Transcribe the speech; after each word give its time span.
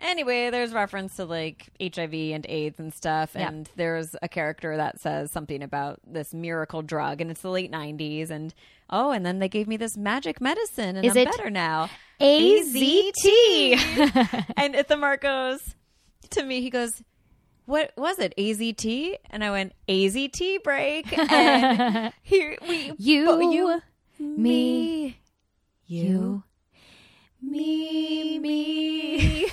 Anyway, 0.00 0.50
there's 0.50 0.72
reference 0.72 1.16
to 1.16 1.24
like 1.26 1.68
HIV 1.80 2.14
and 2.14 2.46
AIDS 2.48 2.78
and 2.80 2.92
stuff, 2.92 3.32
Yeah. 3.34 3.48
and 3.48 3.68
there's 3.76 4.08
a 4.22 4.28
character 4.28 4.76
that 4.76 5.00
says 5.00 5.30
something 5.32 5.62
about 5.62 6.00
this 6.06 6.32
miracle 6.32 6.82
drug, 6.82 7.20
and 7.20 7.30
it's 7.30 7.42
the 7.42 7.50
late 7.50 7.70
'90s, 7.70 8.30
and 8.30 8.54
oh, 8.88 9.10
and 9.10 9.26
then 9.26 9.38
they 9.40 9.48
gave 9.48 9.68
me 9.68 9.76
this 9.76 9.96
magic 9.96 10.40
medicine, 10.40 10.96
and 10.96 11.04
Is 11.04 11.16
I'm 11.16 11.24
better 11.24 11.50
now. 11.50 11.90
AZT. 12.20 13.26
and 14.56 14.74
Ithamar 14.74 15.16
goes 15.18 15.60
to 16.30 16.42
me, 16.42 16.60
he 16.62 16.70
goes, 16.70 17.02
"What 17.66 17.92
was 17.96 18.18
it? 18.18 18.32
AZT?" 18.38 19.16
And 19.30 19.44
I 19.44 19.50
went, 19.50 19.74
"AZT 19.88 20.62
break." 20.62 21.12
And 21.30 22.12
here 22.22 22.56
we 22.66 22.92
You, 22.98 23.26
bo- 23.26 23.50
you, 23.50 23.82
me, 24.18 25.18
you, 25.86 26.42
me, 27.42 28.38
me. 28.38 29.46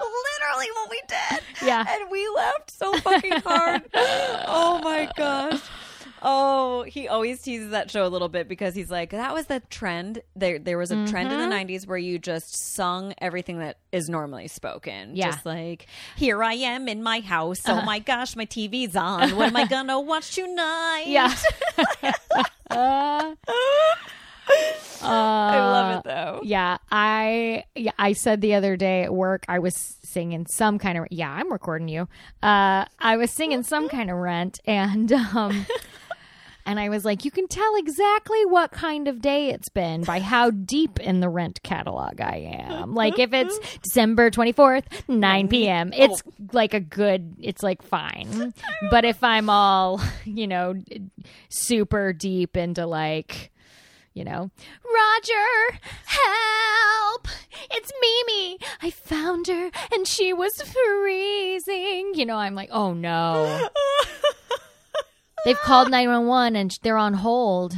Literally 0.00 0.70
what 0.72 0.90
we 0.90 1.00
did. 1.08 1.40
Yeah. 1.64 1.84
And 1.88 2.10
we 2.10 2.28
laughed 2.28 2.70
so 2.70 2.92
fucking 2.98 3.40
hard. 3.40 3.82
oh 3.94 4.80
my 4.82 5.08
gosh. 5.16 5.60
Oh, 6.26 6.82
he 6.84 7.06
always 7.06 7.42
teases 7.42 7.70
that 7.70 7.90
show 7.90 8.06
a 8.06 8.08
little 8.08 8.30
bit 8.30 8.48
because 8.48 8.74
he's 8.74 8.90
like, 8.90 9.10
that 9.10 9.34
was 9.34 9.46
the 9.46 9.60
trend. 9.68 10.22
There 10.34 10.58
there 10.58 10.78
was 10.78 10.90
a 10.90 11.06
trend 11.06 11.30
in 11.30 11.38
the 11.38 11.54
90s 11.54 11.86
where 11.86 11.98
you 11.98 12.18
just 12.18 12.54
sung 12.74 13.12
everything 13.18 13.58
that 13.58 13.76
is 13.92 14.08
normally 14.08 14.48
spoken. 14.48 15.14
Yeah. 15.14 15.32
Just 15.32 15.44
like, 15.44 15.86
here 16.16 16.42
I 16.42 16.54
am 16.54 16.88
in 16.88 17.02
my 17.02 17.20
house. 17.20 17.60
Oh 17.68 17.82
my 17.82 17.98
gosh, 17.98 18.36
my 18.36 18.46
TV's 18.46 18.96
on. 18.96 19.36
What 19.36 19.48
am 19.48 19.56
I 19.56 19.66
to 19.86 20.00
watch 20.00 20.34
tonight? 20.34 21.04
Yeah. 21.06 21.34
Uh, 22.70 23.34
I 25.02 25.58
love 25.58 25.98
it 25.98 26.04
though. 26.04 26.40
yeah, 26.42 26.78
I 26.90 27.64
yeah, 27.74 27.92
I 27.98 28.12
said 28.14 28.40
the 28.40 28.54
other 28.54 28.76
day 28.76 29.02
at 29.02 29.12
work 29.14 29.44
I 29.48 29.58
was 29.58 29.74
singing 30.02 30.46
some 30.46 30.78
kind 30.78 30.98
of 30.98 31.06
yeah, 31.10 31.30
I'm 31.30 31.52
recording 31.52 31.88
you. 31.88 32.08
Uh 32.42 32.84
I 32.98 33.16
was 33.16 33.30
singing 33.30 33.62
some 33.62 33.88
kind 33.88 34.10
of 34.10 34.16
rent 34.16 34.60
and 34.66 35.12
um 35.12 35.66
and 36.66 36.80
I 36.80 36.88
was 36.88 37.04
like, 37.04 37.24
you 37.24 37.30
can 37.30 37.46
tell 37.46 37.76
exactly 37.76 38.44
what 38.46 38.70
kind 38.70 39.08
of 39.08 39.20
day 39.20 39.50
it's 39.50 39.68
been 39.68 40.02
by 40.02 40.20
how 40.20 40.50
deep 40.50 40.98
in 40.98 41.20
the 41.20 41.28
rent 41.28 41.62
catalog 41.62 42.20
I 42.20 42.66
am. 42.68 42.94
Like 42.94 43.18
if 43.18 43.32
it's 43.32 43.58
December 43.82 44.30
24th, 44.30 44.84
9 45.08 45.18
mm-hmm. 45.18 45.48
p.m., 45.50 45.92
oh. 45.94 46.04
it's 46.04 46.22
like 46.52 46.74
a 46.74 46.80
good, 46.80 47.36
it's 47.40 47.62
like 47.62 47.82
fine. 47.82 48.54
But 48.90 49.04
if 49.04 49.22
I'm 49.24 49.48
all, 49.48 50.00
you 50.24 50.46
know, 50.46 50.74
super 51.48 52.12
deep 52.12 52.56
into 52.56 52.86
like, 52.86 53.50
you 54.12 54.24
know, 54.24 54.50
Roger, 54.84 55.78
help! 56.04 57.28
It's 57.70 57.92
Mimi. 58.00 58.58
I 58.80 58.90
found 58.90 59.48
her 59.48 59.70
and 59.92 60.06
she 60.06 60.32
was 60.32 60.52
freezing. 60.62 62.12
You 62.14 62.26
know, 62.26 62.36
I'm 62.36 62.54
like, 62.54 62.68
oh 62.72 62.92
no. 62.92 63.68
They've 65.44 65.58
called 65.58 65.90
911 65.90 66.56
and 66.56 66.78
they're 66.82 66.96
on 66.96 67.14
hold. 67.14 67.74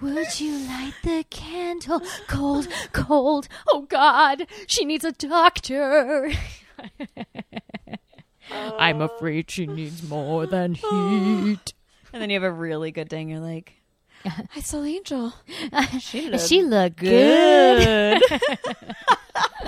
Would 0.00 0.40
you 0.40 0.58
light 0.66 0.94
the 1.02 1.24
candle? 1.28 2.02
Cold, 2.26 2.68
cold. 2.92 3.48
Oh 3.68 3.82
God, 3.82 4.46
she 4.66 4.84
needs 4.84 5.04
a 5.04 5.12
doctor. 5.12 6.32
I'm 8.50 9.00
afraid 9.00 9.50
she 9.50 9.66
needs 9.66 10.02
more 10.02 10.46
than 10.46 10.74
heat. 10.74 11.74
And 12.12 12.20
then 12.20 12.30
you 12.30 12.34
have 12.34 12.42
a 12.42 12.52
really 12.52 12.90
good 12.90 13.08
day 13.08 13.20
and 13.20 13.30
you're 13.30 13.40
like, 13.40 13.74
I 14.24 14.60
saw 14.60 14.82
Angel. 14.82 15.32
She 16.00 16.28
looked 16.28 16.48
She 16.48 16.62
looked 16.62 16.96
good. 16.96 18.22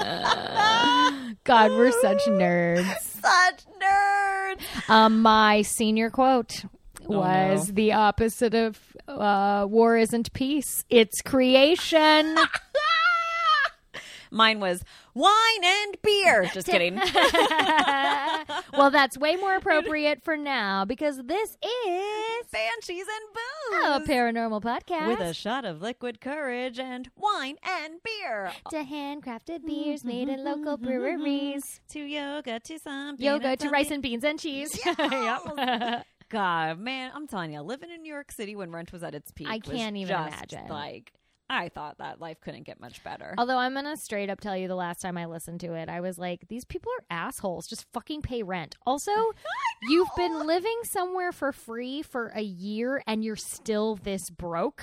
God, 1.44 1.70
we're 1.72 1.92
such 1.92 2.22
nerds. 2.26 2.98
such 3.00 3.64
nerds. 3.80 4.90
Um, 4.90 5.22
my 5.22 5.62
senior 5.62 6.10
quote 6.10 6.64
was 7.06 7.68
no. 7.68 7.74
the 7.74 7.92
opposite 7.92 8.54
of 8.54 8.78
uh, 9.06 9.66
"War 9.68 9.96
isn't 9.96 10.32
peace; 10.32 10.84
it's 10.90 11.22
creation." 11.22 12.36
Mine 14.30 14.60
was 14.60 14.82
wine 15.14 15.64
and 15.64 15.96
beer. 16.02 16.50
Just 16.54 16.66
kidding. 16.66 16.96
well, 18.72 18.90
that's 18.90 19.16
way 19.18 19.36
more 19.36 19.56
appropriate 19.56 20.22
for 20.22 20.36
now 20.36 20.84
because 20.84 21.18
this 21.24 21.50
is 21.50 22.46
Banshees 22.50 23.06
and 23.06 23.34
Booze, 23.34 24.08
a 24.08 24.12
paranormal 24.12 24.62
podcast 24.62 25.08
With 25.08 25.20
a 25.20 25.34
shot 25.34 25.64
of 25.64 25.80
liquid 25.82 26.20
courage 26.20 26.78
and 26.78 27.10
wine 27.16 27.56
and 27.62 27.94
beer. 28.04 28.52
to 28.70 28.76
handcrafted 28.76 29.60
mm-hmm, 29.60 29.66
beers 29.66 30.04
made 30.04 30.28
in 30.28 30.40
mm-hmm, 30.40 30.64
local 30.64 30.76
mm-hmm, 30.76 30.86
breweries, 30.86 31.80
To 31.90 32.00
yoga, 32.00 32.60
to 32.60 32.78
some 32.78 33.16
yoga 33.18 33.56
to 33.56 33.68
rice 33.68 33.90
and 33.90 34.02
beans 34.02 34.24
and 34.24 34.38
cheese. 34.38 34.78
Yes. 34.84 36.04
God, 36.32 36.78
man, 36.78 37.12
I'm 37.14 37.26
telling 37.26 37.52
you, 37.52 37.60
living 37.60 37.90
in 37.90 38.00
New 38.00 38.12
York 38.12 38.32
City 38.32 38.56
when 38.56 38.70
rent 38.70 38.90
was 38.90 39.02
at 39.02 39.14
its 39.14 39.30
peak. 39.30 39.48
I 39.50 39.58
can't 39.58 39.96
even 39.98 40.08
just, 40.08 40.28
imagine. 40.28 40.66
Like, 40.66 41.12
I 41.52 41.68
thought 41.68 41.98
that 41.98 42.20
life 42.20 42.40
couldn't 42.40 42.62
get 42.64 42.80
much 42.80 43.04
better. 43.04 43.34
Although 43.38 43.58
I'm 43.58 43.74
gonna 43.74 43.96
straight 43.96 44.30
up 44.30 44.40
tell 44.40 44.56
you, 44.56 44.68
the 44.68 44.74
last 44.74 45.00
time 45.00 45.16
I 45.18 45.26
listened 45.26 45.60
to 45.60 45.74
it, 45.74 45.88
I 45.88 46.00
was 46.00 46.18
like, 46.18 46.48
"These 46.48 46.64
people 46.64 46.90
are 46.98 47.04
assholes. 47.10 47.66
Just 47.66 47.86
fucking 47.92 48.22
pay 48.22 48.42
rent." 48.42 48.76
Also, 48.86 49.12
you've 49.82 50.08
been 50.16 50.46
living 50.46 50.80
somewhere 50.84 51.32
for 51.32 51.52
free 51.52 52.02
for 52.02 52.28
a 52.34 52.40
year, 52.42 53.02
and 53.06 53.22
you're 53.24 53.36
still 53.36 53.96
this 53.96 54.30
broke. 54.30 54.82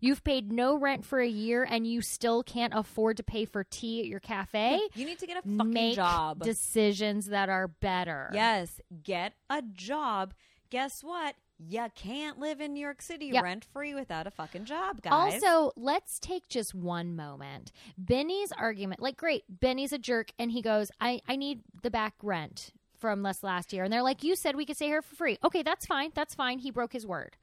You've 0.00 0.24
paid 0.24 0.50
no 0.50 0.76
rent 0.76 1.04
for 1.04 1.20
a 1.20 1.28
year, 1.28 1.64
and 1.68 1.86
you 1.86 2.02
still 2.02 2.42
can't 2.42 2.72
afford 2.74 3.18
to 3.18 3.22
pay 3.22 3.44
for 3.44 3.62
tea 3.62 4.00
at 4.00 4.06
your 4.06 4.18
cafe. 4.18 4.80
You 4.96 5.06
need 5.06 5.20
to 5.20 5.26
get 5.28 5.36
a 5.36 5.42
fucking 5.42 5.70
Make 5.72 5.94
job. 5.94 6.42
decisions 6.42 7.26
that 7.26 7.48
are 7.48 7.68
better. 7.68 8.28
Yes, 8.34 8.80
get 9.04 9.34
a 9.48 9.62
job. 9.62 10.34
Guess 10.70 11.04
what? 11.04 11.36
You 11.68 11.86
can't 11.94 12.38
live 12.38 12.60
in 12.60 12.72
New 12.74 12.80
York 12.80 13.02
City 13.02 13.26
Yep. 13.26 13.44
rent 13.44 13.64
free 13.72 13.94
without 13.94 14.26
a 14.26 14.30
fucking 14.30 14.64
job, 14.64 15.02
guys. 15.02 15.42
Also, 15.42 15.72
let's 15.76 16.18
take 16.18 16.48
just 16.48 16.74
one 16.74 17.14
moment. 17.16 17.72
Benny's 17.96 18.52
argument, 18.52 19.00
like, 19.00 19.16
great, 19.16 19.44
Benny's 19.48 19.92
a 19.92 19.98
jerk, 19.98 20.32
and 20.38 20.50
he 20.52 20.62
goes, 20.62 20.90
I, 21.00 21.20
I 21.28 21.36
need 21.36 21.60
the 21.82 21.90
back 21.90 22.14
rent 22.22 22.72
from 22.98 23.22
less 23.22 23.42
last 23.42 23.72
year. 23.72 23.84
And 23.84 23.92
they're 23.92 24.02
like, 24.02 24.22
You 24.22 24.36
said 24.36 24.56
we 24.56 24.64
could 24.66 24.76
stay 24.76 24.86
here 24.86 25.02
for 25.02 25.14
free. 25.14 25.38
Okay, 25.44 25.62
that's 25.62 25.86
fine. 25.86 26.12
That's 26.14 26.34
fine. 26.34 26.58
He 26.60 26.70
broke 26.70 26.92
his 26.92 27.06
word. 27.06 27.36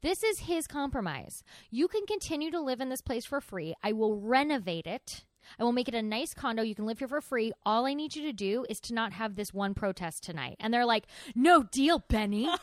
This 0.00 0.22
is 0.22 0.40
his 0.40 0.66
compromise. 0.66 1.42
You 1.70 1.88
can 1.88 2.06
continue 2.06 2.50
to 2.52 2.60
live 2.60 2.80
in 2.80 2.88
this 2.88 3.00
place 3.00 3.24
for 3.24 3.40
free. 3.40 3.74
I 3.82 3.92
will 3.92 4.16
renovate 4.16 4.86
it. 4.86 5.24
I 5.58 5.64
will 5.64 5.72
make 5.72 5.88
it 5.88 5.94
a 5.94 6.02
nice 6.02 6.34
condo. 6.34 6.62
You 6.62 6.74
can 6.74 6.84
live 6.86 6.98
here 6.98 7.08
for 7.08 7.20
free. 7.22 7.52
All 7.64 7.86
I 7.86 7.94
need 7.94 8.14
you 8.14 8.22
to 8.22 8.32
do 8.32 8.66
is 8.68 8.80
to 8.82 8.94
not 8.94 9.14
have 9.14 9.34
this 9.34 9.52
one 9.54 9.72
protest 9.74 10.22
tonight. 10.22 10.56
And 10.60 10.72
they're 10.72 10.84
like, 10.84 11.06
No 11.34 11.62
deal, 11.62 12.04
Benny. 12.08 12.48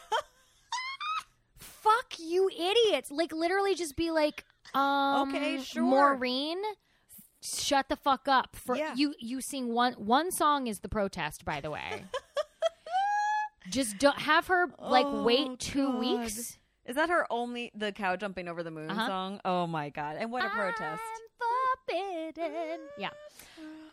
Fuck 1.65 2.15
you 2.19 2.49
idiots. 2.49 3.11
Like 3.11 3.31
literally 3.33 3.75
just 3.75 3.95
be 3.95 4.11
like, 4.11 4.43
um 4.73 5.29
Okay, 5.29 5.59
sure. 5.61 5.83
Maureen, 5.83 6.57
shut 7.41 7.89
the 7.89 7.95
fuck 7.95 8.27
up. 8.27 8.55
For 8.55 8.75
Yeah. 8.75 8.93
you 8.95 9.13
you 9.19 9.41
sing 9.41 9.73
one 9.73 9.93
one 9.93 10.31
song 10.31 10.67
is 10.67 10.79
the 10.79 10.89
protest, 10.89 11.45
by 11.45 11.61
the 11.61 11.71
way. 11.71 12.05
just 13.69 13.97
don't 13.97 14.19
have 14.19 14.47
her 14.47 14.67
like 14.79 15.05
Oh, 15.07 15.23
wait 15.23 15.59
two 15.59 15.87
God. 15.91 15.99
weeks. 15.99 16.57
Is 16.85 16.95
that 16.95 17.09
her 17.09 17.25
only 17.31 17.71
the 17.73 17.91
cow 17.91 18.15
jumping 18.15 18.47
over 18.47 18.61
the 18.61 18.69
moon 18.71 18.91
Uh-huh. 18.91 19.07
song? 19.07 19.41
Oh 19.43 19.65
my 19.65 19.89
god! 19.89 20.17
And 20.19 20.31
what 20.31 20.45
a 20.45 20.49
protest! 20.49 21.01
I'm 21.01 21.27
forbidden. 21.87 22.79
Yeah. 22.97 23.09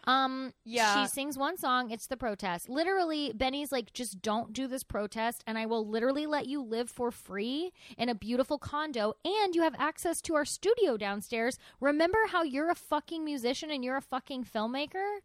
Um 0.04 0.52
Yeah. 0.64 1.02
she 1.04 1.08
sings 1.08 1.38
one 1.38 1.56
song, 1.56 1.90
it's 1.90 2.06
the 2.08 2.16
protest. 2.16 2.68
Literally 2.68 3.32
Benny's 3.34 3.70
like 3.72 3.92
just 3.92 4.20
don't 4.22 4.52
do 4.52 4.66
this 4.66 4.82
protest 4.82 5.44
and 5.46 5.56
I 5.56 5.66
will 5.66 5.86
literally 5.86 6.26
let 6.26 6.46
you 6.46 6.62
live 6.62 6.90
for 6.90 7.10
free 7.10 7.72
in 7.96 8.08
a 8.08 8.14
beautiful 8.14 8.58
condo 8.58 9.14
and 9.24 9.54
you 9.54 9.62
have 9.62 9.76
access 9.78 10.20
to 10.22 10.34
our 10.34 10.44
studio 10.44 10.96
downstairs. 10.96 11.58
Remember 11.80 12.18
how 12.28 12.42
you're 12.42 12.70
a 12.70 12.74
fucking 12.74 13.24
musician 13.24 13.70
and 13.70 13.84
you're 13.84 13.96
a 13.96 14.00
fucking 14.02 14.44
filmmaker? 14.44 15.18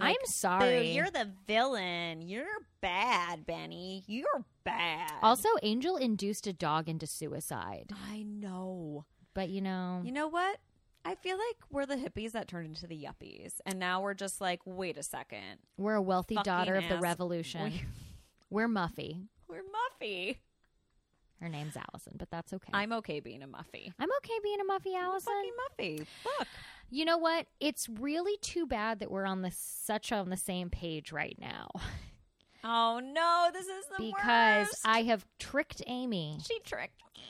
I'm 0.00 0.16
sorry. 0.24 0.78
Boo, 0.80 0.86
you're 0.86 1.10
the 1.10 1.30
villain. 1.46 2.22
You're 2.22 2.46
bad, 2.80 3.44
Benny. 3.46 4.04
You're 4.06 4.44
bad. 4.64 5.10
also 5.22 5.48
Angel 5.62 5.96
induced 5.96 6.46
a 6.46 6.52
dog 6.52 6.88
into 6.88 7.06
suicide. 7.06 7.90
I 8.08 8.22
know. 8.22 9.04
But 9.34 9.48
you 9.48 9.60
know, 9.60 10.02
You 10.04 10.12
know 10.12 10.28
what? 10.28 10.58
I 11.04 11.14
feel 11.16 11.36
like 11.36 11.56
we're 11.70 11.86
the 11.86 11.96
hippies 11.96 12.32
that 12.32 12.46
turned 12.48 12.66
into 12.68 12.86
the 12.86 12.96
yuppies, 12.96 13.54
and 13.66 13.78
now 13.78 14.00
we're 14.02 14.14
just 14.14 14.40
like, 14.40 14.60
wait 14.64 14.96
a 14.96 15.02
second, 15.02 15.58
we're 15.76 15.94
a 15.94 16.02
wealthy 16.02 16.36
Fucking 16.36 16.50
daughter 16.50 16.74
of 16.76 16.88
the 16.88 16.94
ass- 16.96 17.02
revolution. 17.02 17.64
we- 17.72 17.84
We're 18.50 18.68
Muffy. 18.68 19.26
we're 19.48 19.62
Muffy. 19.62 20.36
Her 21.40 21.48
name's 21.48 21.76
Allison, 21.76 22.14
but 22.18 22.30
that's 22.30 22.52
okay. 22.52 22.70
I'm 22.72 22.92
okay 22.92 23.18
being 23.18 23.42
a 23.42 23.48
muffy. 23.48 23.92
I'm 23.98 24.08
okay 24.18 24.34
being 24.44 24.58
a 24.60 24.64
Muffy 24.64 24.94
Allison. 24.96 25.32
Fucking 25.78 25.98
muffy. 26.00 26.06
Look. 26.38 26.48
You 26.90 27.04
know 27.04 27.18
what? 27.18 27.46
It's 27.58 27.88
really 27.88 28.36
too 28.42 28.66
bad 28.66 29.00
that 29.00 29.10
we're 29.10 29.24
on 29.26 29.42
the 29.42 29.50
such 29.50 30.12
on 30.12 30.28
the 30.30 30.36
same 30.36 30.68
page 30.70 31.10
right 31.10 31.36
now 31.40 31.68
Oh 32.64 33.00
no, 33.02 33.48
this 33.52 33.66
is 33.66 33.86
the 33.98 34.04
because 34.12 34.68
worst. 34.68 34.82
I 34.84 35.02
have 35.02 35.26
tricked 35.40 35.82
Amy. 35.88 36.38
she 36.46 36.60
tricked 36.60 37.02
me. 37.16 37.22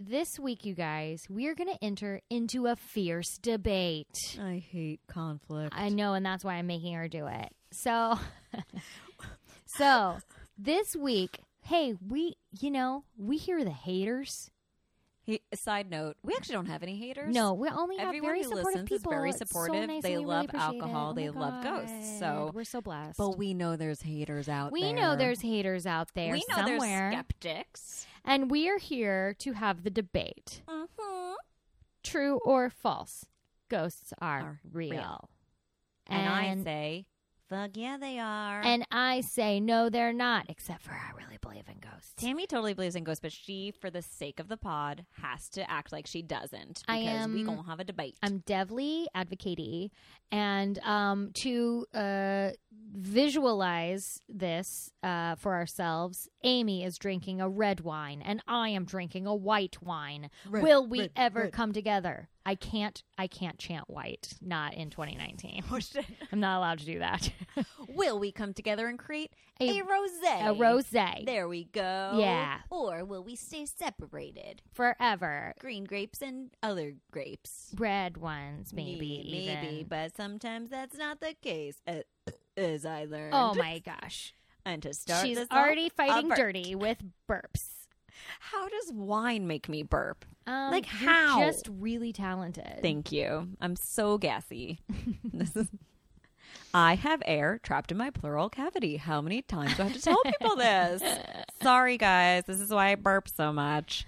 This 0.00 0.40
week, 0.40 0.64
you 0.64 0.74
guys, 0.74 1.22
we 1.30 1.46
are 1.46 1.54
going 1.54 1.72
to 1.72 1.78
enter 1.84 2.20
into 2.28 2.66
a 2.66 2.74
fierce 2.74 3.38
debate. 3.40 4.08
I 4.42 4.62
hate 4.72 5.00
conflict. 5.06 5.72
I 5.76 5.88
know, 5.88 6.14
and 6.14 6.26
that's 6.26 6.42
why 6.44 6.54
I'm 6.54 6.66
making 6.66 6.94
her 6.94 7.06
do 7.06 7.26
it. 7.28 7.52
So, 7.70 8.18
so 9.78 10.16
this 10.58 10.96
week, 10.98 11.38
hey, 11.62 11.94
we, 12.08 12.34
you 12.60 12.72
know, 12.72 13.04
we 13.16 13.36
hear 13.36 13.62
the 13.62 13.70
haters. 13.70 14.50
He, 15.22 15.40
side 15.54 15.88
note: 15.90 16.16
We 16.24 16.34
actually 16.34 16.56
don't 16.56 16.66
have 16.66 16.82
any 16.82 16.98
haters. 16.98 17.32
No, 17.34 17.54
we 17.54 17.68
only 17.68 17.96
have 17.96 18.08
Everyone 18.08 18.28
very 18.30 18.38
who 18.42 18.48
supportive 18.50 18.66
listens 18.66 18.90
is 18.92 18.98
people. 18.98 19.10
very 19.12 19.30
It's 19.30 19.38
so 19.38 19.44
supportive. 19.46 19.88
nice 19.88 20.02
They 20.02 20.10
we 20.10 20.14
really 20.16 20.26
love 20.26 20.50
alcohol. 20.52 21.10
Oh 21.10 21.14
They 21.14 21.30
love 21.30 21.62
ghosts. 21.62 22.18
So- 22.18 22.50
we're 22.52 22.64
so 22.64 22.82
blessed. 22.82 23.16
but 23.16 23.38
we 23.38 23.54
know 23.54 23.76
there's 23.76 24.02
haters 24.02 24.50
out 24.50 24.64
there. 24.64 24.72
we 24.72 24.82
there. 24.82 24.92
know 24.94 25.16
there's 25.16 25.40
haters 25.40 25.86
out 25.86 26.10
there 26.14 26.32
we 26.32 26.44
know 26.50 26.56
somewhere, 26.56 27.10
there's 27.10 27.12
skeptics. 27.14 28.06
And 28.24 28.50
we 28.50 28.68
are 28.68 28.78
here 28.78 29.34
to 29.40 29.52
have 29.52 29.82
the 29.84 29.90
debate: 29.90 30.62
Mm-hmm. 30.68 31.34
true 32.02 32.40
or 32.44 32.70
false. 32.70 33.26
Ghosts 33.70 34.12
are, 34.20 34.40
Are 34.40 34.60
real. 34.72 34.90
real. 34.90 35.30
And, 36.06 36.28
I 36.28 36.62
say, 36.62 37.06
fuck 37.48 37.70
yeah, 37.74 37.96
they 37.98 38.18
are. 38.18 38.62
and 38.62 38.86
I 38.90 39.20
say 39.20 39.60
no, 39.60 39.88
they're 39.88 40.12
not. 40.12 40.46
Except 40.48 40.82
for 40.82 40.92
I 40.92 41.16
really 41.16 41.38
believe 41.40 41.64
in 41.68 41.78
ghosts. 41.80 42.14
Tammy 42.16 42.46
totally 42.46 42.74
believes 42.74 42.96
in 42.96 43.04
ghosts, 43.04 43.20
but 43.20 43.32
she, 43.32 43.72
for 43.80 43.90
the 43.90 44.02
sake 44.02 44.40
of 44.40 44.48
the 44.48 44.56
pod, 44.56 45.04
has 45.22 45.48
to 45.50 45.70
act 45.70 45.92
like 45.92 46.06
she 46.06 46.22
doesn't 46.22 46.82
because 46.86 46.86
I 46.88 47.26
we 47.26 47.40
am- 47.40 47.44
gonna 47.46 47.62
have 47.64 47.80
a 47.80 47.84
debate. 47.84 48.16
I'm 48.22 48.40
Devly 48.40 49.06
advocate 49.14 49.90
and 50.32 50.78
um, 50.80 51.30
to 51.34 51.86
uh, 51.94 52.50
visualize 52.92 54.20
this 54.28 54.90
uh, 55.02 55.36
for 55.36 55.54
ourselves, 55.54 56.28
Amy 56.42 56.84
is 56.84 56.98
drinking 56.98 57.40
a 57.40 57.48
red 57.48 57.80
wine 57.80 58.22
and 58.22 58.42
I 58.48 58.70
am 58.70 58.84
drinking 58.84 59.26
a 59.26 59.34
white 59.34 59.80
wine. 59.82 60.30
Will 60.50 60.86
we 60.86 61.00
red, 61.00 61.10
ever 61.16 61.40
red. 61.42 61.52
come 61.52 61.72
together? 61.72 62.28
I 62.46 62.54
can't. 62.56 63.02
I 63.16 63.26
can't 63.26 63.58
chant 63.58 63.88
white. 63.88 64.28
Not 64.42 64.74
in 64.74 64.90
2019. 64.90 65.62
Oh. 65.72 65.78
I'm 66.32 66.40
not 66.40 66.58
allowed 66.58 66.78
to 66.80 66.84
do 66.86 66.98
that. 66.98 67.30
Will 67.88 68.18
we 68.18 68.32
come 68.32 68.52
together 68.54 68.86
and 68.86 68.98
create 68.98 69.32
A- 69.60 69.78
a, 69.78 69.82
rosé? 69.82 70.50
a 70.50 70.54
rosé 70.54 71.24
There 71.24 71.48
we 71.48 71.64
go. 71.64 72.16
Yeah. 72.18 72.58
Or 72.70 73.04
will 73.04 73.22
we 73.24 73.36
stay 73.36 73.66
separated? 73.66 74.62
forever. 74.72 75.54
Green 75.60 75.84
grapes 75.84 76.20
and 76.22 76.50
other 76.62 76.94
grapes. 77.10 77.72
Red 77.78 78.16
ones, 78.18 78.72
maybe. 78.72 79.06
Ye- 79.06 79.46
maybe, 79.54 79.84
but 79.88 80.16
sometimes 80.16 80.70
that's 80.70 80.96
not 80.98 81.20
the 81.20 81.34
case. 81.40 81.76
uh, 81.86 82.00
As 82.56 82.84
I 82.84 83.04
learned. 83.04 83.34
Oh 83.34 83.54
my 83.54 83.78
gosh. 83.78 84.34
And 84.66 84.82
to 84.84 84.94
start, 84.94 85.26
She's 85.26 85.38
already 85.52 85.90
fighting 85.90 86.30
dirty 86.30 86.74
with 86.74 86.96
burps. 87.30 87.66
How 88.40 88.68
does 88.68 88.92
wine 88.92 89.46
make 89.46 89.68
me 89.68 89.82
burp? 89.82 90.24
Um, 90.46 90.70
Like, 90.70 90.86
you're 91.00 91.10
how? 91.10 91.40
Just 91.40 91.68
really 91.70 92.12
talented. 92.12 92.80
Thank 92.82 93.12
you. 93.12 93.48
I'm 93.60 93.76
so 93.76 94.18
gassy. 94.18 94.78
this 95.32 95.56
is. 95.56 95.68
I 96.72 96.96
have 96.96 97.22
air 97.24 97.60
trapped 97.62 97.92
in 97.92 97.98
my 97.98 98.10
pleural 98.10 98.48
cavity. 98.48 98.96
How 98.96 99.20
many 99.20 99.42
times 99.42 99.76
do 99.76 99.82
I 99.82 99.86
have 99.86 99.94
to 99.96 100.02
tell 100.02 100.20
people 100.40 100.56
this? 100.56 101.02
Sorry, 101.62 101.96
guys. 101.96 102.44
This 102.46 102.60
is 102.60 102.70
why 102.70 102.90
I 102.90 102.94
burp 102.96 103.28
so 103.28 103.52
much. 103.52 104.06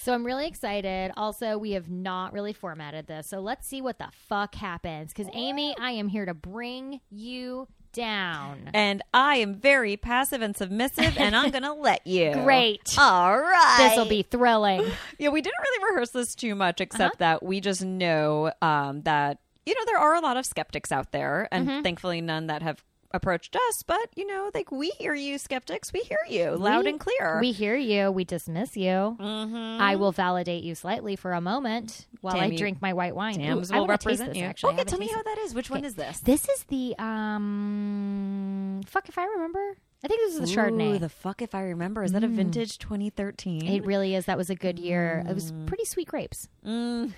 So 0.00 0.14
I'm 0.14 0.26
really 0.26 0.46
excited. 0.48 1.12
Also, 1.16 1.58
we 1.58 1.72
have 1.72 1.88
not 1.88 2.32
really 2.32 2.52
formatted 2.52 3.06
this. 3.06 3.28
So 3.28 3.38
let's 3.40 3.66
see 3.68 3.80
what 3.80 3.98
the 3.98 4.08
fuck 4.28 4.54
happens. 4.56 5.12
Because, 5.12 5.28
Amy, 5.32 5.76
I 5.80 5.92
am 5.92 6.08
here 6.08 6.26
to 6.26 6.34
bring 6.34 7.00
you 7.10 7.68
down. 7.98 8.70
And 8.72 9.02
I 9.12 9.36
am 9.36 9.54
very 9.54 9.96
passive 9.96 10.40
and 10.40 10.56
submissive, 10.56 11.16
and 11.18 11.36
I'm 11.36 11.50
going 11.50 11.62
to 11.64 11.72
let 11.72 12.06
you. 12.06 12.32
Great. 12.32 12.80
All 12.96 13.38
right. 13.38 13.76
This 13.78 13.96
will 13.98 14.08
be 14.08 14.22
thrilling. 14.22 14.90
Yeah, 15.18 15.30
we 15.30 15.40
didn't 15.40 15.60
really 15.60 15.92
rehearse 15.92 16.10
this 16.10 16.34
too 16.34 16.54
much, 16.54 16.80
except 16.80 17.18
that 17.18 17.42
we 17.42 17.60
just 17.60 17.84
know 17.84 18.52
um, 18.62 19.02
that, 19.02 19.38
you 19.66 19.74
know, 19.74 19.80
there 19.86 19.98
are 19.98 20.14
a 20.14 20.20
lot 20.20 20.36
of 20.36 20.46
skeptics 20.46 20.92
out 20.92 21.10
there, 21.10 21.48
and 21.50 21.82
thankfully 21.82 22.20
none 22.20 22.46
that 22.46 22.62
have 22.62 22.84
approached 23.10 23.56
us. 23.56 23.82
But, 23.82 24.08
you 24.16 24.26
know, 24.26 24.50
like 24.54 24.70
we 24.70 24.90
hear 24.90 25.14
you, 25.14 25.38
skeptics. 25.38 25.92
We 25.92 26.00
hear 26.00 26.18
you 26.28 26.50
loud 26.56 26.84
We- 26.84 26.90
and 26.90 27.00
clear. 27.00 27.38
We 27.40 27.52
hear 27.52 27.74
you. 27.76 28.10
We 28.10 28.24
dismiss 28.24 28.76
you. 28.76 29.16
Mhm. 29.18 29.80
I 29.80 29.96
will 29.96 30.12
validate 30.12 30.62
you 30.64 30.74
slightly 30.74 31.16
for 31.16 31.32
a 31.32 31.40
moment 31.40 32.06
while 32.20 32.36
I 32.36 32.40
Tammy- 32.40 32.56
drink 32.56 32.82
my 32.82 32.92
white 32.92 33.14
wine. 33.16 33.36
Tams 33.36 33.72
will 33.72 33.86
represent 33.86 34.30
this, 34.34 34.38
you. 34.38 34.44
Actually, 34.44 34.74
okay, 34.74 34.84
tell 34.84 34.98
me 34.98 35.08
how 35.08 35.22
that 35.22 35.38
is. 35.38 35.54
Which 35.54 35.70
one 35.70 35.84
is 35.84 35.94
this? 35.94 36.20
This 36.20 36.48
is 36.48 36.64
the 36.64 36.94
um 36.98 38.82
fuck 38.86 39.08
if 39.08 39.16
I 39.18 39.24
remember. 39.24 39.76
I 40.04 40.06
think 40.08 40.20
this 40.20 40.36
is 40.36 40.48
the 40.50 40.56
Chardonnay. 40.56 40.94
Ooh, 40.94 40.98
the 40.98 41.08
fuck 41.08 41.42
if 41.42 41.54
I 41.56 41.62
remember. 41.62 42.04
Is 42.04 42.12
that 42.12 42.22
a 42.22 42.28
vintage 42.28 42.78
2013? 42.78 43.66
it 43.66 43.84
really 43.84 44.14
is. 44.14 44.26
That 44.26 44.38
was 44.38 44.48
a 44.50 44.54
good 44.54 44.78
year. 44.78 45.24
It 45.28 45.34
was 45.34 45.52
pretty 45.66 45.84
sweet 45.86 46.06
grapes. 46.08 46.48
Mm. 46.64 47.12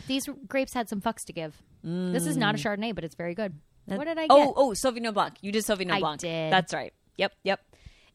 These 0.07 0.29
grapes 0.49 0.73
had 0.75 0.89
some 0.89 1.01
fucks 1.01 1.25
to 1.27 1.33
give. 1.33 1.61
This 1.83 2.27
is 2.27 2.37
not 2.37 2.55
a 2.55 2.59
Chardonnay, 2.59 2.95
but 2.95 3.05
it's 3.05 3.15
very 3.15 3.35
good. 3.35 3.53
That- 3.87 3.99
what 3.99 4.07
did 4.07 4.19
I 4.19 4.23
get? 4.23 4.31
Oh, 4.31 4.55
oh, 4.57 4.71
Sauvignon 4.71 5.13
Blanc. 5.13 5.35
You 5.43 5.53
did 5.53 5.65
Sauvignon 5.65 5.91
I 5.93 6.01
Blanc. 6.01 6.21
did. 6.21 6.53
That's 6.53 6.73
right. 6.73 6.93
Yep, 7.19 7.33
yep. 7.45 7.61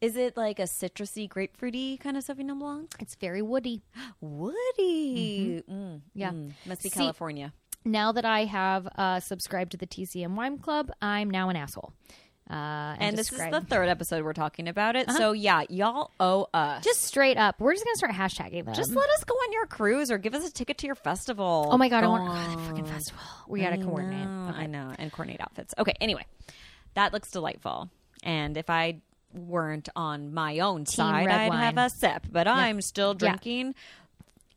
Is 0.02 0.16
it 0.16 0.36
like 0.38 0.60
a 0.60 0.64
citrusy, 0.64 1.30
grapefruity 1.30 2.00
kind 2.00 2.18
of 2.18 2.24
Sauvignon 2.26 2.58
Blanc? 2.58 2.94
It's 3.00 3.16
very 3.16 3.42
woody. 3.42 3.84
Woody. 4.22 5.64
Mm, 5.70 6.02
Yeah. 6.14 6.32
mm. 6.32 6.52
Must 6.66 6.82
be 6.84 6.90
See- 6.90 6.98
California. 7.00 7.54
Now 7.86 8.12
that 8.12 8.26
I 8.26 8.44
have 8.46 8.88
uh, 8.98 9.20
subscribed 9.22 9.72
to 9.72 9.78
the 9.78 9.88
TCM 9.88 10.36
Wine 10.36 10.58
Club, 10.58 10.92
I'm 11.02 11.30
now 11.30 11.48
an 11.50 11.56
asshole. 11.56 11.94
Uh, 12.50 12.54
and 12.54 13.02
And 13.02 13.18
this 13.18 13.32
is 13.32 13.38
the 13.38 13.62
third 13.62 13.90
episode 13.90 14.24
we're 14.24 14.34
talking 14.34 14.68
about 14.68 14.96
it. 14.96 15.10
So 15.12 15.34
yeah, 15.34 15.64
y'all 15.70 16.12
owe 16.20 16.48
us. 16.54 16.84
just 16.84 17.02
straight 17.04 17.38
up. 17.38 17.60
We're 17.60 17.74
just 17.74 17.86
gonna 17.86 17.96
start 17.96 18.14
hashtagging 18.14 18.66
them. 18.66 18.74
just 18.74 18.92
let 18.96 19.10
us 19.12 19.24
go 19.24 19.36
on 19.36 19.52
your 19.54 19.68
cruise 19.68 20.10
or 20.10 20.18
give 20.18 20.34
us 20.34 20.48
a 20.48 20.52
ticket 20.52 20.80
to 20.80 20.88
your 20.88 20.96
festival. 20.96 21.70
oh 21.72 21.78
my 21.78 21.90
god, 21.90 22.04
I 22.04 22.08
want 22.08 22.30
oh, 22.30 22.34
that 22.34 22.58
freaking 22.58 22.88
festival. 22.88 23.22
We 23.48 23.62
gotta 23.62 23.76
I 23.80 23.84
coordinate. 23.84 24.26
know, 24.28 24.48
Okay. 24.50 24.60
I 24.64 24.66
know, 24.66 24.94
and 24.98 25.12
coordinate 25.12 25.42
outfits. 25.42 25.74
Okay, 25.78 25.94
anyway, 26.02 26.26
that 26.96 27.14
looks 27.14 27.30
delightful. 27.30 27.90
And 28.24 28.58
if 28.58 28.70
I 28.70 29.02
weren't 29.34 29.90
on 29.96 30.34
my 30.34 30.60
own 30.60 30.86
side, 30.88 31.28
I'd 31.28 31.54
have 31.54 31.78
a 31.78 31.90
sip. 31.90 32.26
But 32.32 32.48
I'm 32.48 32.82
still 32.82 33.14
drinking 33.14 33.76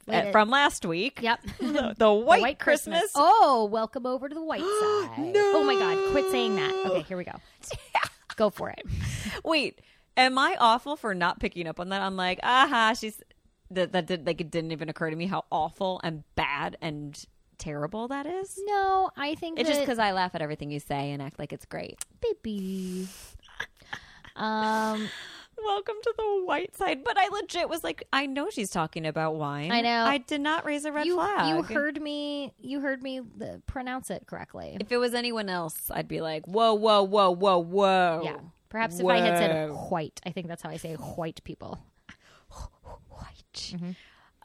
Uh, 0.08 0.30
from 0.32 0.50
last 0.50 0.84
week. 0.84 1.20
Yep. 1.22 1.40
the, 1.60 1.94
the 1.96 2.12
white, 2.12 2.58
Christmas. 2.58 3.10
Oh, 3.14 3.68
welcome 3.70 4.04
over 4.06 4.28
to 4.28 4.34
the 4.34 4.42
white 4.42 4.60
side. 4.80 5.18
No. 5.18 5.52
Oh 5.56 5.64
my 5.64 5.74
god, 5.74 6.10
quit 6.12 6.30
saying 6.30 6.56
that. 6.56 6.74
Okay, 6.86 7.02
here 7.02 7.16
we 7.16 7.24
go. 7.24 7.32
Go 8.36 8.48
for 8.50 8.70
it. 8.70 8.82
Wait, 9.44 9.80
am 10.16 10.38
I 10.38 10.56
awful 10.58 10.96
for 10.96 11.14
not 11.14 11.38
picking 11.38 11.66
up 11.68 11.78
on 11.78 11.90
that? 11.90 12.00
I'm 12.00 12.16
like, 12.16 12.40
aha, 12.42 12.94
she's 12.98 13.22
that 13.70 13.92
that 13.92 14.06
did 14.06 14.26
like 14.26 14.40
it 14.40 14.50
didn't 14.50 14.72
even 14.72 14.88
occur 14.88 15.10
to 15.10 15.16
me 15.16 15.26
how 15.26 15.44
awful 15.52 16.00
and 16.02 16.24
bad 16.34 16.76
and 16.80 17.22
terrible 17.58 18.08
that 18.08 18.26
is. 18.26 18.58
No, 18.64 19.10
I 19.16 19.34
think 19.34 19.58
It's 19.60 19.68
just 19.68 19.80
because 19.80 19.98
I 19.98 20.12
laugh 20.12 20.34
at 20.34 20.42
everything 20.42 20.70
you 20.70 20.80
say 20.80 21.12
and 21.12 21.22
act 21.22 21.38
like 21.38 21.52
it's 21.52 21.66
great. 21.66 22.04
baby. 22.42 23.06
Um, 24.34 25.08
Welcome 25.64 25.94
to 26.02 26.14
the 26.16 26.42
white 26.44 26.76
side. 26.76 27.04
But 27.04 27.16
I 27.16 27.28
legit 27.28 27.68
was 27.68 27.84
like, 27.84 28.06
I 28.12 28.26
know 28.26 28.50
she's 28.50 28.70
talking 28.70 29.06
about 29.06 29.36
wine. 29.36 29.70
I 29.70 29.80
know. 29.80 30.04
I 30.04 30.18
did 30.18 30.40
not 30.40 30.64
raise 30.64 30.84
a 30.84 30.92
red 30.92 31.06
you 31.06 31.14
flag. 31.14 31.48
you 31.48 31.62
heard 31.62 32.00
me. 32.00 32.52
You 32.60 32.80
heard 32.80 33.02
me 33.02 33.20
pronounce 33.66 34.10
it 34.10 34.26
correctly. 34.26 34.76
If 34.80 34.90
it 34.90 34.98
was 34.98 35.14
anyone 35.14 35.48
else, 35.48 35.90
I'd 35.90 36.08
be 36.08 36.20
like, 36.20 36.46
whoa, 36.46 36.74
whoa, 36.74 37.02
whoa, 37.02 37.30
whoa, 37.30 37.58
whoa. 37.58 38.22
yeah. 38.24 38.38
Perhaps 38.68 39.00
if 39.00 39.06
I 39.06 39.18
had 39.18 39.38
said 39.38 39.70
white, 39.70 40.20
I 40.24 40.30
think 40.30 40.48
that's 40.48 40.62
how 40.62 40.70
I 40.70 40.78
say 40.78 40.94
white 40.94 41.44
people. 41.44 41.78
White. 43.08 43.52
Mm-hmm. 43.54 43.90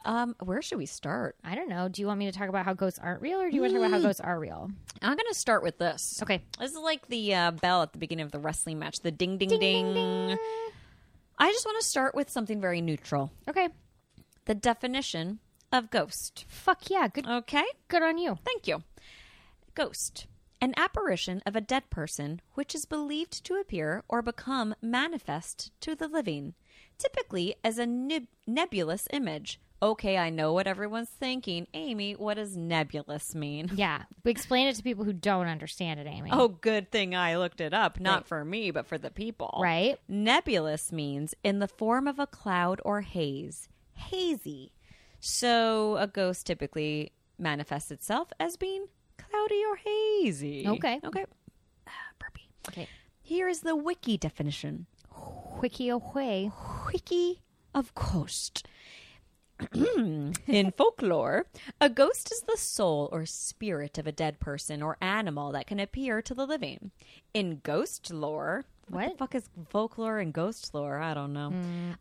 Um, 0.04 0.36
where 0.40 0.62
should 0.62 0.78
we 0.78 0.86
start? 0.86 1.36
I 1.42 1.54
don't 1.54 1.68
know. 1.68 1.88
Do 1.88 2.00
you 2.02 2.06
want 2.06 2.18
me 2.18 2.26
to 2.30 2.32
talk 2.32 2.48
about 2.48 2.64
how 2.64 2.74
ghosts 2.74 2.98
aren't 2.98 3.20
real, 3.20 3.40
or 3.40 3.50
do 3.50 3.56
you 3.56 3.62
want 3.62 3.72
to 3.72 3.78
talk 3.78 3.88
about 3.88 4.00
how 4.00 4.06
ghosts 4.06 4.20
are 4.20 4.38
real? 4.38 4.70
I'm 5.02 5.16
going 5.16 5.26
to 5.28 5.34
start 5.34 5.62
with 5.62 5.78
this. 5.78 6.20
Okay. 6.22 6.42
This 6.58 6.72
is 6.72 6.78
like 6.78 7.06
the 7.08 7.34
uh, 7.34 7.50
bell 7.52 7.82
at 7.82 7.92
the 7.92 7.98
beginning 7.98 8.24
of 8.24 8.32
the 8.32 8.38
wrestling 8.38 8.78
match, 8.78 9.00
the 9.00 9.10
ding, 9.10 9.38
ding. 9.38 9.48
Ding, 9.48 9.60
ding, 9.60 9.94
ding. 9.94 10.38
I 11.38 11.50
just 11.52 11.64
want 11.64 11.80
to 11.80 11.86
start 11.86 12.14
with 12.14 12.30
something 12.30 12.60
very 12.60 12.80
neutral 12.80 13.30
Okay. 13.48 13.68
the 14.46 14.54
definition 14.54 15.38
of 15.72 15.90
ghost. 15.90 16.44
Fuck 16.48 16.90
yeah. 16.90 17.08
Good. 17.08 17.26
Okay? 17.26 17.64
Good 17.88 18.02
on 18.02 18.18
you. 18.18 18.38
Thank 18.44 18.66
you. 18.66 18.82
Ghost. 19.74 20.26
An 20.60 20.74
apparition 20.76 21.40
of 21.46 21.54
a 21.54 21.60
dead 21.60 21.88
person 21.90 22.40
which 22.54 22.74
is 22.74 22.84
believed 22.84 23.44
to 23.44 23.54
appear 23.54 24.02
or 24.08 24.22
become 24.22 24.74
manifest 24.82 25.70
to 25.82 25.94
the 25.94 26.08
living, 26.08 26.54
typically 26.98 27.54
as 27.62 27.78
a 27.78 27.86
neb- 27.86 28.26
nebulous 28.46 29.06
image, 29.12 29.60
Okay, 29.80 30.18
I 30.18 30.30
know 30.30 30.52
what 30.52 30.66
everyone's 30.66 31.08
thinking. 31.08 31.68
Amy, 31.72 32.14
what 32.14 32.34
does 32.34 32.56
nebulous 32.56 33.34
mean? 33.34 33.70
Yeah. 33.78 34.02
Explain 34.24 34.66
it 34.66 34.74
to 34.76 34.82
people 34.82 35.04
who 35.04 35.12
don't 35.12 35.46
understand 35.46 36.00
it, 36.00 36.06
Amy. 36.08 36.30
Oh, 36.32 36.48
good 36.48 36.90
thing 36.90 37.14
I 37.14 37.36
looked 37.36 37.60
it 37.60 37.72
up. 37.72 38.00
Not 38.00 38.26
for 38.26 38.44
me, 38.44 38.72
but 38.72 38.86
for 38.86 38.98
the 38.98 39.10
people. 39.10 39.58
Right. 39.62 39.98
Nebulous 40.08 40.90
means 40.90 41.34
in 41.44 41.60
the 41.60 41.68
form 41.68 42.08
of 42.08 42.18
a 42.18 42.26
cloud 42.26 42.80
or 42.84 43.02
haze, 43.02 43.68
hazy. 43.94 44.72
So 45.20 45.96
a 45.96 46.06
ghost 46.08 46.46
typically 46.46 47.12
manifests 47.38 47.90
itself 47.92 48.28
as 48.40 48.56
being 48.56 48.86
cloudy 49.16 49.62
or 49.64 49.76
hazy. 49.76 50.66
Okay. 50.66 51.00
Okay. 51.04 51.24
Burpee. 52.18 52.48
Okay. 52.68 52.88
Here 53.22 53.48
is 53.48 53.60
the 53.60 53.76
wiki 53.76 54.16
definition. 54.16 54.86
Wiki 55.60 55.88
away. 55.88 56.50
Wiki 56.92 57.42
of 57.74 57.94
ghost. 57.94 58.66
In 59.74 60.72
folklore, 60.76 61.46
a 61.80 61.88
ghost 61.88 62.30
is 62.32 62.42
the 62.42 62.56
soul 62.56 63.08
or 63.12 63.26
spirit 63.26 63.98
of 63.98 64.06
a 64.06 64.12
dead 64.12 64.38
person 64.40 64.82
or 64.82 64.96
animal 65.00 65.52
that 65.52 65.66
can 65.66 65.80
appear 65.80 66.22
to 66.22 66.34
the 66.34 66.46
living. 66.46 66.90
In 67.34 67.60
ghost 67.62 68.12
lore, 68.12 68.64
what, 68.88 69.10
the 69.12 69.18
fuck 69.18 69.34
is 69.34 69.50
folklore 69.68 70.18
and 70.18 70.32
ghost 70.32 70.72
lore? 70.72 70.98
I 70.98 71.12
don't 71.12 71.32
know. 71.32 71.52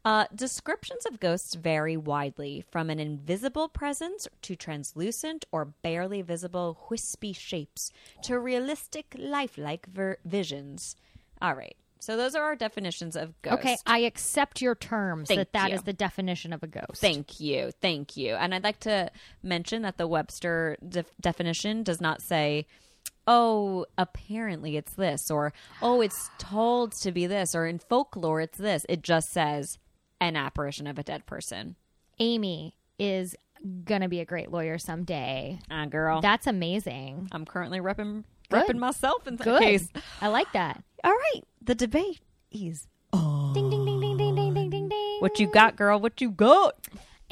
Uh, 0.06 0.26
descriptions 0.34 1.06
of 1.06 1.20
ghosts 1.20 1.56
vary 1.56 1.98
widely, 1.98 2.64
from 2.72 2.90
an 2.90 3.00
invisible 3.00 3.68
presence 3.68 4.28
to 4.44 4.56
translucent 4.56 5.44
or 5.52 5.66
barely 5.66 6.22
visible 6.22 6.80
wispy 6.90 7.34
shapes 7.34 7.92
to 8.24 8.40
realistic, 8.40 9.16
lifelike 9.18 9.88
ver- 9.88 10.18
visions. 10.24 10.96
All 11.42 11.56
right. 11.56 11.76
So 12.00 12.18
those 12.18 12.36
are 12.36 12.44
our 12.44 12.56
definitions 12.56 13.16
of 13.16 13.40
ghost. 13.42 13.60
Okay, 13.60 13.78
I 13.86 14.00
accept 14.00 14.62
your 14.62 14.76
terms 14.76 15.28
Thank 15.28 15.40
that 15.40 15.54
that 15.54 15.70
you. 15.70 15.76
is 15.76 15.84
the 15.84 15.94
definition 15.94 16.54
of 16.54 16.64
a 16.64 16.68
ghost. 16.68 17.02
Thank 17.02 17.40
you. 17.40 17.72
Thank 17.82 18.18
you. 18.18 18.36
And 18.36 18.54
I'd 18.54 18.64
like 18.64 18.80
to 18.82 19.12
mention 19.44 19.82
that 19.82 19.98
the 19.98 20.08
Webster 20.08 20.78
def- 20.88 21.12
definition 21.20 21.84
does 21.84 22.00
not 22.00 22.22
say, 22.22 22.66
oh, 23.26 23.86
apparently 23.98 24.78
it's 24.78 24.94
this, 24.94 25.30
or 25.30 25.54
oh, 25.82 26.02
it's 26.02 26.30
told 26.38 26.94
to 27.02 27.12
be 27.12 27.28
this, 27.28 27.54
or 27.54 27.66
in 27.68 27.80
folklore 27.80 28.42
it's 28.42 28.58
this. 28.58 28.86
It 28.88 29.02
just 29.02 29.28
says 29.32 29.78
an 30.22 30.36
apparition 30.36 30.88
of 30.88 30.98
a 30.98 31.04
dead 31.04 31.26
person. 31.26 31.76
Amy 32.20 32.76
is 32.98 33.36
gonna 33.86 34.08
be 34.10 34.20
a 34.20 34.26
great 34.26 34.52
lawyer 34.52 34.78
someday. 34.78 35.60
Ah, 35.70 35.86
girl. 35.86 36.22
That's 36.22 36.48
amazing. 36.48 37.28
I'm 37.32 37.46
currently 37.46 37.80
repping, 37.80 38.24
repping 38.52 38.78
myself 38.78 39.28
in 39.28 39.36
that 39.38 39.44
Good. 39.44 39.62
case. 39.62 39.90
I 40.22 40.28
like 40.30 40.52
that. 40.54 40.84
All 41.04 41.12
right. 41.12 41.42
The 41.62 41.76
debate 41.76 42.20
is 42.52 42.88
Ding 43.14 43.70
ding 43.70 43.86
ding 43.86 44.00
ding 44.00 44.18
ding 44.18 44.36
ding 44.36 44.54
ding 44.54 44.70
ding 44.70 44.90
ding. 44.90 45.18
what 45.20 45.40
you 45.40 45.48
got, 45.48 45.76
girl. 45.76 46.00
What 46.00 46.22
you 46.22 46.30
got? 46.32 46.76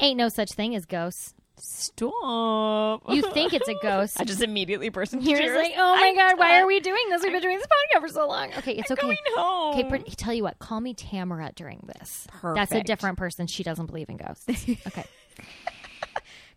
Ain't 0.00 0.18
no 0.18 0.28
such 0.28 0.52
thing 0.52 0.74
as 0.74 0.84
ghosts. 0.86 1.32
Stop. 1.58 3.02
You 3.08 3.22
think 3.32 3.54
it's 3.54 3.68
a 3.68 3.74
ghost. 3.82 4.20
I 4.20 4.24
just 4.24 4.42
immediately 4.42 4.90
burst 4.90 5.14
into 5.14 5.26
You're 5.26 5.38
tears. 5.38 5.56
like, 5.56 5.72
oh 5.76 5.96
my 5.96 6.08
I'm 6.08 6.14
god, 6.16 6.38
why 6.38 6.60
are 6.60 6.66
we 6.66 6.80
doing 6.80 7.02
this? 7.08 7.22
We've 7.22 7.32
been 7.32 7.40
doing 7.40 7.56
this 7.58 7.66
podcast 7.66 8.00
for 8.02 8.08
so 8.08 8.28
long. 8.28 8.52
Okay, 8.58 8.72
it's 8.72 8.90
okay. 8.90 9.00
going 9.00 9.16
home. 9.34 9.78
Okay, 9.78 9.88
but 9.88 10.06
tell 10.18 10.34
you 10.34 10.42
what, 10.42 10.58
call 10.58 10.80
me 10.82 10.92
Tamara 10.92 11.52
during 11.54 11.88
this. 11.98 12.26
Perfect. 12.30 12.56
That's 12.70 12.72
a 12.72 12.84
different 12.84 13.16
person. 13.16 13.46
She 13.46 13.62
doesn't 13.62 13.86
believe 13.86 14.08
in 14.08 14.16
ghosts. 14.18 14.46
Okay. 14.86 15.04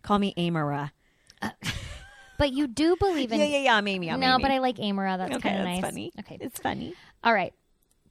Call 0.02 0.18
me 0.18 0.32
Amara. 0.38 0.92
Uh, 1.42 1.50
But 2.40 2.54
you 2.54 2.68
do 2.68 2.96
believe 2.96 3.30
in 3.32 3.38
Yeah, 3.38 3.44
yeah, 3.44 3.58
yeah. 3.58 3.76
I'm 3.76 3.86
Amy. 3.86 4.10
I'm 4.10 4.18
No, 4.18 4.32
Amy. 4.36 4.42
but 4.42 4.50
I 4.50 4.58
like 4.60 4.78
Amara. 4.78 5.18
That's 5.18 5.36
okay, 5.36 5.50
kind 5.50 5.60
of 5.60 5.66
nice. 5.66 5.80
funny. 5.82 6.10
Okay. 6.20 6.38
it's 6.40 6.58
funny. 6.58 6.94
All 7.22 7.34
right. 7.34 7.52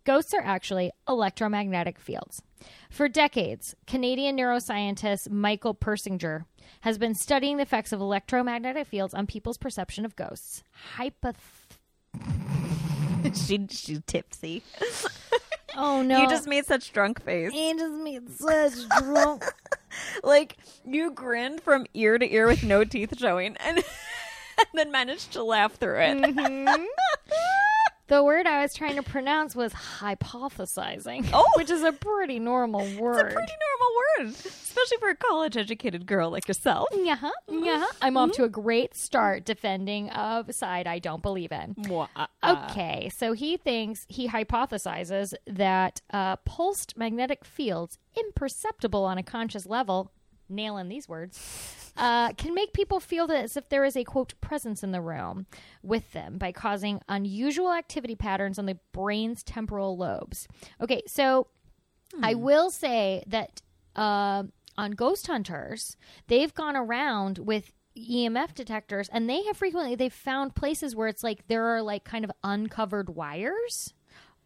Ghosts 0.03 0.35
are 0.35 0.41
actually 0.43 0.91
electromagnetic 1.07 1.97
fields. 1.97 2.43
For 2.91 3.09
decades, 3.09 3.75
Canadian 3.87 4.37
neuroscientist 4.37 5.31
Michael 5.31 5.73
Persinger 5.73 6.45
has 6.81 6.99
been 6.99 7.15
studying 7.15 7.57
the 7.57 7.63
effects 7.63 7.91
of 7.91 8.01
electromagnetic 8.01 8.85
fields 8.85 9.15
on 9.15 9.25
people's 9.25 9.57
perception 9.57 10.05
of 10.05 10.15
ghosts. 10.15 10.63
Hypoth- 10.97 11.35
she 13.33 13.65
she's 13.71 14.01
tipsy. 14.05 14.61
oh 15.75 16.03
no. 16.03 16.21
You 16.21 16.29
just 16.29 16.47
made 16.47 16.67
such 16.67 16.93
drunk 16.93 17.23
face. 17.23 17.51
It 17.51 17.79
just 17.79 17.95
made 17.95 18.29
such 18.29 18.87
drunk. 18.99 19.43
Like 20.23 20.57
you 20.85 21.11
grinned 21.11 21.61
from 21.61 21.85
ear 21.93 22.17
to 22.17 22.33
ear 22.33 22.47
with 22.47 22.63
no 22.63 22.83
teeth 22.83 23.17
showing, 23.17 23.55
and, 23.57 23.77
and 24.57 24.67
then 24.73 24.91
managed 24.91 25.33
to 25.33 25.43
laugh 25.43 25.75
through 25.75 25.99
it. 25.99 26.17
Mm-hmm. 26.17 26.83
the 28.09 28.23
word 28.23 28.45
I 28.47 28.61
was 28.61 28.73
trying 28.73 28.95
to 28.97 29.03
pronounce 29.03 29.55
was 29.55 29.73
hypothesizing, 29.73 31.29
Oh. 31.33 31.45
which 31.55 31.69
is 31.69 31.83
a 31.83 31.91
pretty 31.91 32.39
normal 32.39 32.81
word. 32.99 33.19
It's 33.25 33.31
a 33.31 33.33
pretty 33.35 33.53
normal 34.19 34.25
word, 34.27 34.35
especially 34.45 34.97
for 34.97 35.09
a 35.09 35.15
college-educated 35.15 36.05
girl 36.05 36.29
like 36.31 36.47
yourself. 36.47 36.89
Yeah, 36.93 37.17
Mm-hmm. 37.17 37.63
yeah. 37.63 37.85
I'm 38.01 38.17
off 38.17 38.31
to 38.33 38.43
a 38.43 38.49
great 38.49 38.95
start 38.95 39.45
defending 39.45 40.09
of 40.09 40.53
side 40.53 40.87
I 40.87 40.99
don't 40.99 41.21
believe 41.21 41.51
in. 41.51 41.75
Okay, 42.43 43.09
so 43.15 43.33
he 43.33 43.57
thinks 43.57 44.05
he 44.07 44.27
hypothesizes 44.27 45.33
that 45.47 46.01
uh, 46.11 46.35
pulsed 46.37 46.97
magnetic 46.97 47.45
fields, 47.45 47.97
imperceptible 48.17 49.03
on 49.05 49.17
a 49.17 49.23
conscious 49.23 49.65
level, 49.65 50.11
nailing 50.49 50.89
these 50.89 51.07
words, 51.07 51.91
uh, 51.97 52.33
can 52.33 52.53
make 52.53 52.73
people 52.73 52.99
feel 52.99 53.27
that 53.27 53.43
as 53.43 53.57
if 53.57 53.69
there 53.69 53.83
is 53.85 53.95
a 53.97 54.03
quote 54.03 54.33
presence 54.41 54.83
in 54.83 54.91
the 54.91 55.01
room 55.01 55.45
with 55.83 56.11
them 56.13 56.37
by 56.37 56.51
causing 56.51 57.01
unusual 57.09 57.71
activity 57.71 58.15
patterns 58.15 58.57
on 58.59 58.65
the 58.65 58.77
brain's 58.93 59.43
temporal 59.43 59.97
lobes. 59.97 60.47
Okay, 60.81 61.01
so 61.07 61.47
I 62.23 62.33
will 62.33 62.69
say 62.71 63.23
that 63.27 63.61
uh, 63.95 64.43
on 64.77 64.91
Ghost 64.91 65.27
Hunters, 65.27 65.97
they've 66.27 66.53
gone 66.53 66.75
around 66.75 67.37
with 67.39 67.71
EMF 67.97 68.53
detectors, 68.55 69.09
and 69.11 69.29
they 69.29 69.43
have 69.43 69.57
frequently 69.57 69.95
they've 69.95 70.13
found 70.13 70.55
places 70.55 70.95
where 70.95 71.07
it's 71.09 71.23
like 71.23 71.47
there 71.47 71.65
are 71.75 71.81
like 71.81 72.03
kind 72.05 72.23
of 72.23 72.31
uncovered 72.43 73.09
wires, 73.09 73.93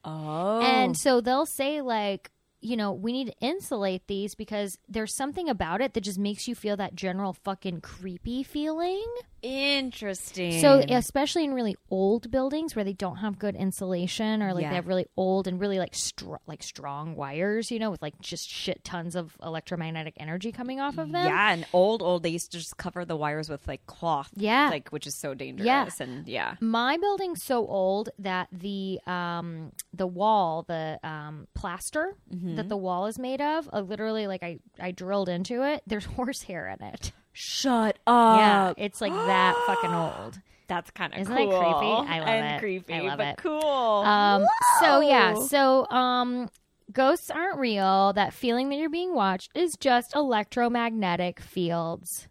Oh, 0.05 0.59
and 0.61 0.97
so 0.97 1.21
they'll 1.21 1.45
say 1.45 1.79
like. 1.81 2.31
You 2.63 2.77
know, 2.77 2.93
we 2.93 3.11
need 3.11 3.27
to 3.27 3.35
insulate 3.41 4.07
these 4.07 4.35
because 4.35 4.79
there's 4.87 5.13
something 5.13 5.49
about 5.49 5.81
it 5.81 5.93
that 5.93 6.01
just 6.01 6.17
makes 6.17 6.47
you 6.47 6.55
feel 6.55 6.77
that 6.77 6.95
general 6.95 7.33
fucking 7.33 7.81
creepy 7.81 8.41
feeling. 8.41 9.03
Interesting. 9.43 10.59
So, 10.61 10.83
especially 10.89 11.43
in 11.43 11.53
really 11.53 11.75
old 11.91 12.31
buildings 12.31 12.75
where 12.75 12.83
they 12.85 12.93
don't 12.93 13.17
have 13.17 13.37
good 13.37 13.55
insulation, 13.55 14.41
or 14.41 14.53
like 14.53 14.63
Yeah. 14.63 14.69
they 14.69 14.75
have 14.75 14.87
really 14.87 15.05
old 15.17 15.47
and 15.47 15.59
really 15.59 15.79
like 15.79 15.93
str- 15.93 16.35
like 16.47 16.63
strong 16.63 17.15
wires, 17.15 17.69
you 17.71 17.79
know, 17.79 17.91
with 17.91 18.01
like 18.01 18.19
just 18.21 18.49
shit 18.49 18.83
tons 18.83 19.15
of 19.15 19.37
electromagnetic 19.43 20.15
energy 20.17 20.51
coming 20.51 20.79
off 20.79 20.97
of 20.97 21.11
them. 21.11 21.25
yeah, 21.27 21.51
and 21.53 21.65
old 21.73 22.01
old 22.01 22.23
they 22.23 22.29
used 22.29 22.51
to 22.53 22.57
just 22.57 22.77
cover 22.77 23.05
the 23.05 23.15
wires 23.15 23.49
with 23.49 23.67
like 23.67 23.85
cloth. 23.85 24.29
Yeah. 24.35 24.69
like 24.69 24.89
which 24.89 25.05
is 25.07 25.15
so 25.15 25.33
dangerous. 25.33 25.65
Yeah. 25.65 25.87
and 25.99 26.27
yeah. 26.27 26.55
My 26.59 26.97
building's 26.97 27.43
so 27.43 27.67
old 27.67 28.09
that 28.19 28.47
the 28.51 28.99
um 29.05 29.71
the 29.93 30.07
wall, 30.07 30.63
the 30.67 30.99
um 31.03 31.47
plaster 31.53 32.15
Mm-hmm. 32.33 32.55
that 32.55 32.69
the 32.69 32.77
wall 32.77 33.05
is 33.05 33.19
made 33.19 33.41
of, 33.41 33.69
uh, 33.71 33.81
literally 33.81 34.25
like 34.27 34.41
I 34.43 34.59
I 34.79 34.91
drilled 34.91 35.29
into 35.29 35.61
it. 35.63 35.83
There's 35.85 36.05
horsehair 36.17 36.67
in 36.69 36.85
it. 36.85 37.11
Shut 37.33 37.97
up. 38.07 38.37
yeah, 38.37 38.73
it's 38.77 39.01
like 39.01 39.11
that 39.13 39.55
fucking 39.67 39.93
old. 39.93 40.39
That's 40.67 40.89
kind 40.91 41.13
of 41.13 41.19
Isn't 41.19 41.35
cool. 41.35 41.49
that 41.49 41.59
creepy? 41.59 42.13
I 42.13 42.19
love 42.19 42.27
and 42.29 42.55
it. 42.55 42.59
creepy, 42.59 42.93
I 42.93 43.01
love 43.01 43.17
but 43.17 43.27
it. 43.27 43.37
cool. 43.37 43.61
Um, 43.65 44.45
so 44.79 45.01
yeah, 45.01 45.33
so 45.35 45.87
um, 45.89 46.49
ghosts 46.91 47.29
aren't 47.29 47.59
real. 47.59 48.13
That 48.13 48.33
feeling 48.33 48.69
that 48.69 48.77
you're 48.77 48.89
being 48.89 49.13
watched 49.13 49.51
is 49.55 49.75
just 49.79 50.15
electromagnetic 50.15 51.39
fields. 51.41 52.27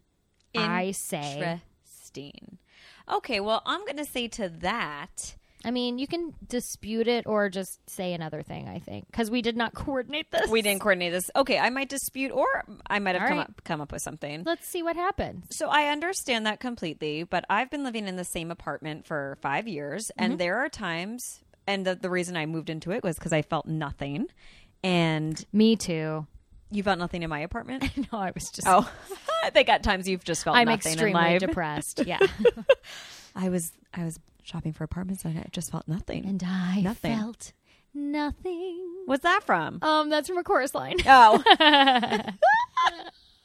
I 0.55 0.91
say. 0.91 1.59
Interesting. 1.83 2.57
Okay, 3.11 3.39
well, 3.39 3.61
I'm 3.65 3.81
going 3.81 3.97
to 3.97 4.05
say 4.05 4.27
to 4.29 4.49
that. 4.49 5.35
I 5.65 5.71
mean, 5.71 5.97
you 5.97 6.07
can 6.07 6.33
dispute 6.47 7.07
it 7.07 7.25
or 7.25 7.49
just 7.49 7.79
say 7.89 8.13
another 8.13 8.41
thing. 8.41 8.67
I 8.67 8.79
think 8.79 9.07
because 9.07 9.31
we 9.31 9.41
did 9.41 9.55
not 9.55 9.73
coordinate 9.75 10.29
this. 10.31 10.49
We 10.49 10.61
didn't 10.61 10.81
coordinate 10.81 11.13
this. 11.13 11.29
Okay, 11.35 11.57
I 11.57 11.69
might 11.69 11.89
dispute, 11.89 12.31
or 12.31 12.45
I 12.87 12.99
might 12.99 13.15
have 13.15 13.23
All 13.23 13.27
come 13.29 13.37
right. 13.37 13.49
up 13.49 13.63
come 13.63 13.81
up 13.81 13.91
with 13.91 14.01
something. 14.01 14.43
Let's 14.45 14.67
see 14.67 14.83
what 14.83 14.95
happens. 14.95 15.45
So 15.51 15.69
I 15.69 15.87
understand 15.87 16.45
that 16.45 16.59
completely, 16.59 17.23
but 17.23 17.45
I've 17.49 17.69
been 17.69 17.83
living 17.83 18.07
in 18.07 18.15
the 18.15 18.25
same 18.25 18.51
apartment 18.51 19.05
for 19.05 19.37
five 19.41 19.67
years, 19.67 20.11
and 20.17 20.33
mm-hmm. 20.33 20.37
there 20.39 20.59
are 20.59 20.69
times, 20.69 21.41
and 21.65 21.85
the, 21.85 21.95
the 21.95 22.09
reason 22.09 22.35
I 22.35 22.45
moved 22.45 22.69
into 22.69 22.91
it 22.91 23.03
was 23.03 23.15
because 23.15 23.33
I 23.33 23.41
felt 23.41 23.65
nothing, 23.65 24.27
and 24.83 25.43
Me 25.53 25.75
too. 25.75 26.27
you 26.71 26.83
felt 26.83 26.99
nothing 26.99 27.23
in 27.23 27.29
my 27.29 27.39
apartment. 27.39 27.83
No, 28.11 28.19
I 28.19 28.31
was 28.33 28.49
just. 28.49 28.67
oh, 28.67 28.89
I 29.43 29.49
think 29.49 29.69
at 29.69 29.81
times 29.83 30.09
you've 30.09 30.25
just 30.25 30.43
felt 30.43 30.57
I'm 30.57 30.67
nothing 30.67 30.93
in 30.93 30.99
extremely 30.99 31.39
depressed. 31.39 32.05
Yeah, 32.05 32.19
I 33.35 33.49
was 33.49 33.71
I 33.93 34.03
was 34.03 34.19
shopping 34.43 34.73
for 34.73 34.83
apartments 34.83 35.25
and 35.25 35.37
I 35.39 35.47
just 35.51 35.71
felt 35.71 35.87
nothing. 35.87 36.25
and 36.25 36.43
I 36.45 36.81
Nothing. 36.81 37.17
felt 37.17 37.53
nothing. 37.93 38.79
What's 39.05 39.23
that 39.23 39.43
from? 39.43 39.79
Um, 39.81 40.09
that's 40.09 40.27
from 40.27 40.37
a 40.37 40.43
chorus 40.43 40.73
line. 40.75 40.97
Oh, 41.05 41.43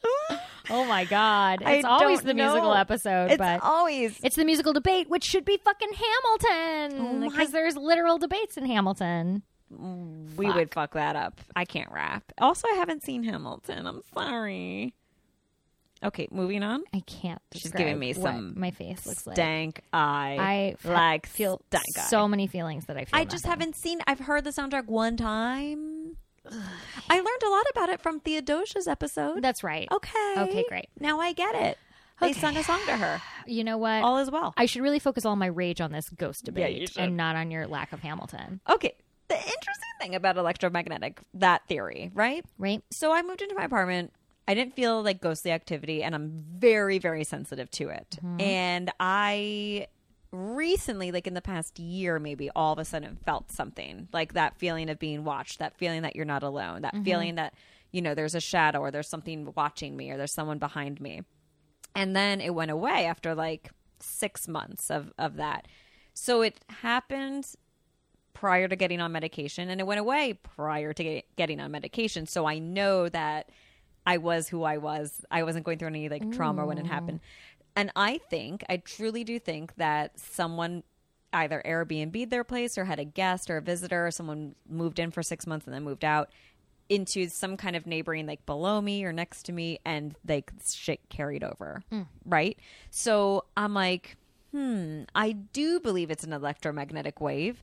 Oh 0.70 0.84
my 0.84 1.06
god, 1.06 1.62
I 1.64 1.74
it's 1.76 1.84
always 1.86 2.18
don't 2.18 2.26
the 2.26 2.34
musical 2.34 2.74
episode, 2.74 3.30
it's 3.30 3.38
but 3.38 3.60
always 3.62 4.18
It's 4.22 4.36
the 4.36 4.44
musical 4.44 4.74
debate, 4.74 5.08
which 5.08 5.24
should 5.24 5.46
be 5.46 5.56
fucking 5.56 5.88
Hamilton. 5.92 7.24
Oh 7.24 7.30
Because 7.30 7.52
there's 7.52 7.74
literal 7.76 8.18
debates 8.18 8.58
in 8.58 8.66
Hamilton. 8.66 9.42
we 9.70 10.50
would 10.52 10.72
fuck 10.74 10.92
that 10.92 11.16
up. 11.16 11.40
I 11.56 11.64
can't 11.64 11.90
rap. 11.90 12.32
Also, 12.38 12.68
I 12.70 12.74
haven't 12.76 13.02
seen 13.02 13.22
Hamilton. 13.24 13.86
I'm 13.86 14.02
sorry. 14.14 14.94
Okay, 16.02 16.28
moving 16.30 16.62
on. 16.62 16.82
I 16.94 17.00
can't. 17.00 17.40
She's 17.52 17.72
giving 17.72 17.98
me 17.98 18.12
what 18.14 18.22
some 18.34 18.54
my 18.58 18.70
face 18.70 19.04
looks 19.06 19.26
like. 19.26 19.36
Stank 19.36 19.80
eye. 19.92 20.76
I 20.84 20.88
like 20.88 21.26
feel 21.26 21.60
stank 21.68 21.84
eye. 21.96 22.02
so 22.02 22.28
many 22.28 22.46
feelings 22.46 22.84
that 22.86 22.96
I 22.96 23.04
feel. 23.04 23.18
I 23.18 23.24
just 23.24 23.46
haven't 23.46 23.74
seen. 23.76 24.00
I've 24.06 24.20
heard 24.20 24.44
the 24.44 24.50
soundtrack 24.50 24.86
one 24.86 25.16
time. 25.16 26.16
I 27.10 27.16
learned 27.16 27.42
a 27.44 27.50
lot 27.50 27.64
about 27.70 27.88
it 27.90 28.00
from 28.00 28.20
Theodosia's 28.20 28.86
episode. 28.88 29.42
That's 29.42 29.62
right. 29.64 29.88
okay. 29.90 30.34
Okay, 30.38 30.64
great. 30.68 30.88
Now 31.00 31.20
I 31.20 31.32
get 31.32 31.54
it. 31.54 31.78
They 32.20 32.30
Okay. 32.30 32.40
sung 32.40 32.56
a 32.56 32.64
song 32.64 32.80
to 32.86 32.96
her. 32.96 33.20
You 33.46 33.64
know 33.64 33.78
what? 33.78 34.02
All 34.02 34.18
is 34.18 34.30
well. 34.30 34.52
I 34.58 34.66
should 34.66 34.82
really 34.82 34.98
focus 34.98 35.24
all 35.24 35.34
my 35.34 35.46
rage 35.46 35.80
on 35.80 35.90
this 35.90 36.10
ghost 36.10 36.44
debate 36.44 36.90
should. 36.90 36.98
and 37.02 37.16
not 37.16 37.34
on 37.34 37.50
your 37.50 37.66
lack 37.66 37.94
of 37.94 38.00
Hamilton. 38.00 38.60
Okay. 38.68 38.92
The 39.28 39.36
interesting 39.36 39.94
thing 39.98 40.14
about 40.14 40.36
electromagnetic 40.36 41.20
that 41.32 41.66
theory, 41.66 42.10
right? 42.12 42.44
Right? 42.58 42.82
So 42.90 43.10
I 43.10 43.22
moved 43.22 43.40
into 43.40 43.54
my 43.54 43.64
apartment. 43.64 44.12
I 44.48 44.54
didn't 44.54 44.74
feel 44.74 45.02
like 45.02 45.20
ghostly 45.20 45.52
activity, 45.52 46.02
and 46.02 46.14
I'm 46.14 46.42
very, 46.56 46.98
very 46.98 47.22
sensitive 47.22 47.70
to 47.72 47.90
it. 47.90 48.18
Mm-hmm. 48.24 48.40
And 48.40 48.90
I 48.98 49.88
recently, 50.32 51.12
like 51.12 51.26
in 51.26 51.34
the 51.34 51.42
past 51.42 51.78
year, 51.78 52.18
maybe 52.18 52.48
all 52.56 52.72
of 52.72 52.78
a 52.78 52.84
sudden 52.86 53.18
felt 53.26 53.52
something 53.52 54.08
like 54.10 54.32
that 54.32 54.56
feeling 54.56 54.88
of 54.88 54.98
being 54.98 55.22
watched, 55.24 55.58
that 55.58 55.76
feeling 55.76 56.00
that 56.00 56.16
you're 56.16 56.24
not 56.24 56.42
alone, 56.42 56.80
that 56.80 56.94
mm-hmm. 56.94 57.04
feeling 57.04 57.34
that, 57.34 57.52
you 57.92 58.00
know, 58.00 58.14
there's 58.14 58.34
a 58.34 58.40
shadow 58.40 58.80
or 58.80 58.90
there's 58.90 59.06
something 59.06 59.52
watching 59.54 59.94
me 59.94 60.10
or 60.10 60.16
there's 60.16 60.32
someone 60.32 60.58
behind 60.58 60.98
me. 60.98 61.20
And 61.94 62.16
then 62.16 62.40
it 62.40 62.54
went 62.54 62.70
away 62.70 63.04
after 63.04 63.34
like 63.34 63.70
six 64.00 64.48
months 64.48 64.90
of, 64.90 65.12
of 65.18 65.36
that. 65.36 65.68
So 66.14 66.40
it 66.40 66.58
happened 66.68 67.54
prior 68.32 68.66
to 68.66 68.76
getting 68.76 69.00
on 69.00 69.12
medication 69.12 69.68
and 69.68 69.78
it 69.78 69.86
went 69.86 70.00
away 70.00 70.32
prior 70.32 70.94
to 70.94 71.02
get, 71.02 71.24
getting 71.34 71.58
on 71.58 71.72
medication 71.72 72.24
so 72.24 72.46
i 72.46 72.56
know 72.56 73.08
that 73.08 73.50
i 74.12 74.16
was 74.16 74.48
who 74.48 74.62
i 74.62 74.76
was. 74.78 75.06
I 75.30 75.40
wasn't 75.42 75.64
going 75.66 75.78
through 75.78 75.88
any 75.94 76.08
like 76.08 76.24
trauma 76.32 76.66
when 76.66 76.78
it 76.78 76.86
happened. 76.86 77.20
And 77.76 77.92
i 77.94 78.18
think 78.30 78.64
i 78.68 78.78
truly 78.78 79.22
do 79.24 79.38
think 79.38 79.74
that 79.76 80.18
someone 80.18 80.82
either 81.32 81.62
Airbnb'd 81.64 82.30
their 82.30 82.44
place 82.44 82.78
or 82.78 82.84
had 82.84 82.98
a 82.98 83.04
guest 83.04 83.50
or 83.50 83.58
a 83.58 83.62
visitor 83.62 84.06
or 84.06 84.10
someone 84.10 84.54
moved 84.68 84.98
in 84.98 85.10
for 85.10 85.22
six 85.22 85.46
months 85.46 85.66
and 85.66 85.74
then 85.74 85.84
moved 85.84 86.04
out 86.04 86.30
into 86.88 87.28
some 87.28 87.58
kind 87.58 87.76
of 87.76 87.86
neighboring 87.86 88.26
like 88.26 88.46
below 88.46 88.80
me 88.80 89.04
or 89.04 89.12
next 89.12 89.42
to 89.44 89.52
me 89.52 89.78
and 89.84 90.16
like 90.26 90.50
shit 90.74 91.00
carried 91.10 91.44
over. 91.44 91.82
Right? 92.24 92.58
So 92.90 93.44
i'm 93.56 93.74
like 93.74 94.16
hmm 94.52 95.02
i 95.14 95.32
do 95.32 95.78
believe 95.80 96.10
it's 96.10 96.24
an 96.24 96.32
electromagnetic 96.32 97.20
wave 97.20 97.62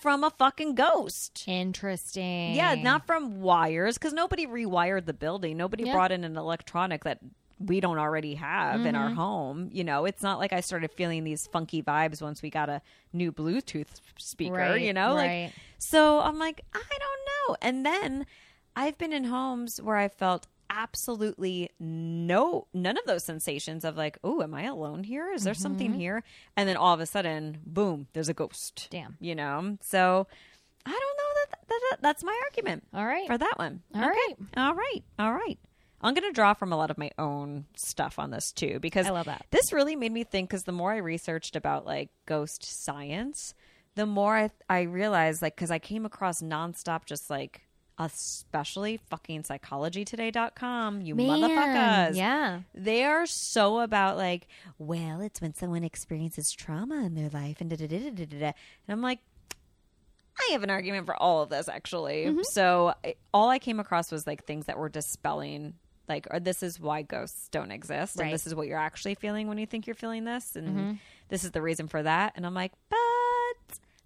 from 0.00 0.22
a 0.24 0.30
fucking 0.30 0.74
ghost 0.74 1.44
Interesting. 1.46 2.54
yeah 2.54 2.74
not 2.74 3.06
from 3.06 3.40
wires 3.40 3.96
because 3.98 4.12
nobody 4.12 4.46
rewired 4.46 5.06
the 5.06 5.12
building 5.14 5.56
nobody 5.56 5.84
Yeah. 5.84 5.92
brought 5.92 6.12
in 6.12 6.24
an 6.24 6.36
electronic 6.36 7.04
that 7.04 7.18
we 7.58 7.80
don't 7.80 7.98
already 7.98 8.34
have 8.34 8.80
in 8.84 8.94
Mm-hmm. 8.94 8.96
our 8.96 9.10
home 9.14 9.70
you 9.72 9.82
know 9.84 10.04
it's 10.04 10.22
not 10.22 10.38
like 10.38 10.52
i 10.52 10.60
started 10.60 10.90
feeling 10.92 11.24
these 11.24 11.46
funky 11.46 11.82
vibes 11.82 12.20
once 12.20 12.42
we 12.42 12.50
got 12.50 12.68
a 12.68 12.82
new 13.14 13.32
bluetooth 13.32 13.86
speaker 14.18 14.52
Right, 14.54 14.82
you 14.82 14.92
know 14.92 15.14
right. 15.14 15.44
like 15.44 15.52
so 15.78 16.20
i'm 16.20 16.38
like 16.38 16.60
i 16.74 16.82
don't 16.98 17.48
know 17.50 17.56
and 17.62 17.86
then 17.86 18.26
i've 18.76 18.98
been 18.98 19.12
in 19.14 19.24
homes 19.24 19.80
where 19.80 19.96
i 19.96 20.08
felt 20.08 20.46
absolutely 20.70 21.70
no 21.80 22.66
none 22.74 22.96
of 22.96 23.04
those 23.06 23.24
sensations 23.24 23.84
of 23.84 23.96
like 23.96 24.18
oh 24.24 24.42
am 24.42 24.54
i 24.54 24.62
alone 24.62 25.04
here 25.04 25.30
is 25.32 25.44
there 25.44 25.54
something 25.54 25.90
Mm-hmm. 25.90 26.00
here 26.00 26.22
and 26.56 26.68
then 26.68 26.76
all 26.76 26.94
of 26.94 27.00
a 27.00 27.06
sudden 27.06 27.58
boom 27.66 28.06
there's 28.12 28.28
a 28.28 28.34
ghost 28.34 28.88
Damn. 28.90 29.16
you 29.20 29.34
know 29.34 29.76
so 29.82 30.26
i 30.84 30.90
don't 30.90 31.00
know 31.18 31.40
that, 31.50 31.58
that, 31.68 31.80
that 31.90 31.98
that's 32.02 32.24
my 32.24 32.38
argument 32.44 32.86
All 32.94 33.04
right. 33.06 33.26
for 33.26 33.38
that 33.38 33.54
one 33.56 33.82
All 33.94 34.00
Okay. 34.02 34.10
right. 34.10 34.34
all 34.56 34.74
right 34.74 35.04
all 35.18 35.32
right 35.32 35.58
i'm 36.00 36.14
going 36.14 36.28
to 36.28 36.34
draw 36.34 36.54
from 36.54 36.72
a 36.72 36.76
lot 36.76 36.90
of 36.90 36.98
my 36.98 37.10
own 37.18 37.66
stuff 37.76 38.18
on 38.18 38.30
this 38.30 38.52
too 38.52 38.78
because 38.80 39.06
I 39.06 39.10
love 39.10 39.26
that. 39.26 39.46
this 39.50 39.72
really 39.72 39.96
made 39.96 40.12
me 40.12 40.24
think 40.24 40.48
because 40.50 40.64
the 40.64 40.72
more 40.72 40.92
i 40.92 40.96
researched 40.98 41.56
about 41.56 41.84
like 41.86 42.10
ghost 42.26 42.64
science 42.84 43.54
the 43.94 44.06
more 44.06 44.36
i, 44.36 44.50
I 44.68 44.82
realized 44.82 45.42
like 45.42 45.56
because 45.56 45.70
i 45.70 45.78
came 45.78 46.04
across 46.06 46.40
nonstop 46.42 47.04
just 47.06 47.28
like 47.30 47.62
especially 47.98 49.00
fucking 49.08 49.42
psychologytoday.com 49.42 51.00
you 51.02 51.14
Man, 51.14 51.26
motherfuckers 51.40 52.16
Yeah. 52.16 52.60
they 52.74 53.04
are 53.04 53.26
so 53.26 53.80
about 53.80 54.16
like, 54.16 54.46
well, 54.78 55.20
it's 55.20 55.40
when 55.40 55.54
someone 55.54 55.84
experiences 55.84 56.52
trauma 56.52 57.04
in 57.04 57.14
their 57.14 57.30
life 57.30 57.60
and 57.60 57.70
da 57.70 57.76
da 57.76 57.86
da 57.86 57.98
da 58.10 58.10
da 58.10 58.24
da. 58.38 58.46
And 58.46 58.54
I'm 58.88 59.02
like, 59.02 59.20
I 60.38 60.52
have 60.52 60.62
an 60.62 60.70
argument 60.70 61.06
for 61.06 61.16
all 61.16 61.42
of 61.42 61.48
this 61.48 61.68
actually. 61.68 62.26
Mm-hmm. 62.26 62.40
So 62.52 62.92
I, 63.04 63.14
all 63.32 63.48
I 63.48 63.58
came 63.58 63.80
across 63.80 64.12
was 64.12 64.26
like 64.26 64.44
things 64.44 64.66
that 64.66 64.76
were 64.78 64.90
dispelling, 64.90 65.74
like, 66.08 66.26
or 66.30 66.38
this 66.40 66.62
is 66.62 66.78
why 66.78 67.00
ghosts 67.02 67.48
don't 67.48 67.70
exist, 67.70 68.18
Right. 68.18 68.26
and 68.26 68.34
this 68.34 68.46
is 68.46 68.54
what 68.54 68.66
you're 68.68 68.78
actually 68.78 69.14
feeling 69.14 69.48
when 69.48 69.56
you 69.58 69.66
think 69.66 69.86
you're 69.86 69.94
feeling 69.96 70.24
this, 70.24 70.54
and 70.54 70.68
Mm-hmm. 70.68 70.92
this 71.30 71.42
is 71.44 71.52
the 71.52 71.62
reason 71.62 71.88
for 71.88 72.02
that. 72.02 72.34
And 72.36 72.44
I'm 72.44 72.54
like, 72.54 72.72
but. 72.90 72.98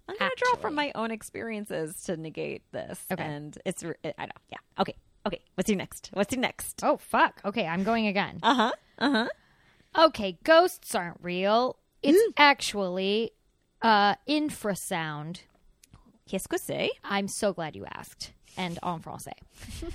I'm 0.07 0.15
gonna 0.17 0.31
draw 0.37 0.55
from 0.61 0.75
my 0.75 0.91
own 0.95 1.11
experiences 1.11 1.95
to 2.03 2.17
negate 2.17 2.63
this, 2.71 3.03
Okay. 3.11 3.23
and 3.23 3.57
it's 3.65 3.83
I 3.83 4.25
know, 4.25 4.31
yeah, 4.49 4.57
okay, 4.79 4.95
okay. 5.25 5.41
What's 5.55 5.69
your 5.69 5.77
next? 5.77 6.09
What's 6.13 6.33
your 6.33 6.41
next? 6.41 6.81
Oh 6.83 6.97
fuck. 6.97 7.41
Okay, 7.45 7.65
I'm 7.65 7.83
going 7.83 8.07
again. 8.07 8.39
Uh 8.43 8.55
huh. 8.55 8.71
Uh 8.97 9.11
huh. 9.11 9.27
Okay, 10.07 10.37
ghosts 10.43 10.93
aren't 10.95 11.17
real. 11.21 11.77
It's 12.03 12.21
actually 12.37 13.31
uh 13.81 14.15
infrasound. 14.27 15.41
Qu'est-ce 16.27 16.47
que 16.47 16.57
c'est? 16.57 16.89
I'm 17.03 17.27
so 17.27 17.53
glad 17.53 17.75
you 17.75 17.85
asked. 17.85 18.31
And 18.57 18.79
en 18.83 19.01
français. 19.01 19.33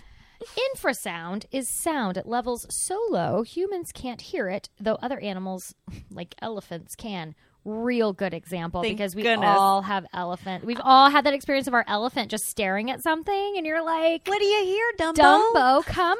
Infrasound 0.74 1.46
is 1.50 1.68
sound 1.68 2.16
at 2.18 2.28
levels 2.28 2.66
so 2.68 2.98
low 3.10 3.42
humans 3.42 3.90
can't 3.92 4.20
hear 4.20 4.48
it, 4.48 4.68
though 4.78 4.96
other 5.02 5.18
animals, 5.20 5.74
like 6.10 6.34
elephants, 6.40 6.94
can. 6.94 7.34
Real 7.68 8.12
good 8.12 8.32
example 8.32 8.82
Thank 8.82 8.96
because 8.96 9.16
we 9.16 9.22
goodness. 9.22 9.48
all 9.58 9.82
have 9.82 10.06
elephant. 10.14 10.64
We've 10.64 10.80
all 10.84 11.10
had 11.10 11.24
that 11.26 11.34
experience 11.34 11.66
of 11.66 11.74
our 11.74 11.84
elephant 11.88 12.30
just 12.30 12.46
staring 12.46 12.92
at 12.92 13.02
something, 13.02 13.54
and 13.56 13.66
you're 13.66 13.82
like, 13.84 14.26
What 14.28 14.38
do 14.38 14.44
you 14.44 14.64
hear, 14.64 14.92
Dumbo? 15.00 15.14
"Dumbo, 15.54 15.84
come 15.84 16.18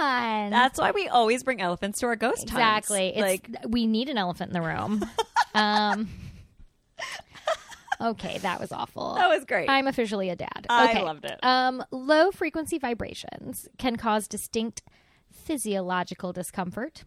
on!" 0.00 0.50
That's 0.50 0.76
why 0.78 0.90
we 0.90 1.06
always 1.06 1.44
bring 1.44 1.60
elephants 1.60 2.00
to 2.00 2.06
our 2.06 2.16
ghost 2.16 2.50
hunts. 2.50 2.52
exactly. 2.52 3.08
It's, 3.10 3.20
Like, 3.20 3.48
we 3.68 3.86
need 3.86 4.08
an 4.08 4.18
elephant 4.18 4.50
in 4.54 4.60
the 4.60 4.66
room. 4.68 5.04
um, 5.54 6.08
okay, 8.00 8.38
that 8.38 8.60
was 8.60 8.72
awful. 8.72 9.14
that 9.14 9.28
was 9.28 9.44
great. 9.44 9.68
I'm 9.70 9.86
officially 9.86 10.30
a 10.30 10.36
dad. 10.36 10.66
I 10.68 10.90
Okay. 10.90 11.02
loved 11.04 11.24
it. 11.24 11.38
Um, 11.42 11.84
low 11.90 12.30
frequency 12.30 12.78
vibrations 12.78 13.68
can 13.78 13.96
cause 13.96 14.26
distinct 14.28 14.82
physiological 15.32 16.32
discomfort. 16.32 17.04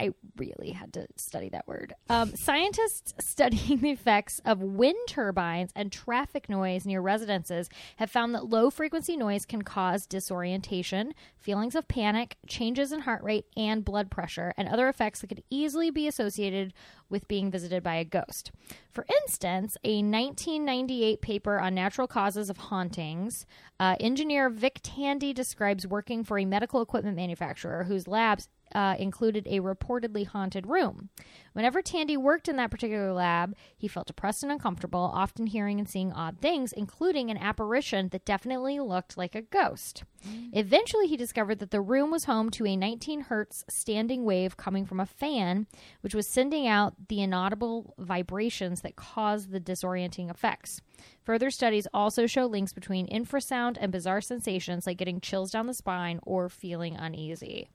I 0.00 0.10
really 0.36 0.70
had 0.70 0.92
to 0.94 1.06
study 1.16 1.48
that 1.50 1.66
word. 1.66 1.94
Um, 2.08 2.34
scientists 2.36 3.14
studying 3.20 3.78
the 3.78 3.90
effects 3.90 4.40
of 4.44 4.60
wind 4.60 4.96
turbines 5.08 5.70
and 5.74 5.90
traffic 5.90 6.48
noise 6.48 6.86
near 6.86 7.00
residences 7.00 7.68
have 7.96 8.10
found 8.10 8.34
that 8.34 8.48
low 8.48 8.70
frequency 8.70 9.16
noise 9.16 9.44
can 9.44 9.62
cause 9.62 10.06
disorientation, 10.06 11.14
feelings 11.36 11.74
of 11.74 11.88
panic, 11.88 12.36
changes 12.46 12.92
in 12.92 13.00
heart 13.00 13.22
rate 13.22 13.46
and 13.56 13.84
blood 13.84 14.10
pressure, 14.10 14.54
and 14.56 14.68
other 14.68 14.88
effects 14.88 15.20
that 15.20 15.28
could 15.28 15.42
easily 15.50 15.90
be 15.90 16.06
associated 16.06 16.72
with 17.08 17.28
being 17.28 17.50
visited 17.50 17.82
by 17.82 17.96
a 17.96 18.04
ghost. 18.04 18.52
For 18.90 19.06
instance, 19.22 19.76
a 19.84 20.02
1998 20.02 21.20
paper 21.20 21.58
on 21.58 21.74
natural 21.74 22.06
causes 22.06 22.50
of 22.50 22.56
hauntings, 22.56 23.46
uh, 23.80 23.96
engineer 24.00 24.50
Vic 24.50 24.80
Tandy 24.82 25.32
describes 25.32 25.86
working 25.86 26.24
for 26.24 26.38
a 26.38 26.44
medical 26.44 26.82
equipment 26.82 27.16
manufacturer 27.16 27.84
whose 27.84 28.08
labs 28.08 28.48
uh, 28.74 28.96
included 28.98 29.46
a 29.46 29.60
reportedly 29.60 30.26
haunted 30.26 30.66
room. 30.66 31.10
Whenever 31.52 31.82
Tandy 31.82 32.16
worked 32.16 32.48
in 32.48 32.56
that 32.56 32.70
particular 32.70 33.12
lab, 33.12 33.56
he 33.76 33.88
felt 33.88 34.06
depressed 34.06 34.42
and 34.42 34.52
uncomfortable, 34.52 35.10
often 35.12 35.46
hearing 35.46 35.78
and 35.78 35.88
seeing 35.88 36.12
odd 36.12 36.38
things, 36.40 36.72
including 36.72 37.30
an 37.30 37.36
apparition 37.38 38.08
that 38.10 38.24
definitely 38.24 38.78
looked 38.78 39.16
like 39.16 39.34
a 39.34 39.42
ghost. 39.42 40.04
Eventually, 40.52 41.06
he 41.06 41.16
discovered 41.16 41.58
that 41.60 41.70
the 41.70 41.80
room 41.80 42.10
was 42.10 42.24
home 42.24 42.50
to 42.50 42.66
a 42.66 42.76
19 42.76 43.22
hertz 43.22 43.64
standing 43.68 44.24
wave 44.24 44.56
coming 44.56 44.84
from 44.84 45.00
a 45.00 45.06
fan, 45.06 45.66
which 46.00 46.14
was 46.14 46.28
sending 46.28 46.66
out 46.66 47.08
the 47.08 47.22
inaudible 47.22 47.94
vibrations 47.98 48.80
that 48.80 48.96
caused 48.96 49.50
the 49.50 49.60
disorienting 49.60 50.30
effects. 50.30 50.80
Further 51.22 51.50
studies 51.50 51.86
also 51.94 52.26
show 52.26 52.46
links 52.46 52.72
between 52.72 53.06
infrasound 53.08 53.76
and 53.80 53.92
bizarre 53.92 54.20
sensations 54.20 54.86
like 54.86 54.96
getting 54.96 55.20
chills 55.20 55.50
down 55.50 55.66
the 55.66 55.74
spine 55.74 56.20
or 56.22 56.48
feeling 56.48 56.96
uneasy. 56.96 57.68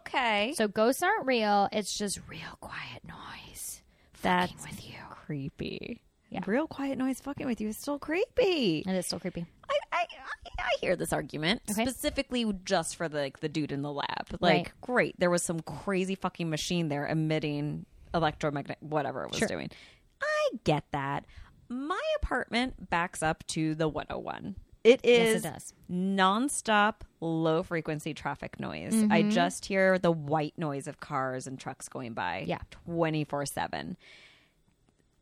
Okay. 0.00 0.52
So 0.56 0.68
ghosts 0.68 1.02
aren't 1.02 1.26
real. 1.26 1.68
It's 1.72 1.96
just 1.96 2.20
real 2.28 2.56
quiet 2.60 3.02
noise. 3.06 3.82
That's 4.22 4.52
fucking 4.52 4.66
with 4.76 4.86
you. 4.88 4.94
creepy. 5.10 6.00
Yeah. 6.30 6.40
Real 6.46 6.66
quiet 6.66 6.98
noise 6.98 7.20
fucking 7.20 7.46
with 7.46 7.60
you 7.60 7.68
is 7.68 7.76
still 7.76 7.98
creepy. 7.98 8.82
It 8.86 8.90
is 8.92 9.06
still 9.06 9.20
creepy. 9.20 9.46
I, 9.68 9.78
I, 9.92 9.98
I- 9.98 10.06
I 10.56 10.76
hear 10.80 10.94
this 10.96 11.12
argument 11.12 11.62
Okay. 11.70 11.84
specifically 11.84 12.50
just 12.64 12.96
for 12.96 13.08
the 13.08 13.18
like, 13.18 13.40
the 13.40 13.48
dude 13.48 13.72
in 13.72 13.82
the 13.82 13.92
lab. 13.92 14.26
Like, 14.40 14.52
Right. 14.66 14.72
great, 14.80 15.14
there 15.20 15.30
was 15.30 15.42
some 15.42 15.60
crazy 15.60 16.14
fucking 16.14 16.48
machine 16.48 16.88
there 16.88 17.06
emitting 17.06 17.86
electromagnetic 18.14 18.78
whatever 18.80 19.24
it 19.24 19.30
was 19.30 19.38
Sure. 19.38 19.48
doing. 19.48 19.70
I 20.22 20.48
get 20.64 20.84
that. 20.92 21.24
My 21.68 22.00
apartment 22.22 22.88
backs 22.90 23.22
up 23.22 23.44
to 23.48 23.74
the 23.74 23.88
101. 23.88 24.54
It 24.84 25.00
Yes, 25.02 25.36
it 25.36 25.42
does. 25.42 25.74
nonstop 25.90 26.96
low 27.20 27.62
frequency 27.62 28.12
traffic 28.12 28.60
noise. 28.60 28.92
I 28.94 29.22
mm-hmm. 29.22 29.30
just 29.30 29.64
hear 29.64 29.98
the 29.98 30.12
white 30.12 30.54
noise 30.58 30.86
of 30.86 31.00
cars 31.00 31.46
and 31.46 31.58
trucks 31.58 31.88
going 31.88 32.12
by 32.12 32.44
Yeah. 32.46 32.58
24 32.86 33.46
7. 33.46 33.96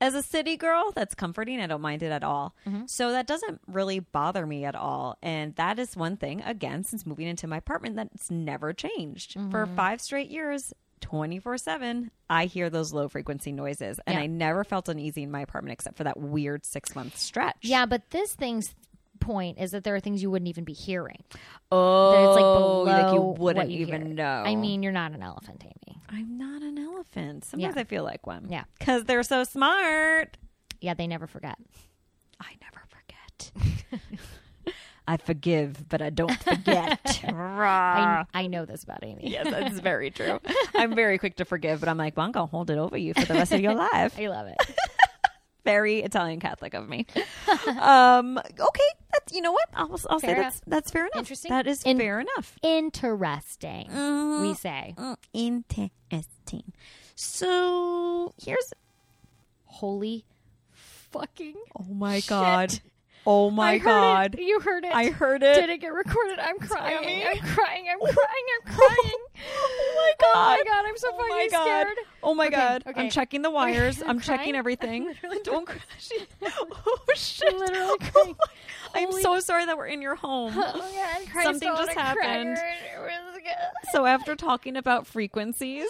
As 0.01 0.15
a 0.15 0.23
city 0.23 0.57
girl, 0.57 0.91
that's 0.91 1.15
comforting. 1.15 1.61
I 1.61 1.69
don't 1.69 1.81
mind 1.81 2.03
it 2.03 2.11
at 2.11 2.25
all. 2.25 2.57
Mm-hmm. 2.67 2.87
So 2.87 3.13
that 3.13 3.29
doesn't 3.29 3.61
really 3.69 4.01
bother 4.01 4.45
me 4.45 4.65
at 4.65 4.75
all. 4.75 5.17
And 5.23 5.55
that 5.55 5.79
is 5.79 5.97
one 5.97 6.17
thing, 6.17 6.43
again, 6.43 6.83
since 6.83 7.07
moving 7.07 7.29
into 7.29 7.47
my 7.47 7.59
apartment, 7.59 7.95
that's 7.95 8.29
never 8.29 8.73
changed. 8.73 9.35
For 9.35 9.65
mm-hmm. 9.65 9.77
five 9.77 10.01
straight 10.01 10.29
years, 10.29 10.73
24 11.03 11.59
7, 11.59 12.11
I 12.29 12.47
hear 12.47 12.69
those 12.69 12.93
low 12.93 13.09
frequency 13.09 13.53
noises. 13.53 14.01
And 14.05 14.15
Yeah. 14.17 14.23
I 14.23 14.27
never 14.27 14.65
felt 14.65 14.89
uneasy 14.89 15.23
in 15.23 15.31
my 15.31 15.43
apartment 15.43 15.75
except 15.75 15.97
for 15.97 16.05
that 16.05 16.19
weird 16.19 16.65
six 16.65 16.97
month 16.97 17.17
stretch. 17.17 17.59
Yeah, 17.61 17.87
but 17.87 18.11
this 18.11 18.35
thing's 18.35 18.75
point 19.23 19.59
is 19.59 19.71
that 19.71 19.85
there 19.85 19.95
are 19.95 20.01
things 20.01 20.23
you 20.23 20.31
wouldn't 20.31 20.49
even 20.49 20.65
be 20.65 20.73
hearing. 20.73 21.23
Oh, 21.71 22.13
That 22.13 22.25
it's 22.29 22.35
like 22.37 22.45
oh, 22.45 22.55
below 22.59 22.83
like 22.85 23.15
you 23.15 23.21
wouldn't 23.43 23.71
you 23.71 23.81
even 23.87 24.07
hear. 24.07 24.15
know. 24.15 24.43
I 24.47 24.55
mean, 24.57 24.83
you're 24.83 24.93
not 24.93 25.13
an 25.13 25.23
elephant, 25.23 25.65
Amy. 25.65 26.01
I'm 26.11 26.37
not 26.37 26.63
an 26.63 26.77
elephant. 26.79 27.45
Sometimes 27.45 27.75
Yeah. 27.77 27.81
I 27.81 27.85
feel 27.85 28.05
like 28.05 28.27
one. 28.27 28.47
Yeah. 28.51 28.65
Because 28.79 29.05
they're 29.05 29.23
so 29.23 29.45
smart. 29.45 30.37
Yeah, 30.81 30.95
they 30.95 31.07
never 31.07 31.27
forget. 31.27 31.57
I 32.41 32.53
never 32.61 32.83
forget. 32.89 33.53
I 35.09 35.17
forgive, 35.17 35.89
but 35.89 36.01
I 36.01 36.11
don't 36.11 36.33
forget. 36.45 37.25
I, 37.29 38.25
I 38.33 38.47
know 38.47 38.65
this 38.65 38.85
about 38.85 39.03
Amy. 39.03 39.31
yes, 39.31 39.49
that's 39.51 39.81
very 39.81 40.11
true. 40.11 40.39
I'm 40.77 40.95
very 40.95 41.19
quick 41.19 41.37
to 41.37 41.45
forgive, 41.45 41.81
but 41.81 41.89
I'm 41.89 41.99
like, 41.99 42.17
well, 42.17 42.25
I'm 42.27 42.33
going 42.33 42.47
to 42.47 42.51
hold 42.51 42.71
it 42.71 42.79
over 42.79 42.97
you 42.97 43.13
for 43.15 43.25
the 43.25 43.35
rest 43.35 43.53
of 43.53 43.61
your 43.61 43.75
life. 43.75 44.17
I 44.19 44.27
love 44.29 44.47
it. 44.47 44.57
Very 45.65 46.01
Italian 46.03 46.41
Catholic 46.41 46.75
of 46.75 46.89
me. 46.89 47.07
um, 47.81 48.39
okay. 48.39 48.89
That's, 49.13 49.33
you 49.33 49.41
know 49.43 49.53
what? 49.53 49.69
I'll, 49.75 50.01
I'll 50.11 50.19
say 50.21 50.35
that's, 50.35 50.61
that's 50.67 50.91
fair 50.91 51.03
enough. 51.03 51.19
Interesting. 51.19 51.51
That 51.51 51.67
is 51.67 51.83
In- 51.85 51.99
fair 51.99 52.19
enough. 52.21 52.57
Interesting, 52.63 53.89
Mm-hmm. 53.91 54.43
we 54.43 54.55
say. 54.55 54.95
Mm, 54.97 55.17
interesting. 55.33 56.73
So 57.15 58.35
here's 58.43 58.73
Holy 59.67 60.25
fucking 60.73 61.55
Oh 61.79 61.93
my 61.93 62.21
god. 62.27 62.81
Oh 63.25 63.51
my 63.51 63.79
god. 63.79 64.35
It. 64.35 64.41
You 64.43 64.59
heard 64.61 64.85
it. 64.85 64.93
I 64.95 65.11
heard 65.11 65.43
it. 65.45 65.55
Did 65.55 65.71
it 65.71 65.81
get 65.81 65.93
recorded? 65.93 66.39
I'm 66.41 66.59
crying. 66.59 66.99
Tammy. 67.03 67.25
I'm 67.25 67.39
crying. 67.39 67.85
I'm 67.91 67.99
oh 68.03 68.07
crying. 68.07 68.47
I'm 68.67 68.75
crying. 68.75 69.13
Oh 69.45 69.95
my 69.97 70.13
god. 70.21 70.35
Oh 70.35 70.57
my 70.57 70.63
god, 70.65 70.85
I'm 70.87 70.97
so 70.97 71.09
Oh 71.13 71.19
fucking 71.19 71.51
God. 71.51 71.63
scared. 71.65 71.97
Oh 72.23 72.35
my 72.35 72.47
Okay, 72.47 72.55
god. 72.57 72.85
okay. 72.87 73.01
I'm 73.01 73.11
checking 73.11 73.43
the 73.43 73.51
wires. 73.59 74.01
I'm 74.03 74.11
I'm, 74.11 74.21
checking 74.21 74.55
everything. 74.55 75.03
I'm 75.03 75.09
literally 75.09 75.39
Don't 75.43 75.67
cry. 75.67 75.79
oh 76.45 76.99
shit. 77.15 77.53
I'm 77.53 77.59
literally 77.59 77.81
oh 77.91 77.97
crying. 78.13 78.37
I'm 78.95 79.13
so 79.21 79.41
sorry 79.41 79.65
that 79.67 79.77
we're 79.77 79.87
in 79.87 80.01
your 80.03 80.15
home. 80.15 80.53
Oh 80.57 80.73
god, 80.73 81.31
Christ 81.31 81.47
Something 81.47 81.69
on 81.71 81.77
just 81.77 81.93
happened. 81.93 82.59
So 83.93 84.07
after 84.07 84.37
talking 84.37 84.77
about 84.77 85.07
frequencies, 85.07 85.87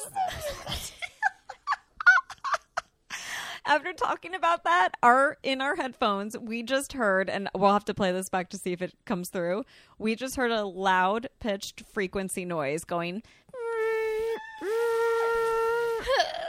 after 3.67 3.93
talking 3.93 4.35
about 4.35 4.65
that, 4.65 4.91
our 5.03 5.39
in 5.43 5.61
our 5.61 5.77
headphones, 5.77 6.37
we 6.39 6.63
just 6.63 6.95
heard, 6.95 7.29
and 7.31 7.49
we'll 7.55 7.73
have 7.73 7.85
to 7.87 7.95
play 7.95 8.13
this 8.13 8.29
back 8.29 8.49
to 8.51 8.59
see 8.59 8.73
if 8.73 8.83
it 8.83 8.95
comes 9.05 9.29
through. 9.29 9.65
We 9.99 10.15
just 10.15 10.37
heard 10.37 10.51
a 10.51 10.65
loud 10.65 11.29
pitched 11.41 11.83
frequency 11.93 12.45
noise 12.45 12.85
going 12.85 13.23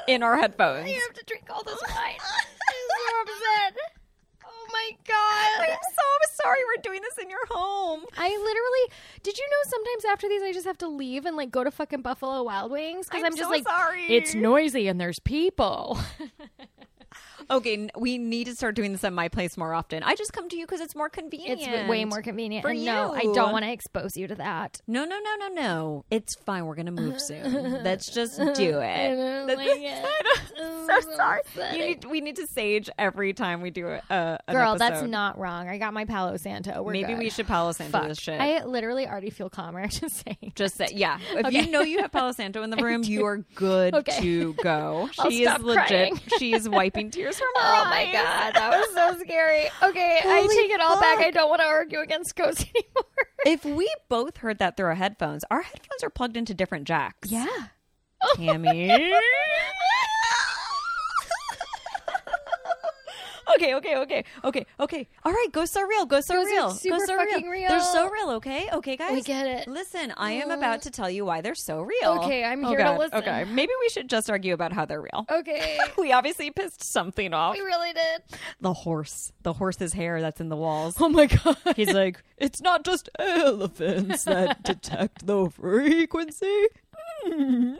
in 0.07 0.23
our 0.23 0.37
headphones. 0.37 0.87
You 0.89 0.99
have 0.99 1.13
to 1.13 1.23
drink 1.25 1.45
all 1.49 1.63
this 1.63 1.81
wine. 1.81 2.17
I'm 2.19 2.87
so 2.89 3.21
upset. 3.21 3.77
Oh 4.45 4.67
my 4.71 4.91
god. 5.07 5.69
I'm 5.69 5.77
so 5.93 6.43
sorry 6.43 6.59
we're 6.65 6.81
doing 6.81 7.01
this 7.01 7.17
in 7.23 7.29
your 7.29 7.45
home. 7.49 8.01
I 8.17 8.29
literally 8.29 8.97
did 9.21 9.37
you 9.37 9.47
know 9.49 9.69
sometimes 9.69 10.05
after 10.05 10.27
these 10.27 10.41
I 10.41 10.51
just 10.51 10.65
have 10.65 10.77
to 10.79 10.87
leave 10.87 11.25
and 11.25 11.37
like 11.37 11.51
go 11.51 11.63
to 11.63 11.71
fucking 11.71 12.01
Buffalo 12.01 12.43
Wild 12.43 12.71
Wings 12.71 13.07
because 13.07 13.21
I'm 13.21 13.27
I'm, 13.27 13.37
just 13.37 13.49
so 13.49 13.49
like 13.49 13.63
sorry. 13.63 14.05
it's 14.07 14.35
noisy 14.35 14.87
and 14.87 14.99
there's 14.99 15.19
people. 15.19 15.97
Okay, 17.49 17.89
we 17.97 18.17
need 18.17 18.45
to 18.45 18.55
start 18.55 18.75
doing 18.75 18.91
this 18.91 19.03
at 19.03 19.13
my 19.13 19.27
place 19.27 19.57
more 19.57 19.73
often. 19.73 20.03
I 20.03 20.15
just 20.15 20.33
come 20.33 20.49
to 20.49 20.55
you 20.57 20.65
because 20.65 20.81
it's 20.81 20.95
more 20.95 21.09
convenient. 21.09 21.61
It's 21.61 21.89
way 21.89 22.05
more 22.05 22.21
convenient. 22.21 22.63
For 22.63 22.69
and 22.69 22.85
no, 22.85 23.13
I 23.13 23.21
don't 23.33 23.51
want 23.51 23.65
to 23.65 23.71
expose 23.71 24.11
you 24.15 24.27
to 24.27 24.35
that. 24.35 24.77
No, 24.87 25.05
no, 25.05 25.17
no, 25.19 25.47
no, 25.47 25.53
no. 25.53 26.05
It's 26.09 26.35
fine. 26.45 26.65
We're 26.65 26.75
gonna 26.75 26.91
move 26.91 27.19
soon. 27.27 27.83
Let's 27.83 28.11
just 28.13 28.37
do 28.55 28.77
I 28.79 28.85
it. 28.85 29.15
don't 29.15 29.47
Let's- 29.47 29.57
like 29.57 29.67
it. 29.81 30.05
I'm 30.61 30.87
so 30.87 30.99
so 31.09 31.15
sorry. 31.15 31.41
You 31.73 31.77
need, 31.79 32.05
we 32.05 32.21
need 32.21 32.35
to 32.37 32.47
sage 32.47 32.89
every 32.97 33.33
time 33.33 33.61
we 33.61 33.71
do 33.71 33.87
a, 33.87 34.01
a 34.09 34.39
an 34.47 34.55
Girl, 34.55 34.75
that's 34.77 35.01
not 35.03 35.37
wrong. 35.37 35.67
I 35.67 35.77
got 35.77 35.93
my 35.93 36.05
Palo 36.05 36.37
Santo. 36.37 36.81
We're 36.83 36.93
Maybe 36.93 37.09
good. 37.13 37.19
we 37.19 37.29
should 37.29 37.47
Palo 37.47 37.71
Santo 37.73 37.97
Fuck. 37.99 38.07
this 38.09 38.17
shit. 38.19 38.39
I 38.39 38.63
literally 38.63 39.07
already 39.07 39.29
feel 39.29 39.49
calmer 39.49 39.87
just 39.87 40.23
saying. 40.25 40.53
just 40.55 40.75
say, 40.77 40.87
yeah. 40.91 41.17
If 41.33 41.45
Okay. 41.47 41.61
you 41.65 41.71
know 41.71 41.81
you 41.81 42.01
have 42.01 42.11
Palo 42.11 42.31
Santo 42.31 42.63
in 42.63 42.69
the 42.69 42.77
room, 42.77 43.03
you 43.03 43.25
are 43.25 43.37
good 43.55 43.93
Okay. 43.95 44.19
to 44.21 44.53
go. 44.61 45.09
She 45.27 45.43
is 45.45 45.59
legit. 45.59 45.87
crying. 45.87 46.19
She 46.39 46.53
is 46.53 46.67
wiping 46.69 47.11
tears 47.11 47.32
from 47.37 47.47
oh 47.55 47.61
her 47.61 47.81
Oh 47.81 47.89
my 47.89 48.05
god, 48.11 48.53
that 48.55 48.69
was 48.71 48.93
so 48.93 49.17
scary. 49.23 49.65
Okay, 49.81 50.19
I 50.23 50.41
take 50.47 50.71
it 50.71 50.79
all 50.81 50.99
back. 50.99 51.19
I 51.19 51.31
don't 51.31 51.49
want 51.49 51.61
to 51.61 51.67
argue 51.67 51.99
against 51.99 52.35
ghosts 52.35 52.65
anymore. 52.75 53.27
If 53.45 53.65
we 53.65 53.91
both 54.09 54.37
heard 54.37 54.59
that 54.59 54.77
through 54.77 54.87
our 54.87 54.95
headphones, 54.95 55.43
our 55.51 55.61
headphones 55.61 56.03
are 56.03 56.09
plugged 56.09 56.37
into 56.37 56.53
different 56.53 56.85
jacks. 56.87 57.29
yeah. 57.31 57.47
Tammy. 58.35 59.13
okay, 63.55 63.75
okay, 63.75 63.97
okay, 63.97 64.23
okay, 64.43 64.65
okay. 64.79 65.07
All 65.23 65.31
right, 65.31 65.47
ghosts 65.51 65.75
are 65.77 65.87
real, 65.87 66.05
Ghosts 66.05 66.29
are 66.29 66.43
real, 66.43 66.71
super 66.71 66.97
go 66.97 67.05
so 67.05 67.17
fucking 67.17 67.47
real. 67.49 67.69
They're 67.69 67.79
so 67.81 68.09
real. 68.09 68.27
real. 68.27 68.35
Okay, 68.37 68.69
okay, 68.73 68.95
guys. 68.97 69.13
We 69.13 69.21
get 69.21 69.47
it. 69.47 69.67
Listen, 69.67 70.13
I 70.17 70.31
am 70.33 70.51
uh, 70.51 70.55
about 70.57 70.81
to 70.83 70.91
tell 70.91 71.09
you 71.09 71.25
why 71.25 71.41
they're 71.41 71.55
so 71.55 71.81
real. 71.81 72.19
Okay, 72.23 72.43
I'm 72.43 72.63
Oh, 72.65 72.69
here 72.69 72.79
to 72.79 72.97
listen. 72.97 73.17
Okay, 73.19 73.43
maybe 73.45 73.71
we 73.81 73.89
should 73.89 74.09
just 74.09 74.29
argue 74.29 74.53
about 74.53 74.71
how 74.73 74.85
they're 74.85 75.01
real. 75.01 75.25
Okay. 75.29 75.77
We 75.97 76.11
obviously 76.11 76.49
pissed 76.51 76.83
something 76.83 77.33
off. 77.33 77.55
we 77.55 77.61
really 77.61 77.93
did. 77.93 78.23
The 78.59 78.73
horse, 78.73 79.31
the 79.43 79.53
horse's 79.53 79.93
hair 79.93 80.19
that's 80.21 80.41
in 80.41 80.49
the 80.49 80.55
walls. 80.57 80.95
Oh 80.99 81.07
my 81.09 81.27
god. 81.27 81.57
He's 81.75 81.93
like, 81.93 82.21
it's 82.37 82.61
not 82.61 82.83
just 82.83 83.09
elephants 83.19 84.23
that 84.25 84.63
detect 84.63 85.25
the 85.25 85.49
frequency. 85.49 86.67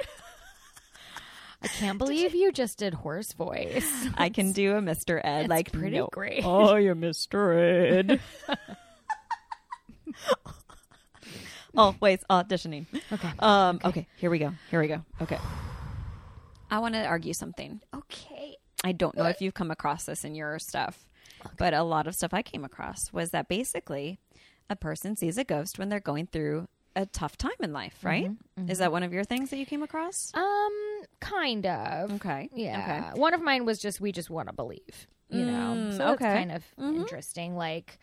I 1.64 1.68
can't 1.68 1.98
believe 1.98 2.36
you 2.36 2.52
just 2.52 2.78
did 2.78 2.94
horse 2.94 3.32
voice. 3.34 3.90
I 4.18 4.30
can 4.30 4.52
do 4.52 4.76
a 4.76 4.82
Mr. 4.82 5.22
Ed. 5.24 5.42
It's 5.42 5.50
like 5.50 5.72
pretty 5.72 5.98
no. 5.98 6.10
great. 6.12 6.44
Oh, 6.44 6.76
you're 6.76 6.96
Mr. 6.96 8.10
Ed. 8.10 8.20
Always 11.76 12.24
auditioning. 12.30 12.86
Okay. 13.12 13.32
Um. 13.40 13.80
Okay. 13.84 14.08
Here 14.18 14.30
we 14.30 14.40
go. 14.40 14.54
Here 14.70 14.80
we 14.80 14.88
go. 14.88 15.04
Okay. 15.22 15.40
I 16.70 16.80
want 16.80 16.96
to 16.96 17.06
argue 17.06 17.34
something. 17.34 17.82
Okay. 17.96 18.58
I 18.84 18.92
don't 18.92 19.16
know 19.16 19.26
if 19.26 19.42
you've 19.42 19.54
come 19.54 19.72
across 19.72 20.06
this 20.06 20.26
in 20.26 20.36
your 20.36 20.60
stuff, 20.60 21.08
but 21.58 21.74
a 21.74 21.84
lot 21.84 22.06
of 22.08 22.16
stuff 22.16 22.34
I 22.34 22.42
came 22.42 22.66
across 22.66 23.14
was 23.14 23.32
that 23.32 23.48
basically 23.48 24.20
a 24.70 24.76
person 24.76 25.16
sees 25.16 25.38
a 25.38 25.44
ghost 25.44 25.80
when 25.80 25.90
they're 25.90 26.02
going 26.02 26.28
through 26.28 26.68
a 26.96 27.06
tough 27.06 27.38
time 27.38 27.52
in 27.62 27.74
life, 27.74 28.00
right? 28.04 28.30
Is 28.68 28.80
that 28.80 28.92
one 28.92 29.04
of 29.04 29.14
your 29.14 29.24
things 29.24 29.50
that 29.50 29.58
you 29.58 29.66
came 29.66 29.84
across? 29.84 30.32
Um, 30.36 30.83
kind 31.24 31.66
of. 31.66 32.14
Okay. 32.14 32.50
Yeah. 32.54 33.14
One 33.16 33.34
of 33.34 33.42
mine 33.42 33.66
was 33.66 33.80
just 33.80 34.00
we 34.02 34.12
just 34.12 34.30
want 34.30 34.48
to 34.50 34.54
believe, 34.54 35.08
you 35.30 35.46
know. 35.46 35.74
Mm, 35.76 35.92
so 35.92 35.98
that's 36.00 36.22
okay. 36.22 36.34
kind 36.34 36.52
of 36.52 36.64
interesting. 36.78 37.56
Like, 37.56 38.00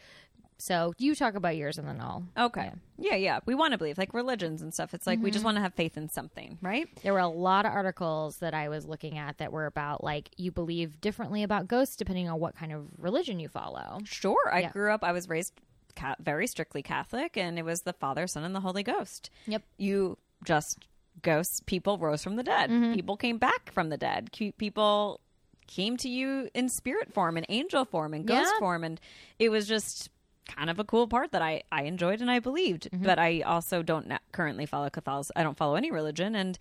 so 0.59 0.92
you 0.98 1.14
talk 1.14 1.37
about 1.37 1.56
yours 1.56 1.78
and 1.78 1.88
then 1.88 2.00
I'll. 2.00 2.22
Okay. 2.37 2.70
Yeah, 2.98 3.14
yeah. 3.14 3.40
We 3.46 3.54
want 3.54 3.72
to 3.72 3.78
believe, 3.78 3.96
like 3.96 4.12
religions 4.12 4.61
and 4.61 4.74
stuff. 4.74 4.92
It's 4.92 5.06
like 5.06 5.18
we 5.22 5.30
just 5.30 5.44
want 5.44 5.56
to 5.56 5.62
have 5.62 5.72
faith 5.72 5.96
in 5.96 6.09
something, 6.11 6.59
right? 6.61 6.87
There 7.02 7.14
were 7.14 7.18
a 7.18 7.28
lot 7.28 7.64
of 7.64 7.72
articles 7.72 8.38
that 8.38 8.52
I 8.52 8.68
was 8.68 8.85
looking 8.85 9.16
at 9.16 9.38
that 9.38 9.52
were 9.52 9.64
about 9.66 10.04
like 10.04 10.28
you 10.37 10.50
believe 10.52 11.00
differently 11.00 11.42
about 11.42 11.66
ghosts 11.66 11.96
depending 11.96 12.28
on 12.28 12.38
what 12.38 12.56
kind 12.56 12.72
of 12.72 12.87
religion 12.98 13.40
you 13.40 13.48
follow. 13.48 14.00
Sure. 14.04 14.50
I 14.52 14.61
Yeah. 14.61 14.70
grew 14.72 14.92
up, 14.92 15.02
I 15.02 15.12
was 15.12 15.28
raised 15.30 15.54
ca- 15.96 16.16
very 16.20 16.46
strictly 16.46 16.83
Catholic, 16.83 17.37
and 17.38 17.59
it 17.59 17.64
was 17.64 17.83
the 17.83 17.94
Father, 17.94 18.26
Son, 18.26 18.44
and 18.44 18.54
the 18.54 18.61
Holy 18.61 18.83
Ghost. 18.83 19.30
Yep. 19.46 19.62
You 19.78 20.18
just, 20.44 20.78
ghosts, 21.22 21.61
people 21.66 21.98
rose 21.98 22.22
from 22.22 22.37
the 22.37 22.42
dead. 22.42 22.70
People 22.94 23.16
came 23.16 23.38
back 23.38 23.70
from 23.72 23.88
the 23.88 23.96
dead. 23.96 24.30
People 24.59 25.20
came 25.66 25.96
to 25.98 26.09
you 26.09 26.48
in 26.54 26.68
spirit 26.68 27.12
form, 27.12 27.37
in 27.37 27.46
angel 27.48 27.85
form, 27.85 28.12
and 28.14 28.26
ghost 28.26 28.50
Yeah. 28.54 28.59
form. 28.59 28.83
And 28.85 29.00
it 29.38 29.50
was 29.50 29.66
just 29.68 30.11
kind 30.48 30.68
of 30.68 30.80
a 30.80 30.85
cool 30.85 31.06
part 31.06 31.30
that 31.30 31.42
I, 31.42 31.62
I 31.70 31.83
enjoyed 31.85 32.20
and 32.20 32.28
I 32.30 32.40
believed. 32.40 32.88
Mm-hmm. 32.90 33.04
But 33.04 33.18
I 33.20 33.42
also 33.42 33.83
don't 33.83 34.09
na- 34.09 34.18
currently 34.33 34.66
follow 34.66 34.90
Catholicism. 34.90 35.35
I 35.37 35.44
don't 35.44 35.56
follow 35.56 35.76
any 35.76 35.90
religion, 35.92 36.35
and 36.35 36.59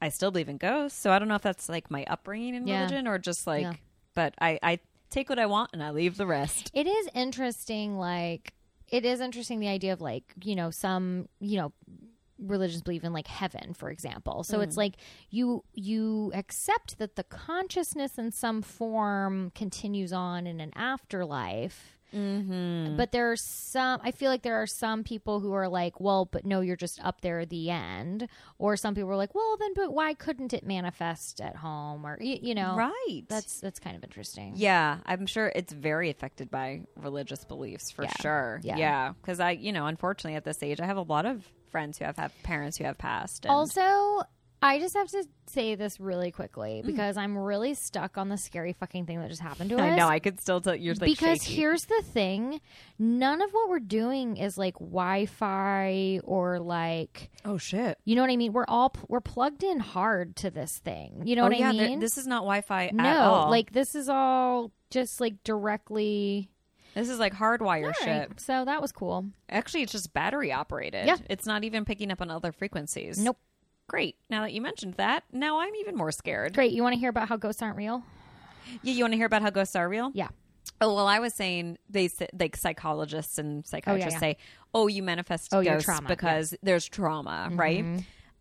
I 0.00 0.08
still 0.10 0.30
believe 0.30 0.48
in 0.48 0.56
ghosts. 0.58 0.98
So 1.00 1.10
I 1.10 1.18
don't 1.18 1.26
know 1.28 1.34
if 1.34 1.42
that's 1.42 1.68
like 1.68 1.90
my 1.90 2.04
upbringing 2.08 2.54
in 2.54 2.66
Yeah. 2.68 2.80
religion 2.84 3.08
or 3.08 3.18
just 3.18 3.46
like, 3.46 3.62
Yeah. 3.62 3.72
but 4.14 4.34
I, 4.40 4.58
I 4.62 4.78
take 5.10 5.28
what 5.28 5.40
I 5.40 5.46
want 5.46 5.70
and 5.72 5.82
I 5.82 5.90
leave 5.90 6.16
the 6.16 6.26
rest. 6.26 6.70
It 6.74 6.86
is 6.86 7.08
interesting, 7.14 7.98
like 7.98 8.52
it 8.88 9.04
is 9.04 9.20
interesting 9.20 9.58
the 9.60 9.68
idea 9.68 9.92
of 9.94 10.00
like 10.00 10.24
you 10.44 10.54
know 10.54 10.70
some 10.70 11.28
you 11.40 11.56
know 11.56 11.72
religions 12.38 12.82
believe 12.82 13.04
in 13.04 13.12
like 13.12 13.26
heaven 13.28 13.74
for 13.74 13.90
example 13.90 14.42
so 14.42 14.60
it's 14.60 14.76
like 14.76 14.94
you 15.30 15.62
you 15.72 16.32
accept 16.34 16.98
that 16.98 17.14
the 17.16 17.22
consciousness 17.24 18.18
in 18.18 18.30
some 18.32 18.60
form 18.60 19.52
continues 19.54 20.12
on 20.12 20.46
in 20.46 20.60
an 20.60 20.72
afterlife 20.74 21.94
Mm-hmm. 22.14 22.96
But 22.96 23.12
there 23.12 23.32
are 23.32 23.36
some, 23.36 24.00
I 24.02 24.12
feel 24.12 24.30
like 24.30 24.42
there 24.42 24.60
are 24.62 24.66
some 24.66 25.02
people 25.02 25.40
who 25.40 25.52
are 25.52 25.68
like, 25.68 26.00
well, 26.00 26.26
but 26.26 26.44
no, 26.44 26.60
you're 26.60 26.76
just 26.76 27.04
up 27.04 27.20
there 27.22 27.40
at 27.40 27.50
the 27.50 27.70
end. 27.70 28.28
Or 28.58 28.76
some 28.76 28.94
people 28.94 29.10
are 29.10 29.16
like, 29.16 29.34
well, 29.34 29.56
then, 29.58 29.72
but 29.74 29.92
why 29.92 30.14
couldn't 30.14 30.52
it 30.52 30.64
manifest 30.64 31.40
at 31.40 31.56
home? 31.56 32.06
Or, 32.06 32.16
you, 32.20 32.38
you 32.40 32.54
know, 32.54 32.76
Right. 32.76 33.22
That's, 33.28 33.60
that's 33.60 33.80
kind 33.80 33.96
of 33.96 34.04
interesting. 34.04 34.52
Yeah, 34.56 34.98
I'm 35.06 35.26
sure 35.26 35.50
it's 35.54 35.72
very 35.72 36.08
affected 36.10 36.50
by 36.50 36.82
religious 36.96 37.44
beliefs 37.44 37.90
for 37.90 38.04
Yeah. 38.04 38.12
sure. 38.20 38.60
Yeah. 38.62 38.76
Yeah, 38.76 39.12
because 39.20 39.40
I, 39.40 39.50
you 39.52 39.72
know, 39.72 39.86
unfortunately 39.86 40.36
at 40.36 40.44
this 40.44 40.62
age, 40.62 40.80
I 40.80 40.86
have 40.86 40.96
a 40.96 41.02
lot 41.02 41.26
of 41.26 41.44
friends 41.74 41.98
who 41.98 42.04
have 42.04 42.16
had 42.16 42.30
parents 42.44 42.76
who 42.78 42.84
have 42.84 42.96
passed. 42.98 43.44
And 43.44 43.52
Also, 43.52 44.22
I 44.62 44.78
just 44.78 44.94
have 44.96 45.08
to 45.08 45.24
say 45.46 45.74
this 45.74 46.00
really 46.00 46.30
quickly 46.30 46.80
Mm. 46.82 46.86
because 46.86 47.16
I'm 47.18 47.36
really 47.36 47.74
stuck 47.74 48.16
on 48.16 48.30
the 48.30 48.38
scary 48.38 48.72
fucking 48.72 49.04
thing 49.06 49.18
that 49.20 49.28
just 49.28 49.42
happened 49.42 49.68
to 49.70 49.76
us. 49.76 49.82
I 49.82 49.94
know 49.96 50.06
I 50.08 50.20
could 50.20 50.40
still 50.40 50.60
tell 50.62 50.74
you're 50.74 50.94
like 50.94 51.10
because 51.10 51.42
shaky. 51.42 51.54
here's 51.56 51.84
the 51.84 52.02
thing 52.02 52.60
none 52.98 53.42
of 53.42 53.50
what 53.50 53.68
we're 53.68 53.80
doing 53.80 54.36
is 54.38 54.56
like 54.56 54.78
wi-fi 54.78 56.20
or 56.24 56.58
like 56.60 57.30
oh 57.44 57.58
shit. 57.58 57.98
you 58.04 58.14
know 58.16 58.22
what 58.22 58.30
i 58.30 58.36
mean 58.36 58.52
we're 58.52 58.64
all 58.68 58.94
we're 59.08 59.20
plugged 59.20 59.62
in 59.62 59.80
hard 59.80 60.34
to 60.36 60.50
this 60.50 60.78
thing 60.78 61.22
you 61.26 61.36
know 61.36 61.42
oh 61.42 61.48
what 61.48 61.58
yeah, 61.58 61.70
i 61.70 61.76
there- 61.76 61.88
mean 61.88 61.98
this 62.00 62.16
is 62.16 62.26
not 62.26 62.38
Wi-Fi 62.38 62.90
no 62.94 63.04
at 63.04 63.16
all. 63.18 63.50
like 63.50 63.72
this 63.72 63.94
is 63.94 64.08
all 64.08 64.70
just 64.90 65.20
like 65.20 65.34
directly 65.44 66.50
this 66.94 67.08
is 67.08 67.18
like 67.18 67.34
hardwire 67.34 67.86
All 67.88 67.92
shit. 67.92 68.40
so 68.40 68.64
that 68.64 68.80
was 68.80 68.92
cool 68.92 69.26
Actually, 69.50 69.82
it's 69.82 69.92
just 69.92 70.12
battery 70.12 70.52
operated. 70.52 71.06
Yeah. 71.06 71.16
it's 71.28 71.46
not 71.46 71.64
even 71.64 71.84
picking 71.84 72.10
up 72.10 72.20
on 72.20 72.30
other 72.30 72.52
frequencies. 72.52 73.18
Nope. 73.18 73.38
Great. 73.86 74.16
Now 74.30 74.42
that 74.42 74.52
you 74.52 74.60
mentioned 74.62 74.94
that, 74.94 75.24
now 75.32 75.60
I'm 75.60 75.74
even 75.76 75.94
more 75.96 76.10
scared. 76.12 76.54
great 76.54 76.72
you 76.72 76.82
want 76.82 76.94
to 76.94 76.98
hear 76.98 77.10
about 77.10 77.28
how 77.28 77.36
ghosts 77.36 77.60
aren't 77.62 77.76
real 77.76 78.02
Yeah, 78.82 78.92
you 78.94 79.04
want 79.04 79.12
to 79.12 79.16
hear 79.18 79.26
about 79.26 79.42
how 79.42 79.50
ghosts 79.50 79.76
are 79.76 79.88
real? 79.88 80.10
yeah 80.14 80.28
Oh 80.80 80.94
well, 80.94 81.06
I 81.06 81.18
was 81.20 81.34
saying 81.34 81.78
they 81.88 82.10
like 82.38 82.56
psychologists 82.56 83.38
and 83.38 83.64
psychiatrists 83.66 84.14
yeah. 84.14 84.18
say, 84.20 84.36
"Oh, 84.74 84.86
you 84.88 85.02
manifest 85.02 85.54
Oh, 85.54 85.62
ghosts 85.62 85.84
trauma, 85.84 86.08
because 86.08 86.54
there's 86.62 86.88
trauma, 86.88 87.48
right?" 87.52 87.84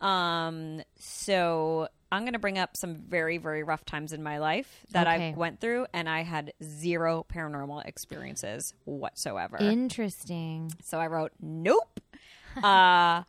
Um, 0.02 0.82
so 0.98 1.90
I'm 2.14 2.24
going 2.24 2.34
to 2.34 2.40
bring 2.40 2.58
up 2.58 2.78
some 2.78 2.96
very 2.96 3.38
very 3.38 3.64
rough 3.64 3.86
times 3.86 4.14
in 4.14 4.24
my 4.24 4.38
life 4.40 4.86
that 4.92 5.08
Okay. 5.08 5.30
I 5.30 5.34
went 5.38 5.60
through, 5.60 5.88
and 5.94 6.08
I 6.08 6.22
had 6.24 6.54
zero 6.64 7.26
paranormal 7.34 7.86
experiences 7.86 8.74
whatsoever. 8.86 9.58
interesting 9.60 10.72
so 10.82 11.00
I 11.00 11.08
wrote, 11.08 11.32
"Nope." 11.42 12.00
uh, 12.64 13.24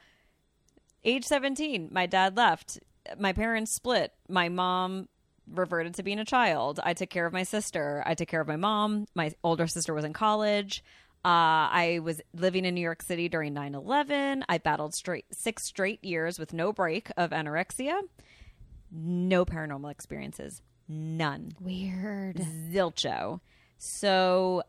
age 1.05 1.25
17, 1.25 1.89
my 1.93 2.07
dad 2.07 2.37
left. 2.37 2.79
My 3.19 3.33
parents 3.33 3.73
split. 3.73 4.13
My 4.29 4.49
mom 4.49 5.09
reverted 5.51 5.95
to 5.95 6.03
being 6.03 6.19
a 6.19 6.25
child. 6.25 6.81
I 6.83 6.95
took 6.95 7.11
care 7.11 7.27
of 7.27 7.33
my 7.33 7.43
sister. 7.43 8.03
I 8.07 8.15
took 8.15 8.29
care 8.29 8.41
of 8.41 8.49
my 8.49 8.57
mom. 8.57 9.07
My 9.15 9.33
older 9.43 9.67
sister 9.67 9.93
was 9.93 10.05
in 10.05 10.13
college. 10.15 10.83
Uh, 11.25 11.69
I 11.73 12.01
was 12.03 12.21
living 12.35 12.65
in 12.67 12.75
New 12.75 12.81
York 12.83 13.03
City 13.03 13.29
during 13.29 13.55
9 13.55 13.75
11. 13.75 14.45
I 14.49 14.59
battled 14.59 14.95
straight 14.95 15.25
six 15.33 15.65
straight 15.65 16.03
years 16.05 16.39
with 16.39 16.53
no 16.53 16.73
break 16.73 17.11
of 17.17 17.31
anorexia. 17.31 17.99
No 18.97 19.45
paranormal 19.45 19.91
experiences. 19.91 20.63
None 20.89 21.53
weird 21.61 22.37
zilcho. 22.71 23.41
So 23.79 24.63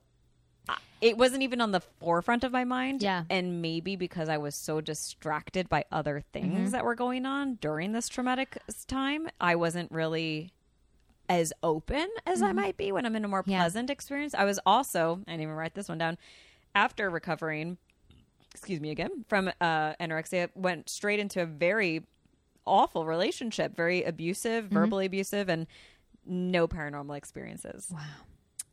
it 1.02 1.18
wasn't 1.18 1.44
even 1.44 1.62
on 1.62 1.72
the 1.72 1.82
forefront 2.00 2.44
of 2.44 2.52
my 2.52 2.64
mind. 2.64 3.04
Yeah. 3.04 3.26
And 3.30 3.62
maybe 3.62 3.96
because 3.96 4.28
I 4.30 4.38
was 4.38 4.56
so 4.56 4.82
distracted 4.82 5.70
by 5.70 5.86
other 5.92 6.24
things 6.34 6.46
Mm-hmm. 6.56 6.70
that 6.72 6.84
were 6.86 6.96
going 6.96 7.26
on 7.26 7.56
during 7.56 7.92
this 7.92 8.08
traumatic 8.10 8.58
time, 8.88 9.28
I 9.40 9.56
wasn't 9.56 9.92
really 9.92 10.54
as 11.30 11.52
open 11.62 12.08
as 12.26 12.42
I 12.42 12.52
might 12.54 12.78
be 12.78 12.92
when 12.92 13.06
I'm 13.06 13.16
in 13.16 13.26
a 13.26 13.28
more 13.28 13.42
Mm-hmm. 13.42 13.52
Yeah. 13.52 13.60
pleasant 13.60 13.90
experience. 13.90 14.34
I 14.34 14.46
was 14.46 14.60
also, 14.66 15.20
I 15.28 15.32
didn't 15.32 15.44
even 15.44 15.56
write 15.56 15.76
this 15.76 15.90
one 15.90 15.98
down, 16.00 16.18
after 16.74 17.10
recovering, 17.10 17.78
excuse 18.54 18.80
me 18.80 18.90
again, 18.92 19.26
from 19.28 19.50
uh, 19.62 19.94
anorexia, 20.00 20.50
went 20.56 20.90
straight 20.90 21.20
into 21.20 21.42
a 21.42 21.46
very 21.46 22.04
awful 22.66 23.06
relationship, 23.06 23.76
very 23.76 24.04
abusive, 24.04 24.66
Mm-hmm. 24.66 24.74
verbally 24.74 25.06
abusive, 25.06 25.50
and 25.50 25.68
no 26.26 26.68
paranormal 26.68 27.16
experiences. 27.18 27.90
wow 27.94 28.00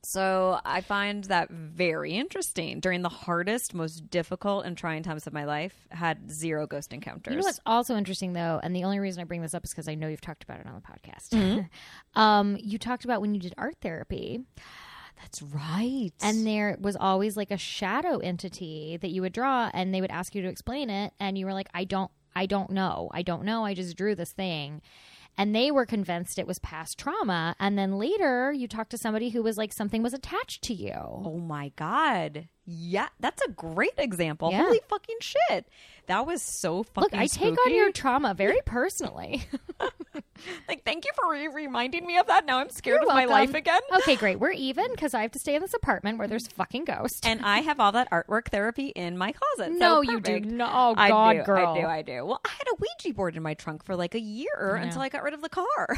So 0.04 0.58
I 0.64 0.80
find 0.80 1.22
that 1.24 1.48
very 1.50 2.14
interesting. 2.14 2.80
During 2.80 3.02
the 3.02 3.08
hardest, 3.08 3.72
most 3.74 4.10
difficult, 4.10 4.64
and 4.64 4.76
trying 4.76 5.02
times 5.04 5.26
of 5.28 5.32
my 5.32 5.44
life, 5.44 5.86
had 5.90 6.28
zero 6.30 6.66
ghost 6.66 6.92
encounters. 6.92 7.30
You 7.32 7.38
know 7.40 7.44
what's 7.46 7.60
also 7.66 7.96
interesting 7.96 8.32
though, 8.32 8.58
and 8.62 8.74
the 8.74 8.82
only 8.84 8.98
reason 8.98 9.20
I 9.20 9.24
bring 9.24 9.42
this 9.42 9.54
up 9.54 9.64
is 9.64 9.70
because 9.70 9.86
I 9.88 9.94
know 9.94 10.08
you've 10.08 10.20
talked 10.20 10.42
about 10.42 10.58
it 10.60 10.66
on 10.66 10.74
the 10.74 10.80
podcast. 10.80 11.28
Mm-hmm. 11.30 12.20
um, 12.20 12.56
you 12.60 12.78
talked 12.78 13.04
about 13.04 13.20
when 13.20 13.32
you 13.34 13.40
did 13.40 13.54
art 13.56 13.76
therapy, 13.80 14.40
That's 15.20 15.40
right. 15.42 16.10
and 16.20 16.44
there 16.46 16.76
was 16.80 16.96
always 16.96 17.36
like 17.36 17.50
a 17.52 17.56
shadow 17.58 18.18
entity 18.18 18.96
that 19.00 19.10
you 19.10 19.20
would 19.22 19.32
draw, 19.32 19.70
and 19.72 19.94
they 19.94 20.00
would 20.00 20.10
ask 20.10 20.34
you 20.34 20.42
to 20.42 20.48
explain 20.48 20.90
it, 20.90 21.12
and 21.20 21.38
you 21.38 21.46
were 21.46 21.52
like, 21.54 21.68
"I 21.74 21.84
don't, 21.84 22.10
I 22.34 22.46
don't 22.46 22.70
know, 22.70 23.10
I 23.12 23.22
don't 23.22 23.44
know, 23.44 23.64
I 23.64 23.74
just 23.74 23.96
drew 23.96 24.14
this 24.14 24.32
thing." 24.32 24.82
And 25.38 25.54
they 25.54 25.70
were 25.70 25.86
convinced 25.86 26.38
it 26.38 26.46
was 26.46 26.58
past 26.58 26.98
trauma. 26.98 27.56
And 27.58 27.78
then 27.78 27.98
later, 27.98 28.52
you 28.52 28.68
talked 28.68 28.90
to 28.90 28.98
somebody 28.98 29.30
who 29.30 29.42
was 29.42 29.56
like, 29.56 29.72
something 29.72 30.02
was 30.02 30.12
attached 30.12 30.62
to 30.64 30.74
you. 30.74 30.92
oh 30.92 31.38
my 31.38 31.72
god, 31.76 32.48
yeah, 32.64 33.08
that's 33.20 33.42
a 33.42 33.48
great 33.50 33.94
example. 33.98 34.50
Yeah. 34.50 34.64
Holy 34.64 34.80
fucking 34.88 35.16
shit, 35.20 35.66
that 36.06 36.26
was 36.26 36.42
so 36.42 36.82
fucking. 36.82 37.10
Look, 37.12 37.14
I 37.14 37.26
take 37.26 37.56
on 37.66 37.74
your 37.74 37.92
trauma 37.92 38.34
very 38.34 38.60
personally. 38.64 39.44
like. 40.68 40.84
Thank 40.84 41.04
you 41.04 41.10
for 41.14 41.30
re- 41.30 41.48
reminding 41.48 42.06
me 42.06 42.18
of 42.18 42.26
that. 42.26 42.44
Now 42.44 42.58
I'm 42.58 42.70
scared 42.70 43.00
You're 43.02 43.10
of 43.10 43.14
my 43.14 43.24
life 43.24 43.54
again. 43.54 43.80
okay, 43.98 44.16
great. 44.16 44.38
We're 44.40 44.50
even 44.52 44.90
because 44.90 45.14
I 45.14 45.22
have 45.22 45.32
to 45.32 45.38
stay 45.38 45.54
in 45.54 45.62
this 45.62 45.74
apartment 45.74 46.18
where 46.18 46.28
there's 46.28 46.46
fucking 46.48 46.84
ghosts. 46.84 47.20
and 47.24 47.40
I 47.44 47.60
have 47.60 47.80
all 47.80 47.92
that 47.92 48.10
artwork 48.10 48.48
therapy 48.48 48.88
in 48.88 49.16
my 49.16 49.32
closet. 49.32 49.72
No, 49.72 50.02
so 50.02 50.12
you 50.12 50.20
do 50.20 50.40
not. 50.40 50.72
Oh, 50.74 50.94
I 51.00 51.08
God, 51.08 51.32
do, 51.32 51.42
girl. 51.44 51.74
I 51.74 51.80
do. 51.80 51.86
I 51.86 52.02
do. 52.02 52.24
Well, 52.26 52.40
I 52.44 52.48
had 52.50 52.66
a 52.72 52.74
Ouija 52.78 53.14
board 53.14 53.36
in 53.36 53.42
my 53.42 53.54
trunk 53.54 53.84
for 53.84 53.96
like 53.96 54.14
a 54.14 54.20
year 54.20 54.76
I 54.76 54.82
until. 54.82 55.02
I 55.02 55.08
got 55.08 55.22
rid 55.24 55.34
of 55.34 55.42
the 55.42 55.48
car. 55.48 55.66
I 55.90 55.96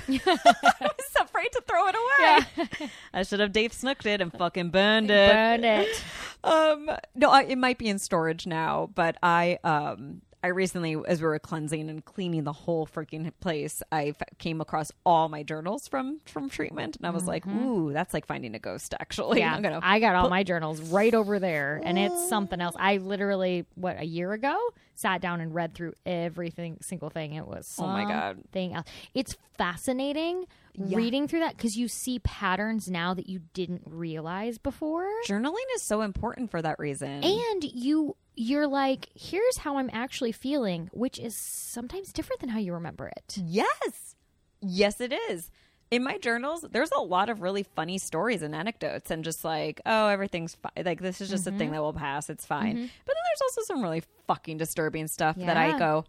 was 0.81 1.15
afraid 1.21 1.53
to 1.53 1.63
throw 1.67 1.89
it 1.89 1.95
away. 1.95 2.91
I 3.13 3.23
should 3.23 3.41
have 3.41 3.53
Dave 3.53 3.73
Snooked 3.73 4.07
it 4.07 4.21
and 4.21 4.33
fucking 4.33 4.71
burned 4.71 5.11
it. 5.11 5.33
Burn 5.33 5.65
it. 5.65 6.05
Um, 6.45 6.91
no, 7.15 7.31
I, 7.31 7.43
it 7.45 7.59
might 7.59 7.79
be 7.79 7.89
in 7.89 7.99
storage 7.99 8.47
now, 8.47 8.91
but 8.95 9.17
I 9.23 9.59
um. 9.65 10.23
I 10.43 10.49
recently, 10.49 10.95
as 11.09 11.23
we 11.23 11.27
were 11.27 11.39
cleansing 11.39 11.89
and 11.89 12.05
cleaning 12.05 12.45
the 12.45 12.53
whole 12.53 12.87
freaking 12.87 13.33
place, 13.41 13.83
I 13.91 14.09
f- 14.09 14.37
came 14.37 14.61
across 14.61 14.93
all 15.07 15.31
my 15.31 15.43
journals 15.43 15.89
from 15.89 16.21
from 16.27 16.51
treatment, 16.51 16.97
and 16.97 17.07
I 17.07 17.11
was 17.13 17.27
like, 17.27 17.47
"Ooh, 17.47 17.95
that's 17.95 18.13
like 18.13 18.27
finding 18.27 18.55
a 18.55 18.59
ghost." 18.59 18.93
Actually, 19.01 19.41
Mm-hmm. 19.41 19.55
Yeah, 19.55 19.61
gonna 19.63 19.81
I 19.83 20.01
got 20.01 20.15
all 20.17 20.29
my 20.29 20.43
journals 20.43 20.83
right 20.83 21.15
over 21.15 21.39
there, 21.39 21.81
and 21.83 21.99
it's 21.99 22.29
something 22.29 22.61
else. 22.61 22.75
I 22.79 22.99
literally, 22.99 23.65
what 23.75 23.99
a 23.99 24.05
year 24.05 24.35
ago, 24.35 24.55
sat 24.95 25.23
down 25.23 25.41
and 25.41 25.55
read 25.55 25.73
through 25.73 25.95
everything, 26.05 26.77
single 26.83 27.09
thing. 27.09 27.33
It 27.33 27.47
was 27.47 27.75
Oh 27.81 27.87
my 27.87 28.05
God. 28.05 28.43
thing 28.53 28.75
else. 28.75 28.87
It's 29.15 29.39
fascinating 29.57 30.45
reading 30.77 31.29
through 31.29 31.41
that 31.41 31.57
because 31.57 31.77
you 31.77 31.89
see 31.89 32.19
patterns 32.21 32.91
now 32.91 33.15
that 33.15 33.29
you 33.29 33.41
didn't 33.53 33.83
realize 33.87 34.59
before, 34.59 35.09
journaling 35.27 35.55
is 35.75 35.83
so 35.83 36.03
important 36.03 36.51
for 36.51 36.61
that 36.63 36.79
reason. 36.79 37.23
and 37.23 37.65
you 37.65 38.17
you're 38.37 38.67
like, 38.67 39.09
here's 39.15 39.59
how 39.59 39.79
I'm 39.79 39.91
actually 39.93 40.33
feeling, 40.33 40.91
which 40.93 41.19
is 41.19 41.37
sometimes 41.37 42.13
different 42.13 42.41
than 42.41 42.49
how 42.49 42.59
you 42.59 42.75
remember 42.75 43.07
it. 43.07 43.39
Yes. 43.41 44.17
Yes, 44.61 45.01
it 45.01 45.13
is. 45.31 45.51
In 45.91 46.03
my 46.03 46.19
journals, 46.19 46.65
there's 46.73 46.91
a 46.91 47.01
lot 47.01 47.29
of 47.29 47.43
really 47.43 47.63
funny 47.63 47.99
stories 47.99 48.43
and 48.43 48.55
anecdotes, 48.55 49.11
and 49.11 49.23
just 49.23 49.45
like, 49.45 49.81
oh, 49.87 50.09
everything's 50.09 50.57
fine. 50.57 50.85
Like, 50.85 51.01
this 51.01 51.21
is 51.21 51.31
just 51.31 51.47
a 51.47 51.51
thing 51.51 51.69
mm-hmm. 51.69 51.75
that 51.75 51.83
will 51.83 51.93
pass. 51.93 52.29
It's 52.31 52.45
fine. 52.45 52.75
Mm-hmm. 52.75 52.87
But 53.05 53.15
then 53.15 53.23
there's 53.31 53.43
also 53.43 53.63
some 53.63 53.83
really 53.83 54.03
fucking 54.27 54.57
disturbing 54.57 55.07
stuff 55.07 55.37
that 55.37 55.57
I 55.57 55.79
go, 55.79 56.05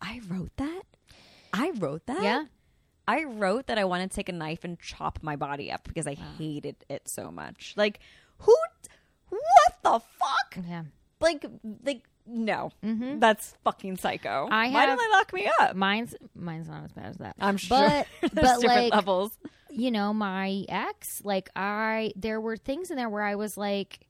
I 0.00 0.20
wrote 0.28 0.56
that? 0.56 0.82
I 1.52 1.72
wrote 1.76 2.06
that? 2.06 2.22
Yeah. 2.22 2.44
I 3.08 3.24
wrote 3.24 3.66
that 3.68 3.78
I 3.78 3.84
want 3.84 4.08
to 4.10 4.14
take 4.14 4.28
a 4.28 4.32
knife 4.32 4.64
and 4.64 4.78
chop 4.80 5.20
my 5.22 5.36
body 5.36 5.70
up 5.70 5.86
because 5.86 6.06
I 6.06 6.14
hated 6.14 6.76
it 6.88 7.08
so 7.08 7.30
much. 7.30 7.74
Like, 7.76 8.00
who? 8.38 8.56
What 9.28 9.72
the 9.82 10.00
fuck? 10.18 10.64
Yeah. 10.68 10.82
Like, 11.20 11.44
like, 11.84 12.02
no, 12.26 12.70
that's 12.82 13.54
fucking 13.64 13.96
psycho. 13.98 14.46
Mm-hmm. 14.46 14.52
I 14.52 14.70
Why 14.70 14.80
have- 14.82 14.98
did 14.98 15.04
they 15.06 15.10
lock 15.12 15.32
me 15.32 15.50
up? 15.60 15.76
Mine's 15.76 16.14
mine's 16.34 16.68
not 16.68 16.84
as 16.84 16.92
bad 16.92 17.06
as 17.06 17.16
that. 17.18 17.36
I'm 17.38 17.56
sure. 17.56 18.04
But 18.20 18.34
but 18.34 18.62
like 18.64 18.92
levels. 18.92 19.38
you 19.70 19.90
know, 19.90 20.12
my 20.12 20.64
ex, 20.68 21.22
like 21.24 21.48
I 21.56 22.12
there 22.16 22.40
were 22.40 22.56
things 22.56 22.90
in 22.90 22.96
there 22.96 23.08
where 23.08 23.22
I 23.22 23.36
was 23.36 23.56
like 23.56 24.05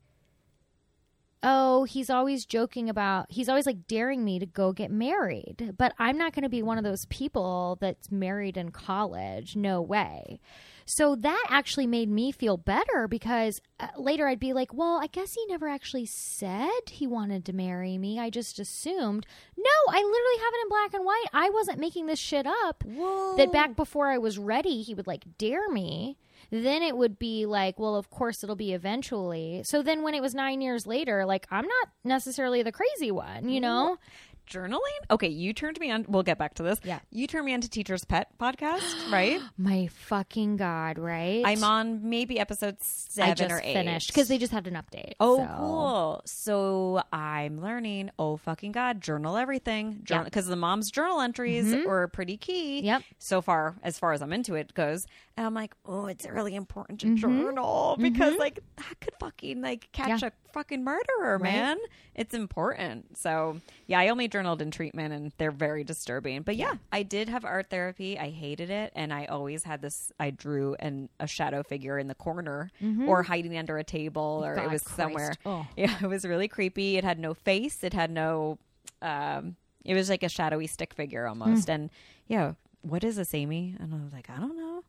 Oh, 1.42 1.84
he's 1.84 2.10
always 2.10 2.44
joking 2.44 2.88
about 2.88 3.26
he's 3.30 3.48
always 3.48 3.66
like 3.66 3.86
daring 3.86 4.24
me 4.24 4.38
to 4.38 4.46
go 4.46 4.72
get 4.72 4.90
married. 4.90 5.74
But 5.76 5.92
I'm 5.98 6.18
not 6.18 6.34
going 6.34 6.42
to 6.42 6.48
be 6.48 6.62
one 6.62 6.78
of 6.78 6.84
those 6.84 7.06
people 7.06 7.78
that's 7.80 8.10
married 8.10 8.56
in 8.56 8.70
college. 8.70 9.54
No 9.54 9.80
way. 9.80 10.40
So 10.86 11.16
that 11.16 11.44
actually 11.48 11.88
made 11.88 12.08
me 12.08 12.30
feel 12.30 12.56
better 12.56 13.08
because 13.08 13.60
uh, 13.80 13.88
later 13.98 14.28
I'd 14.28 14.38
be 14.38 14.52
like, 14.52 14.72
well, 14.72 15.00
I 15.02 15.08
guess 15.08 15.34
he 15.34 15.44
never 15.46 15.68
actually 15.68 16.06
said 16.06 16.70
he 16.88 17.08
wanted 17.08 17.44
to 17.46 17.52
marry 17.52 17.98
me. 17.98 18.20
I 18.20 18.30
just 18.30 18.60
assumed. 18.60 19.26
No, 19.56 19.92
I 19.92 19.96
literally 19.96 20.44
have 20.44 20.54
it 20.54 20.62
in 20.62 20.68
black 20.68 20.94
and 20.94 21.04
white. 21.04 21.26
I 21.32 21.50
wasn't 21.50 21.80
making 21.80 22.06
this 22.06 22.20
shit 22.20 22.46
up 22.46 22.84
Whoa. 22.84 23.36
that 23.36 23.52
back 23.52 23.74
before 23.74 24.06
I 24.06 24.18
was 24.18 24.38
ready, 24.38 24.82
he 24.82 24.94
would 24.94 25.08
like 25.08 25.24
dare 25.38 25.68
me. 25.68 26.18
Then 26.50 26.82
it 26.82 26.96
would 26.96 27.18
be 27.18 27.46
like, 27.46 27.78
well, 27.78 27.96
of 27.96 28.10
course 28.10 28.42
it'll 28.42 28.56
be 28.56 28.72
eventually. 28.72 29.62
So 29.64 29.82
then 29.82 30.02
when 30.02 30.14
it 30.14 30.22
was 30.22 30.34
nine 30.34 30.60
years 30.60 30.86
later, 30.86 31.24
like 31.24 31.46
I'm 31.50 31.66
not 31.66 31.88
necessarily 32.04 32.62
the 32.62 32.72
crazy 32.72 33.10
one, 33.10 33.48
you 33.48 33.60
know? 33.60 33.98
Journaling? 34.46 34.78
Okay, 35.10 35.28
you 35.28 35.52
turned 35.52 35.78
me 35.80 35.90
on. 35.90 36.04
We'll 36.08 36.22
get 36.22 36.38
back 36.38 36.54
to 36.54 36.62
this. 36.62 36.80
Yeah. 36.84 37.00
You 37.10 37.26
turned 37.26 37.46
me 37.46 37.54
on 37.54 37.60
to 37.62 37.68
Teacher's 37.68 38.04
Pet 38.04 38.28
podcast, 38.38 39.10
right? 39.12 39.40
My 39.58 39.88
fucking 39.88 40.56
god, 40.56 40.98
right? 40.98 41.42
I'm 41.44 41.64
on 41.64 42.08
maybe 42.08 42.38
episode 42.38 42.76
seven 42.80 43.30
I 43.30 43.34
just 43.34 43.50
or 43.52 43.60
eight. 43.62 43.74
finished 43.74 44.08
because 44.08 44.28
they 44.28 44.38
just 44.38 44.52
had 44.52 44.66
an 44.66 44.74
update. 44.74 45.12
Oh, 45.20 45.38
so. 45.38 45.54
cool. 45.56 46.22
So 46.24 47.02
I'm 47.12 47.60
learning, 47.60 48.10
oh, 48.18 48.36
fucking 48.36 48.72
God, 48.72 49.00
journal 49.00 49.36
everything. 49.36 50.02
Yeah. 50.08 50.22
Because 50.22 50.46
the 50.46 50.56
mom's 50.56 50.90
journal 50.90 51.20
entries 51.20 51.74
were 51.84 52.08
pretty 52.08 52.36
key. 52.36 52.80
Yep. 52.82 53.02
So 53.18 53.40
far, 53.42 53.74
as 53.82 53.98
far 53.98 54.12
as 54.12 54.22
I'm 54.22 54.32
into 54.32 54.54
it 54.54 54.72
goes. 54.74 55.06
And 55.36 55.44
I'm 55.46 55.52
like, 55.54 55.74
oh, 55.84 56.06
it's 56.06 56.26
really 56.26 56.54
important 56.54 56.76
Mm-hmm. 57.04 57.14
to 57.16 57.20
journal 57.20 57.96
because, 58.00 58.36
like, 58.38 58.60
that 58.76 59.00
could 59.00 59.12
fucking, 59.20 59.60
like, 59.60 59.88
catch 59.92 60.22
Yeah. 60.22 60.28
a 60.28 60.52
fucking 60.52 60.82
murderer, 60.82 61.36
Right. 61.36 61.42
man. 61.42 61.76
It's 62.14 62.32
important. 62.32 63.18
So, 63.18 63.60
yeah, 63.86 63.98
I 64.00 64.08
only 64.08 64.28
journaled 64.36 64.60
in 64.60 64.70
treatment 64.70 65.14
and 65.14 65.32
they're 65.38 65.50
very 65.50 65.82
disturbing. 65.84 66.42
But 66.42 66.56
yeah, 66.56 66.74
I 66.92 67.02
did 67.02 67.28
have 67.30 67.44
art 67.44 67.70
therapy. 67.70 68.18
I 68.18 68.28
hated 68.30 68.68
it. 68.70 68.92
And 68.94 69.12
I 69.12 69.24
always 69.26 69.64
had 69.64 69.80
this, 69.80 70.12
I 70.20 70.30
drew 70.30 70.74
an, 70.78 71.08
a 71.18 71.26
shadow 71.26 71.62
figure 71.62 71.98
in 71.98 72.06
the 72.08 72.14
corner 72.14 72.70
or 73.06 73.22
hiding 73.22 73.56
under 73.56 73.78
a 73.78 73.84
table 73.84 74.42
or 74.44 74.54
it 74.54 74.58
Mm-hmm. 74.58 74.72
Was 74.72 74.82
Christ. 74.82 74.96
somewhere. 74.96 75.34
Oh. 75.46 75.66
Yeah, 75.76 75.94
it 76.02 76.06
was 76.06 76.24
really 76.24 76.48
creepy. 76.48 76.96
It 76.96 77.04
had 77.04 77.18
no 77.18 77.32
face. 77.34 77.82
It 77.82 77.94
had 77.94 78.10
no. 78.10 78.58
Um, 79.02 79.56
it 79.84 79.94
was 79.94 80.08
like 80.10 80.22
a 80.22 80.28
shadowy 80.28 80.66
stick 80.66 80.92
figure 80.94 81.26
almost. 81.26 81.70
And 81.70 81.90
yeah, 82.26 82.52
what 82.82 83.04
is 83.04 83.16
this, 83.16 83.32
Amy? 83.34 83.74
And 83.78 83.94
I 83.94 83.98
was 84.02 84.12
like, 84.12 84.28
I 84.28 84.36
don't 84.36 84.56
know. 84.56 84.82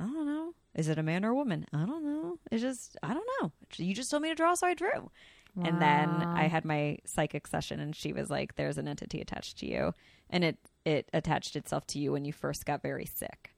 I 0.00 0.04
don't 0.04 0.26
know. 0.26 0.54
Is 0.74 0.88
it 0.88 0.98
a 0.98 1.02
man 1.02 1.24
or 1.24 1.30
a 1.30 1.34
woman? 1.34 1.66
I 1.72 1.84
don't 1.86 2.04
know. 2.04 2.38
It's 2.50 2.62
just 2.62 2.96
I 3.02 3.14
don't 3.14 3.26
know. 3.40 3.50
You 3.76 3.94
just 3.94 4.10
told 4.10 4.22
me 4.22 4.28
to 4.28 4.34
draw, 4.34 4.54
so 4.54 4.66
I 4.66 4.74
drew. 4.74 5.10
And 5.64 5.80
then 5.80 6.10
I 6.10 6.48
had 6.48 6.64
my 6.64 6.98
psychic 7.04 7.46
session, 7.46 7.80
and 7.80 7.94
she 7.96 8.12
was 8.12 8.30
like, 8.30 8.56
"There's 8.56 8.78
an 8.78 8.88
entity 8.88 9.20
attached 9.20 9.58
to 9.58 9.66
you, 9.66 9.94
and 10.28 10.44
it 10.44 10.58
it 10.84 11.08
attached 11.12 11.56
itself 11.56 11.86
to 11.88 11.98
you 11.98 12.12
when 12.12 12.24
you 12.24 12.32
first 12.32 12.66
got 12.66 12.82
very 12.82 13.06
sick." 13.06 13.52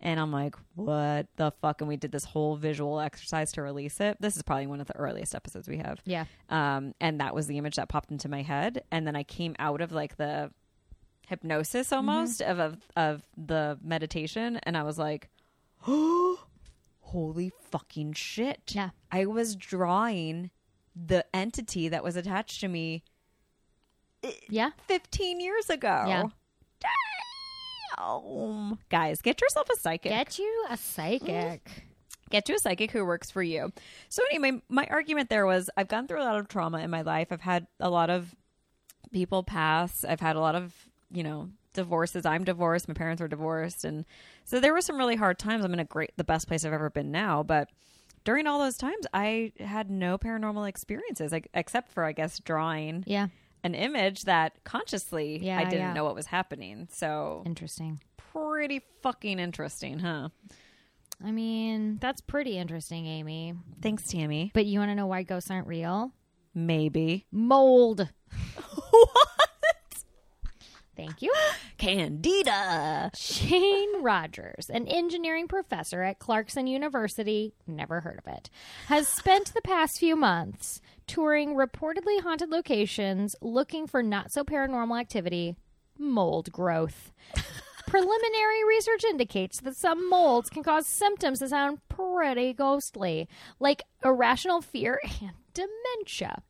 And 0.00 0.20
I'm 0.20 0.30
like, 0.30 0.56
what 0.74 1.26
the 1.36 1.52
fuck? 1.62 1.80
And 1.80 1.88
we 1.88 1.96
did 1.96 2.12
this 2.12 2.24
whole 2.24 2.56
visual 2.56 3.00
exercise 3.00 3.52
to 3.52 3.62
release 3.62 3.98
it. 4.00 4.18
This 4.20 4.36
is 4.36 4.42
probably 4.42 4.66
one 4.66 4.80
of 4.80 4.86
the 4.86 4.96
earliest 4.96 5.34
episodes 5.34 5.68
we 5.68 5.78
have. 5.78 6.00
Yeah. 6.04 6.26
Um, 6.50 6.94
and 7.00 7.20
that 7.20 7.34
was 7.34 7.46
the 7.46 7.56
image 7.56 7.76
that 7.76 7.88
popped 7.88 8.10
into 8.10 8.28
my 8.28 8.42
head. 8.42 8.84
And 8.90 9.06
then 9.06 9.16
I 9.16 9.22
came 9.22 9.56
out 9.58 9.80
of 9.80 9.92
like 9.92 10.16
the 10.16 10.50
hypnosis 11.26 11.92
almost 11.92 12.40
of, 12.40 12.58
of 12.60 12.76
of 12.94 13.22
the 13.36 13.78
meditation, 13.82 14.60
and 14.62 14.76
I 14.76 14.82
was 14.82 14.98
like, 14.98 15.28
oh, 15.86 16.40
holy 17.00 17.50
fucking 17.70 18.12
shit! 18.12 18.60
Yeah. 18.68 18.90
I 19.10 19.26
was 19.26 19.56
drawing 19.56 20.50
the 20.96 21.24
entity 21.34 21.88
that 21.90 22.02
was 22.02 22.16
attached 22.16 22.60
to 22.60 22.68
me 22.68 23.02
Yeah. 24.48 24.70
15 24.88 25.40
years 25.40 25.68
ago. 25.70 26.04
Yeah. 26.08 26.24
Damn. 27.98 28.78
Guys, 28.88 29.22
get 29.22 29.40
yourself 29.40 29.68
a 29.70 29.76
psychic. 29.76 30.10
Get 30.12 30.38
you 30.38 30.66
a 30.70 30.76
psychic. 30.76 31.84
get 32.30 32.44
to 32.46 32.54
a 32.54 32.58
psychic 32.58 32.90
who 32.90 33.04
works 33.04 33.30
for 33.30 33.42
you. 33.42 33.72
So 34.08 34.22
anyway, 34.30 34.60
my 34.68 34.86
argument 34.90 35.30
there 35.30 35.46
was 35.46 35.70
I've 35.76 35.88
gone 35.88 36.06
through 36.08 36.22
a 36.22 36.24
lot 36.24 36.38
of 36.38 36.48
trauma 36.48 36.78
in 36.80 36.90
my 36.90 37.02
life. 37.02 37.28
I've 37.30 37.40
had 37.42 37.66
a 37.80 37.90
lot 37.90 38.10
of 38.10 38.34
people 39.12 39.42
pass. 39.42 40.04
I've 40.04 40.20
had 40.20 40.36
a 40.36 40.40
lot 40.40 40.54
of, 40.54 40.74
you 41.10 41.22
know, 41.22 41.50
divorces. 41.72 42.26
I'm 42.26 42.44
divorced. 42.44 42.88
My 42.88 42.94
parents 42.94 43.20
were 43.20 43.28
divorced 43.28 43.84
and 43.84 44.04
so 44.44 44.60
there 44.60 44.72
were 44.72 44.80
some 44.80 44.96
really 44.98 45.16
hard 45.16 45.38
times. 45.38 45.64
I'm 45.64 45.72
in 45.72 45.80
a 45.80 45.84
great 45.84 46.12
the 46.16 46.24
best 46.24 46.48
place 46.48 46.64
I've 46.64 46.72
ever 46.72 46.90
been 46.90 47.10
now, 47.12 47.42
but 47.42 47.68
during 48.26 48.46
all 48.46 48.58
those 48.58 48.76
times 48.76 49.06
I 49.14 49.52
had 49.58 49.90
no 49.90 50.18
paranormal 50.18 50.68
experiences 50.68 51.32
like, 51.32 51.48
except 51.54 51.90
for 51.92 52.04
I 52.04 52.12
guess 52.12 52.38
drawing 52.40 53.04
Yeah. 53.06 53.28
an 53.64 53.74
image 53.74 54.24
that 54.24 54.62
consciously 54.64 55.38
Yeah, 55.38 55.58
I 55.58 55.64
didn't 55.64 55.78
yeah. 55.78 55.92
know 55.94 56.04
what 56.04 56.14
was 56.14 56.26
happening. 56.26 56.88
So 56.90 57.42
Interesting. 57.46 58.00
pretty 58.34 58.82
fucking 59.02 59.38
interesting, 59.38 60.00
huh? 60.00 60.28
I 61.24 61.30
mean, 61.30 61.96
that's 61.98 62.20
pretty 62.20 62.58
interesting, 62.58 63.06
Amy. 63.06 63.54
Thanks, 63.80 64.06
Tammy. 64.08 64.50
But 64.52 64.66
you 64.66 64.78
want 64.80 64.90
to 64.90 64.94
know 64.94 65.06
why 65.06 65.22
ghosts 65.22 65.50
aren't 65.50 65.66
real? 65.66 66.12
Maybe. 66.54 67.24
Mold. 67.32 68.06
what? 68.90 69.18
Thank 70.96 71.20
you. 71.22 71.32
Candida. 71.78 73.10
Shane 73.14 74.02
Rogers, 74.02 74.70
an 74.70 74.86
engineering 74.88 75.46
professor 75.46 76.02
at 76.02 76.18
Clarkson 76.18 76.66
University, 76.66 77.52
never 77.66 78.00
heard 78.00 78.18
of 78.18 78.32
it, 78.32 78.48
has 78.86 79.06
spent 79.06 79.52
the 79.52 79.62
past 79.62 79.98
few 79.98 80.16
months 80.16 80.80
touring 81.06 81.54
reportedly 81.54 82.20
haunted 82.22 82.50
locations 82.50 83.36
looking 83.40 83.86
for 83.86 84.02
not 84.02 84.32
so 84.32 84.42
paranormal 84.42 84.98
activity, 84.98 85.56
mold 85.98 86.50
growth. 86.50 87.12
Preliminary 87.86 88.64
research 88.66 89.04
indicates 89.04 89.60
that 89.60 89.76
some 89.76 90.10
molds 90.10 90.50
can 90.50 90.64
cause 90.64 90.88
symptoms 90.88 91.38
that 91.38 91.50
sound 91.50 91.78
pretty 91.88 92.52
ghostly, 92.52 93.28
like 93.60 93.82
irrational 94.04 94.60
fear 94.60 95.00
and 95.20 95.30
dementia. 95.54 96.42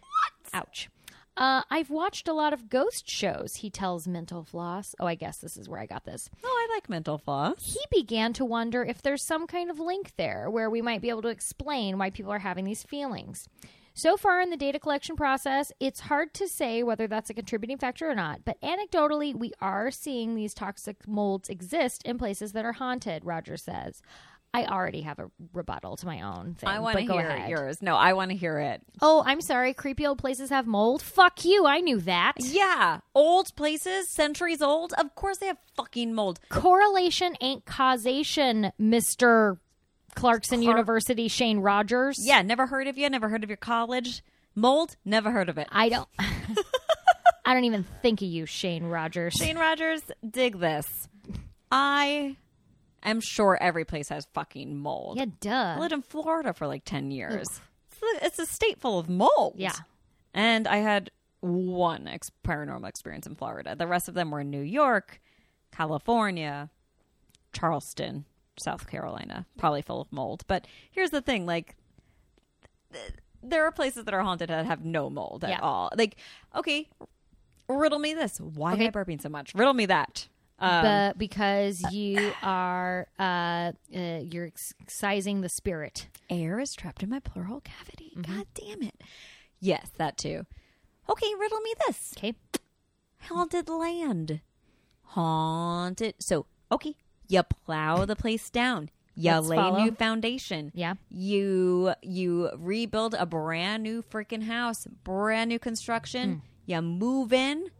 What? 0.00 0.52
Ouch. 0.52 0.90
Uh, 1.36 1.62
I've 1.70 1.88
watched 1.88 2.28
a 2.28 2.34
lot 2.34 2.52
of 2.52 2.68
ghost 2.68 3.08
shows, 3.08 3.56
he 3.56 3.70
tells 3.70 4.06
Mental 4.06 4.44
Floss. 4.44 4.94
Oh, 5.00 5.06
I 5.06 5.14
guess 5.14 5.38
this 5.38 5.56
is 5.56 5.68
where 5.68 5.80
I 5.80 5.86
got 5.86 6.04
this. 6.04 6.28
Oh, 6.44 6.68
I 6.70 6.74
like 6.74 6.90
mental 6.90 7.16
floss. 7.16 7.72
He 7.72 7.80
began 7.90 8.34
to 8.34 8.44
wonder 8.44 8.84
if 8.84 9.00
there's 9.00 9.22
some 9.22 9.46
kind 9.46 9.70
of 9.70 9.80
link 9.80 10.12
there 10.16 10.50
where 10.50 10.68
we 10.68 10.82
might 10.82 11.00
be 11.00 11.08
able 11.08 11.22
to 11.22 11.28
explain 11.28 11.96
why 11.96 12.10
people 12.10 12.32
are 12.32 12.40
having 12.40 12.66
these 12.66 12.82
feelings. 12.82 13.48
So 13.94 14.16
far 14.16 14.40
in 14.40 14.48
the 14.48 14.56
data 14.56 14.78
collection 14.78 15.16
process, 15.16 15.70
it's 15.78 16.00
hard 16.00 16.32
to 16.34 16.48
say 16.48 16.82
whether 16.82 17.06
that's 17.06 17.28
a 17.28 17.34
contributing 17.34 17.76
factor 17.76 18.10
or 18.10 18.14
not, 18.14 18.40
but 18.44 18.60
anecdotally, 18.62 19.34
we 19.34 19.52
are 19.60 19.90
seeing 19.90 20.34
these 20.34 20.54
toxic 20.54 21.06
molds 21.06 21.50
exist 21.50 22.02
in 22.04 22.16
places 22.16 22.52
that 22.52 22.64
are 22.64 22.72
haunted, 22.72 23.24
Roger 23.24 23.58
says. 23.58 24.00
I 24.54 24.66
already 24.66 25.00
have 25.02 25.18
a 25.18 25.30
rebuttal 25.54 25.96
to 25.96 26.06
my 26.06 26.20
own 26.20 26.54
thing. 26.54 26.68
I 26.68 26.80
want 26.80 26.98
to 26.98 27.04
go 27.04 27.16
hear 27.16 27.28
ahead. 27.28 27.48
yours. 27.48 27.80
No, 27.80 27.96
I 27.96 28.12
want 28.12 28.32
to 28.32 28.36
hear 28.36 28.58
it. 28.58 28.82
Oh, 29.00 29.22
I'm 29.24 29.40
sorry. 29.40 29.72
Creepy 29.72 30.06
old 30.06 30.18
places 30.18 30.50
have 30.50 30.66
mold. 30.66 31.00
Fuck 31.00 31.44
you. 31.46 31.64
I 31.66 31.80
knew 31.80 32.00
that. 32.00 32.34
Yeah, 32.38 33.00
old 33.14 33.54
places, 33.56 34.10
centuries 34.10 34.60
old. 34.60 34.92
Of 34.98 35.14
course, 35.14 35.38
they 35.38 35.46
have 35.46 35.56
fucking 35.76 36.12
mold. 36.12 36.38
Correlation 36.50 37.34
ain't 37.40 37.64
causation, 37.64 38.72
Mr. 38.78 39.58
Clarkson 40.14 40.60
Clar- 40.60 40.70
University 40.70 41.28
Shane 41.28 41.60
Rogers. 41.60 42.18
Yeah, 42.22 42.42
never 42.42 42.66
heard 42.66 42.88
of 42.88 42.98
you. 42.98 43.08
Never 43.08 43.30
heard 43.30 43.44
of 43.44 43.48
your 43.50 43.56
college. 43.56 44.22
Mold. 44.54 44.96
Never 45.04 45.30
heard 45.30 45.48
of 45.48 45.56
it. 45.56 45.66
I 45.72 45.88
don't 45.88 46.08
I 47.44 47.54
don't 47.54 47.64
even 47.64 47.84
think 48.02 48.20
of 48.20 48.28
you, 48.28 48.44
Shane 48.44 48.84
Rogers. 48.84 49.32
Shane 49.32 49.56
Rogers, 49.56 50.02
dig 50.28 50.58
this. 50.58 51.08
I 51.70 52.36
am 53.10 53.20
sure 53.20 53.58
every 53.60 53.84
place 53.84 54.08
has 54.08 54.26
fucking 54.34 54.76
mold. 54.76 55.18
Yeah, 55.18 55.26
duh. 55.40 55.74
I 55.76 55.78
lived 55.78 55.92
in 55.92 56.02
Florida 56.02 56.52
for 56.52 56.66
like 56.66 56.84
10 56.84 57.10
years. 57.10 57.46
It's 57.90 58.02
a, 58.02 58.26
it's 58.26 58.38
a 58.38 58.46
state 58.46 58.80
full 58.80 58.98
of 58.98 59.08
mold. 59.08 59.54
Yeah. 59.56 59.72
And 60.34 60.66
I 60.68 60.76
had 60.78 61.10
one 61.40 62.06
ex- 62.08 62.30
paranormal 62.44 62.88
experience 62.88 63.26
in 63.26 63.34
Florida. 63.34 63.74
The 63.76 63.86
rest 63.86 64.08
of 64.08 64.14
them 64.14 64.30
were 64.30 64.40
in 64.40 64.50
New 64.50 64.60
York, 64.62 65.20
California, 65.72 66.70
Charleston, 67.52 68.24
South 68.62 68.86
Carolina, 68.88 69.46
probably 69.58 69.82
full 69.82 70.00
of 70.00 70.12
mold. 70.12 70.44
But 70.46 70.66
here's 70.90 71.10
the 71.10 71.20
thing 71.22 71.46
like, 71.46 71.76
th- 72.92 73.12
there 73.42 73.64
are 73.66 73.72
places 73.72 74.04
that 74.04 74.14
are 74.14 74.22
haunted 74.22 74.50
that 74.50 74.66
have 74.66 74.84
no 74.84 75.10
mold 75.10 75.42
at 75.44 75.60
all. 75.62 75.90
Like, 75.96 76.16
okay, 76.54 76.88
riddle 77.68 77.98
me 77.98 78.14
this. 78.14 78.38
Why 78.40 78.74
Okay. 78.74 78.86
am 78.86 78.92
I 78.96 79.04
burping 79.04 79.20
so 79.20 79.28
much? 79.28 79.54
Riddle 79.54 79.74
me 79.74 79.86
that. 79.86 80.28
Um, 80.62 80.82
but 80.82 81.18
because 81.18 81.82
you 81.92 82.32
are 82.42 83.08
uh, 83.18 83.72
uh 83.94 84.20
you're 84.22 84.46
excising 84.46 85.40
the 85.40 85.48
spirit. 85.48 86.08
air 86.30 86.60
is 86.60 86.74
trapped 86.74 87.02
in 87.02 87.10
my 87.10 87.18
pleural 87.18 87.60
cavity. 87.60 88.12
Mm-hmm. 88.16 88.36
God 88.36 88.46
damn 88.54 88.82
it. 88.82 88.94
Yes, 89.60 89.90
that 89.98 90.16
too. 90.16 90.46
Okay, 91.08 91.34
riddle 91.38 91.60
me 91.60 91.74
this. 91.86 92.14
Okay. 92.16 92.34
Haunted 93.22 93.68
land. 93.68 94.40
Haunted. 95.02 96.14
So, 96.18 96.46
okay, 96.70 96.96
you 97.28 97.42
plow 97.42 98.04
the 98.04 98.16
place 98.16 98.50
down. 98.50 98.90
You 99.14 99.32
Let's 99.32 99.46
lay 99.48 99.56
follow. 99.56 99.84
new 99.84 99.92
foundation. 99.92 100.72
Yeah. 100.74 100.94
You 101.10 101.94
you 102.02 102.50
rebuild 102.56 103.14
a 103.14 103.26
brand 103.26 103.82
new 103.82 104.02
freaking 104.02 104.44
house, 104.44 104.86
brand 105.04 105.50
new 105.50 105.58
construction. 105.58 106.36
Mm. 106.36 106.40
You 106.66 106.82
move 106.82 107.32
in. 107.32 107.70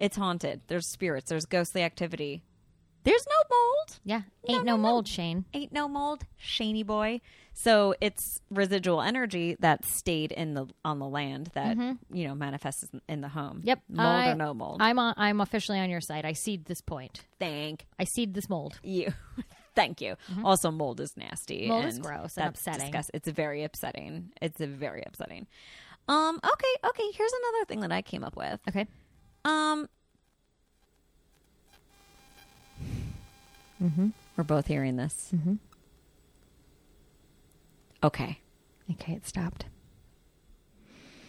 It's 0.00 0.16
haunted. 0.16 0.62
There's 0.66 0.88
spirits. 0.88 1.28
There's 1.30 1.44
ghostly 1.46 1.82
activity. 1.82 2.42
There's 3.04 3.24
no 3.26 3.56
mold. 3.56 3.98
Yeah. 4.04 4.22
Ain't 4.48 4.64
no, 4.64 4.72
no, 4.72 4.76
no. 4.76 4.82
mold, 4.82 5.08
Shane. 5.08 5.46
Ain't 5.54 5.72
no 5.72 5.88
mold, 5.88 6.24
Shaney 6.42 6.84
boy. 6.84 7.20
So 7.54 7.94
it's 8.00 8.40
residual 8.50 9.00
energy 9.00 9.56
that 9.60 9.84
stayed 9.86 10.32
in 10.32 10.52
the 10.54 10.66
on 10.84 10.98
the 10.98 11.06
land 11.08 11.50
that 11.54 11.76
you 11.78 12.28
know 12.28 12.34
manifests 12.34 12.84
in- 13.08 13.20
the 13.22 13.28
home. 13.28 13.58
Mm-hmm. 13.58 13.68
Yep. 13.68 13.82
mold 13.88 14.06
I- 14.08 14.30
or 14.30 14.34
no 14.34 14.52
mold. 14.54 14.78
I'm 14.82 14.98
on, 14.98 15.14
I'm 15.16 15.40
officially 15.40 15.78
on 15.78 15.88
your 15.88 16.00
side. 16.02 16.24
I 16.26 16.32
cede 16.34 16.66
this 16.66 16.80
point. 16.82 17.22
Thank 17.38 17.86
I 17.98 18.04
cede 18.04 18.34
this 18.34 18.48
mold. 18.48 18.78
you. 18.82 19.12
Thank 19.74 20.00
you. 20.00 20.16
Also, 20.44 20.70
mold 20.70 21.00
is 21.00 21.16
nasty. 21.16 21.60
Mm-hmm. 21.62 21.68
Mold 21.68 21.84
is 21.86 21.98
gross 22.00 22.36
and 22.36 22.48
that's 22.48 22.60
upsetting. 22.60 22.86
disgust- 22.90 23.10
It's 23.14 23.28
very 23.28 23.62
upsetting. 23.64 24.30
It's 24.42 24.60
a 24.60 24.66
very 24.66 25.02
upsetting. 25.06 25.46
Um. 26.08 26.38
Okay. 26.44 26.88
Okay. 26.88 27.10
Here's 27.14 27.32
another 27.32 27.64
thing 27.66 27.80
that 27.80 27.92
I 27.92 28.02
came 28.02 28.24
up 28.24 28.36
with. 28.36 28.60
Okay. 28.68 28.86
Um. 29.44 29.88
Mhm. 33.82 34.12
We're 34.36 34.44
both 34.44 34.66
hearing 34.66 34.96
this. 34.96 35.30
Mm-hmm. 35.34 35.54
Okay. 38.02 38.38
Okay, 38.92 39.12
it 39.14 39.26
stopped. 39.26 39.66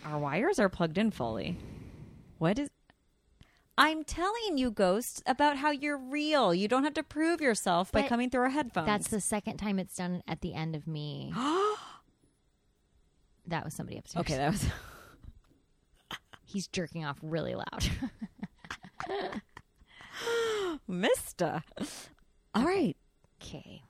Our 0.05 0.18
wires 0.18 0.59
are 0.59 0.70
plugged 0.70 0.97
in 0.97 1.12
fully. 1.12 1.57
What 2.39 2.57
is. 2.59 2.70
I'm 3.78 4.03
telling 4.03 4.57
you, 4.57 4.70
ghosts, 4.72 5.22
about 5.26 5.57
how 5.57 5.72
you're 5.72 5.97
real. 5.97 6.53
You 6.53 6.68
don't 6.68 6.84
have 6.84 6.93
to 6.95 7.03
prove 7.03 7.39
yourself 7.41 7.91
by 7.91 8.01
But 8.01 8.09
coming 8.09 8.30
through 8.30 8.41
our 8.41 8.49
headphones. 8.49 8.86
That's 8.88 9.07
the 9.07 9.22
second 9.22 9.57
time 9.57 9.80
it's 9.80 9.95
done 9.95 10.22
at 10.28 10.41
the 10.41 10.53
end 10.53 10.76
of 10.76 10.88
me. 10.88 11.32
that 13.47 13.64
was 13.64 13.74
somebody 13.74 13.97
upstairs. 13.97 14.22
okay. 14.26 14.36
That 14.38 14.51
was. 14.51 14.66
He's 16.52 16.68
jerking 16.68 17.06
off 17.06 17.18
really 17.22 17.56
loud. 17.56 17.89
Mister. 20.88 21.64
All 22.54 22.64
right. 22.66 22.95
okay. 23.41 23.82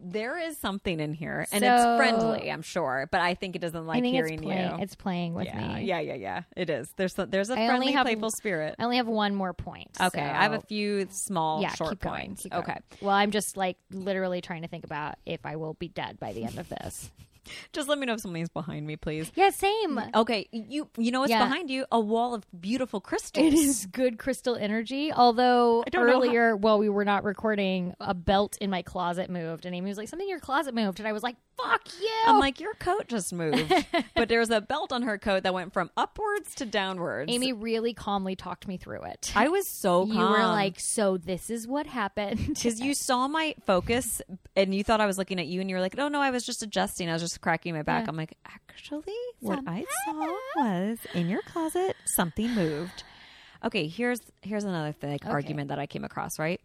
There 0.00 0.36
is 0.36 0.58
something 0.58 0.98
in 0.98 1.14
here, 1.14 1.46
and 1.52 1.62
So- 1.62 1.74
it's 1.74 1.96
friendly, 1.96 2.50
I'm 2.50 2.62
sure, 2.62 3.08
but 3.12 3.20
I 3.20 3.34
think 3.34 3.54
it 3.54 3.60
doesn't 3.60 3.86
like 3.86 3.98
I 3.98 4.00
think 4.00 4.14
hearing 4.14 4.34
it's 4.34 4.42
playing. 4.42 4.70
you. 4.70 4.82
It's 4.82 4.94
playing 4.96 5.34
with 5.34 5.46
yeah, 5.46 5.74
me. 5.76 5.84
yeah, 5.84 6.00
yeah, 6.00 6.14
yeah. 6.14 6.42
It 6.56 6.70
is. 6.70 6.88
There's 6.96 7.16
a, 7.20 7.26
there's 7.26 7.50
a 7.50 7.52
I 7.52 7.56
only 7.56 7.68
friendly, 7.68 7.92
have- 7.92 8.06
playful 8.06 8.30
spirit. 8.32 8.74
I 8.80 8.84
only 8.84 8.96
have 8.96 9.06
one 9.06 9.34
more 9.36 9.52
point. 9.52 9.90
Okay, 10.00 10.20
I 10.20 10.42
have 10.42 10.52
a 10.54 10.60
so- 10.60 10.66
few 10.66 11.06
small, 11.10 11.62
yeah, 11.62 11.72
short 11.74 11.90
keep 11.90 12.00
going, 12.00 12.26
points. 12.26 12.42
keep 12.42 12.52
going. 12.52 12.64
Okay, 12.64 12.78
Well, 13.00 13.14
I'm 13.14 13.30
just 13.30 13.56
like 13.56 13.76
literally 13.92 14.40
trying 14.40 14.62
to 14.62 14.68
think 14.68 14.84
about 14.84 15.14
if 15.24 15.46
I 15.46 15.54
will 15.56 15.74
be 15.74 15.88
dead 15.88 16.18
by 16.18 16.32
the 16.32 16.44
end 16.44 16.58
of 16.58 16.68
this. 16.68 17.10
Just 17.72 17.88
let 17.88 17.98
me 17.98 18.06
know 18.06 18.14
if 18.14 18.20
something's 18.20 18.48
behind 18.48 18.86
me, 18.86 18.96
please. 18.96 19.30
yeah, 19.34 19.50
same. 19.50 20.00
Okay, 20.14 20.48
you 20.52 20.88
you 20.96 21.10
know 21.10 21.20
what's 21.20 21.30
Yeah. 21.30 21.44
behind 21.44 21.70
you? 21.70 21.84
A 21.92 22.00
wall 22.00 22.34
of 22.34 22.44
beautiful 22.60 23.00
crystals. 23.00 23.46
It 23.46 23.54
is 23.54 23.86
good 23.86 24.18
crystal 24.18 24.56
energy. 24.56 25.12
Although 25.12 25.84
don't 25.90 26.06
how- 26.08 26.14
earlier, 26.14 26.56
while 26.56 26.78
we 26.78 26.88
were 26.88 27.04
not 27.04 27.24
recording, 27.24 27.94
a 28.00 28.14
belt 28.14 28.56
in 28.60 28.70
my 28.70 28.82
closet 28.82 29.30
moved, 29.30 29.66
and 29.66 29.74
Amy 29.74 29.88
was 29.88 29.98
like, 29.98 30.08
"Something 30.08 30.26
in 30.26 30.30
your 30.30 30.40
closet 30.40 30.74
moved," 30.74 30.98
and 31.00 31.08
I 31.08 31.12
was 31.12 31.22
like, 31.22 31.36
"Fuck 31.56 31.82
you!" 32.00 32.08
I'm 32.26 32.38
like, 32.38 32.60
your 32.60 32.74
coat 32.74 33.08
just 33.08 33.32
moved, 33.32 33.72
but 34.14 34.28
there 34.28 34.40
was 34.40 34.50
a 34.50 34.60
belt 34.60 34.92
on 34.92 35.02
her 35.02 35.18
coat 35.18 35.42
that 35.44 35.54
went 35.54 35.72
from 35.72 35.90
upwards 35.96 36.54
to 36.56 36.66
downwards. 36.66 37.30
Amy 37.32 37.52
really 37.52 37.94
calmly 37.94 38.36
talked 38.36 38.66
me 38.68 38.76
through 38.76 39.02
it. 39.02 39.32
I 39.34 39.48
was 39.48 39.66
so 39.68 40.06
calm. 40.06 40.16
you 40.16 40.22
were 40.24 40.38
like, 40.46 40.78
"So 40.80 41.16
this 41.16 41.50
is 41.50 41.66
what 41.66 41.86
happened." 41.86 42.46
because 42.54 42.80
you 42.80 42.94
saw 42.94 43.28
my 43.28 43.54
focus 43.66 44.20
and 44.56 44.74
you 44.74 44.82
thought 44.84 45.00
I 45.00 45.06
was 45.06 45.18
looking 45.18 45.38
at 45.40 45.46
you, 45.46 45.60
and 45.60 45.70
you 45.70 45.76
were 45.76 45.82
like, 45.82 45.98
"Oh 45.98 46.08
no, 46.08 46.20
I 46.20 46.30
was 46.30 46.44
just 46.44 46.62
adjusting. 46.62 47.08
I 47.08 47.12
was 47.12 47.22
just 47.22 47.29
cracking 47.38 47.74
my 47.74 47.82
back." 47.82 48.04
Yeah. 48.04 48.10
I'm 48.10 48.16
like, 48.16 48.36
"Actually, 48.46 49.14
what 49.40 49.60
I 49.66 49.84
saw 50.04 50.34
was 50.56 50.98
in 51.14 51.28
your 51.28 51.42
closet 51.42 51.96
something 52.04 52.54
moved." 52.54 53.02
Okay, 53.64 53.86
here's 53.88 54.20
here's 54.42 54.64
another 54.64 54.92
thing, 54.92 55.12
like, 55.12 55.26
argument 55.26 55.68
that 55.68 55.78
I 55.78 55.86
came 55.86 56.04
across. 56.04 56.38
Right, 56.38 56.60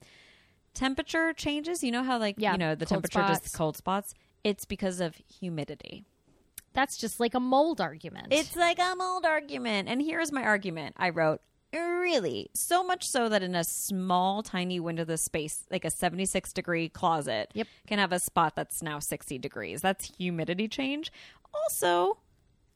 temperature 0.74 1.34
changes. 1.34 1.84
You 1.84 1.92
know 1.92 2.04
how 2.04 2.18
like 2.20 2.36
Yeah, 2.38 2.54
you 2.54 2.58
know 2.58 2.76
the 2.76 2.86
temperature 2.86 3.20
spots. 3.20 3.42
just 3.42 3.56
cold 3.56 3.78
spots. 3.78 4.14
It's 4.44 4.66
because 4.66 5.00
of 5.00 5.16
humidity. 5.40 6.06
That's 6.74 6.98
just 6.98 7.20
like 7.20 7.34
a 7.34 7.40
mold 7.40 7.80
argument. 7.82 8.28
It's 8.32 8.56
like 8.56 8.80
a 8.80 8.96
mold 8.98 9.26
argument. 9.26 9.88
And 9.88 10.02
here's 10.02 10.32
my 10.32 10.44
argument. 10.44 10.96
I 10.98 11.10
wrote, 11.10 11.42
really? 11.80 12.50
So 12.54 12.84
much 12.84 13.08
so 13.08 13.30
that 13.30 13.44
in 13.44 13.56
a 13.56 13.64
small, 13.64 14.42
tiny 14.44 14.80
window 14.80 15.04
of 15.04 15.20
space, 15.20 15.64
like 15.72 15.86
a 15.86 15.90
76 15.92 16.54
degree 16.54 16.90
closet, 16.90 17.52
Yep. 17.54 17.68
can 17.88 18.00
have 18.00 18.12
a 18.12 18.20
spot 18.20 18.56
that's 18.56 18.82
now 18.82 19.00
60 19.00 19.38
degrees. 19.38 19.82
That's 19.82 20.16
humidity 20.18 20.68
change. 20.68 21.12
Also, 21.54 22.18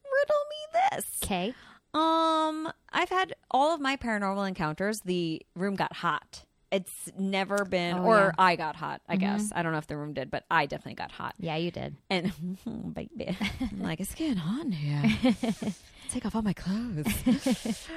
riddle 0.04 0.46
me 0.50 0.80
this. 0.96 1.20
okay. 1.24 1.54
Um, 1.94 2.72
I've 2.92 3.10
had 3.10 3.34
all 3.50 3.74
of 3.74 3.82
my 3.82 3.98
paranormal 3.98 4.48
encounters, 4.48 5.02
the 5.02 5.42
room 5.56 5.76
got 5.76 5.94
hot. 5.98 6.44
It's 6.72 7.10
never 7.18 7.66
been, 7.66 7.98
Oh, 8.00 8.04
or 8.04 8.18
yeah. 8.18 8.32
I 8.38 8.56
got 8.56 8.76
hot, 8.76 9.02
I 9.10 9.16
guess. 9.18 9.52
I 9.56 9.64
don't 9.64 9.72
know 9.72 9.80
if 9.80 9.88
the 9.88 9.98
room 9.98 10.14
did, 10.14 10.30
but 10.30 10.46
I 10.52 10.68
definitely 10.68 10.96
got 10.96 11.12
hot. 11.12 11.34
Yeah, 11.40 11.56
you 11.56 11.72
did. 11.72 11.96
And 12.10 12.32
baby, 12.94 13.36
I'm 13.72 13.80
like, 13.80 14.00
it's 14.00 14.14
getting 14.14 14.38
hot 14.38 14.66
in 14.66 14.72
here. 14.72 15.34
Take 16.10 16.26
off 16.26 16.36
all 16.36 16.42
my 16.44 16.54
clothes. 16.54 17.08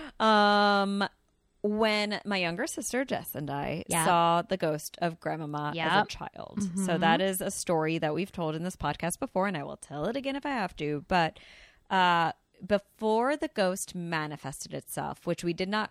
um, 0.20 1.04
when 1.62 2.20
my 2.24 2.38
younger 2.38 2.66
sister 2.66 3.04
Jess 3.04 3.34
and 3.34 3.50
I 3.50 3.84
Yeah. 3.88 4.04
saw 4.04 4.42
the 4.42 4.56
ghost 4.56 4.96
of 5.00 5.20
Grandmama 5.20 5.74
as 5.78 5.92
a 5.94 5.98
Yep. 5.98 6.08
child, 6.08 6.68
so 6.74 6.98
that 6.98 7.20
is 7.20 7.40
a 7.40 7.50
story 7.50 7.98
that 7.98 8.14
we've 8.14 8.32
told 8.32 8.54
in 8.54 8.64
this 8.64 8.76
podcast 8.76 9.18
before, 9.20 9.46
and 9.46 9.56
I 9.56 9.62
will 9.62 9.76
tell 9.76 10.06
it 10.06 10.16
again 10.16 10.34
if 10.36 10.44
I 10.46 10.50
have 10.50 10.74
to. 10.76 11.04
But 11.08 11.38
uh, 11.90 12.32
before 12.66 13.36
the 13.36 13.48
ghost 13.48 13.94
manifested 13.94 14.74
itself, 14.74 15.26
which 15.26 15.44
we 15.44 15.52
did 15.52 15.68
not 15.68 15.90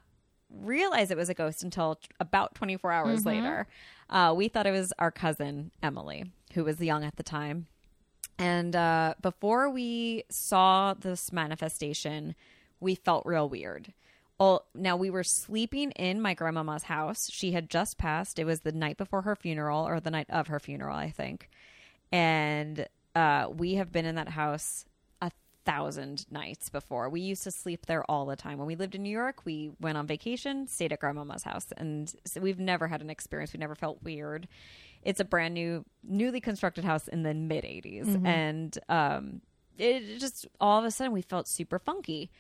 realize 0.54 1.12
it 1.12 1.18
was 1.18 1.30
a 1.30 1.34
ghost 1.34 1.64
until 1.64 1.96
t- 1.96 2.08
about 2.20 2.56
24 2.56 2.92
hours 2.92 3.26
later. 3.26 3.68
Uh, 4.10 4.34
we 4.36 4.48
thought 4.48 4.68
it 4.68 4.72
was 4.72 4.94
our 5.00 5.12
cousin 5.12 5.72
Emily, 5.82 6.26
who 6.54 6.64
was 6.64 6.80
young 6.82 7.04
at 7.04 7.16
the 7.16 7.24
time. 7.24 7.68
And 8.38 8.76
uh, 8.76 9.14
before 9.22 9.70
we 9.70 10.24
saw 10.30 10.94
this 10.94 11.32
manifestation, 11.32 12.36
we 12.80 12.96
felt 12.96 13.26
real 13.26 13.48
weird. 13.48 13.94
All, 14.40 14.66
now 14.74 14.98
we 14.98 15.12
were 15.12 15.24
sleeping 15.24 15.92
in 15.92 16.20
my 16.20 16.34
grandmama's 16.34 16.84
house. 16.84 17.30
She 17.32 17.52
had 17.52 17.70
just 17.70 17.98
passed. 18.00 18.40
It 18.40 18.46
was 18.46 18.62
the 18.62 18.72
night 18.72 18.98
before 18.98 19.22
her 19.22 19.36
funeral, 19.36 19.88
or 19.88 20.00
the 20.00 20.10
night 20.10 20.26
of 20.30 20.48
her 20.48 20.60
funeral, 20.60 20.98
I 20.98 21.12
think. 21.12 21.50
And 22.12 22.88
uh, 23.16 23.50
we 23.56 23.76
have 23.76 23.92
been 23.92 24.06
in 24.06 24.16
that 24.16 24.30
house 24.30 24.86
thousand 25.72 26.26
nights 26.30 26.70
before. 26.70 27.10
We 27.10 27.22
used 27.22 27.44
to 27.44 27.52
sleep 27.52 27.86
there 27.86 28.04
all 28.10 28.26
the 28.26 28.36
time. 28.36 28.58
When 28.58 28.68
we 28.68 28.76
lived 28.76 28.94
in 28.94 29.04
New 29.04 29.10
York, 29.10 29.46
we 29.46 29.72
went 29.80 29.98
on 29.98 30.06
vacation, 30.06 30.68
stayed 30.68 30.92
at 30.92 31.00
grandmama's 31.00 31.44
house, 31.44 31.68
and 31.78 32.14
so 32.26 32.42
we've 32.42 32.60
never 32.60 32.88
had 32.88 33.02
an 33.02 33.10
experience. 33.10 33.54
We 33.54 33.60
never 33.60 33.76
felt 33.76 34.04
weird. 34.04 34.48
It's 35.02 35.20
a 35.20 35.26
brand 35.26 35.54
new, 35.54 35.86
newly 36.04 36.42
constructed 36.42 36.84
house 36.84 37.08
in 37.08 37.24
the 37.24 37.34
mid 37.34 37.64
80s, 37.64 38.06
mm-hmm. 38.06 38.26
and 38.26 38.80
um, 38.90 39.42
it 39.78 40.20
just 40.20 40.46
all 40.60 40.78
of 40.78 40.86
a 40.86 40.92
sudden 40.92 41.14
we 41.14 41.22
felt 41.22 41.48
super 41.48 41.80
funky. 41.80 42.32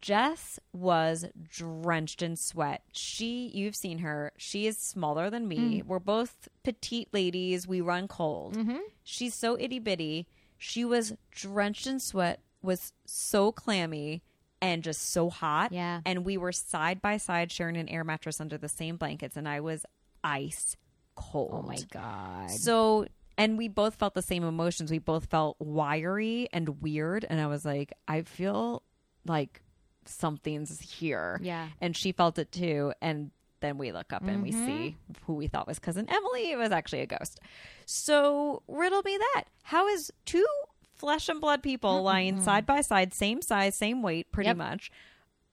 Jess 0.00 0.58
was 0.72 1.26
drenched 1.50 2.22
in 2.22 2.36
sweat. 2.36 2.82
She, 2.92 3.50
you've 3.52 3.76
seen 3.76 3.98
her. 3.98 4.32
She 4.38 4.66
is 4.66 4.78
smaller 4.78 5.28
than 5.28 5.46
me. 5.46 5.82
Mm. 5.82 5.86
We're 5.86 5.98
both 5.98 6.48
petite 6.62 7.08
ladies. 7.12 7.68
We 7.68 7.82
run 7.82 8.08
cold. 8.08 8.56
Mm-hmm. 8.56 8.78
She's 9.04 9.34
so 9.34 9.58
itty 9.60 9.78
bitty. 9.78 10.26
She 10.58 10.84
was 10.84 11.14
drenched 11.30 11.86
in 11.86 12.00
sweat, 12.00 12.40
was 12.62 12.92
so 13.04 13.52
clammy, 13.52 14.22
and 14.60 14.82
just 14.82 15.10
so 15.10 15.30
hot. 15.30 15.72
Yeah. 15.72 16.00
And 16.04 16.24
we 16.24 16.36
were 16.36 16.52
side 16.52 17.02
by 17.02 17.18
side 17.18 17.52
sharing 17.52 17.76
an 17.76 17.88
air 17.88 18.04
mattress 18.04 18.40
under 18.40 18.58
the 18.58 18.68
same 18.68 18.96
blankets, 18.96 19.36
and 19.36 19.48
I 19.48 19.60
was 19.60 19.84
ice 20.24 20.76
cold. 21.14 21.50
Oh 21.52 21.62
my 21.62 21.78
god. 21.90 22.50
So, 22.50 23.06
and 23.38 23.58
we 23.58 23.68
both 23.68 23.96
felt 23.96 24.14
the 24.14 24.22
same 24.22 24.44
emotions. 24.44 24.90
We 24.90 24.98
both 24.98 25.26
felt 25.26 25.56
wiry 25.58 26.48
and 26.52 26.80
weird. 26.80 27.26
And 27.28 27.40
I 27.40 27.46
was 27.46 27.64
like, 27.64 27.92
I 28.08 28.22
feel 28.22 28.82
like 29.26 29.62
something's 30.04 30.80
here. 30.80 31.38
Yeah. 31.42 31.68
And 31.80 31.96
she 31.96 32.12
felt 32.12 32.38
it 32.38 32.52
too. 32.52 32.92
And 33.00 33.30
then 33.60 33.78
we 33.78 33.92
look 33.92 34.12
up 34.12 34.22
and 34.26 34.42
we 34.42 34.50
mm-hmm. 34.50 34.66
see 34.66 34.96
who 35.26 35.34
we 35.34 35.46
thought 35.46 35.66
was 35.66 35.78
cousin 35.78 36.06
Emily. 36.08 36.50
It 36.50 36.56
was 36.56 36.72
actually 36.72 37.00
a 37.00 37.06
ghost. 37.06 37.40
So, 37.86 38.62
riddle 38.68 39.02
me 39.02 39.16
that. 39.16 39.44
How 39.62 39.88
is 39.88 40.12
two 40.24 40.46
flesh 40.94 41.28
and 41.28 41.40
blood 41.40 41.62
people 41.62 42.02
lying 42.02 42.40
side 42.40 42.66
by 42.66 42.80
side, 42.80 43.14
same 43.14 43.42
size, 43.42 43.74
same 43.74 44.02
weight, 44.02 44.30
pretty 44.32 44.48
Yep. 44.48 44.56
much, 44.56 44.90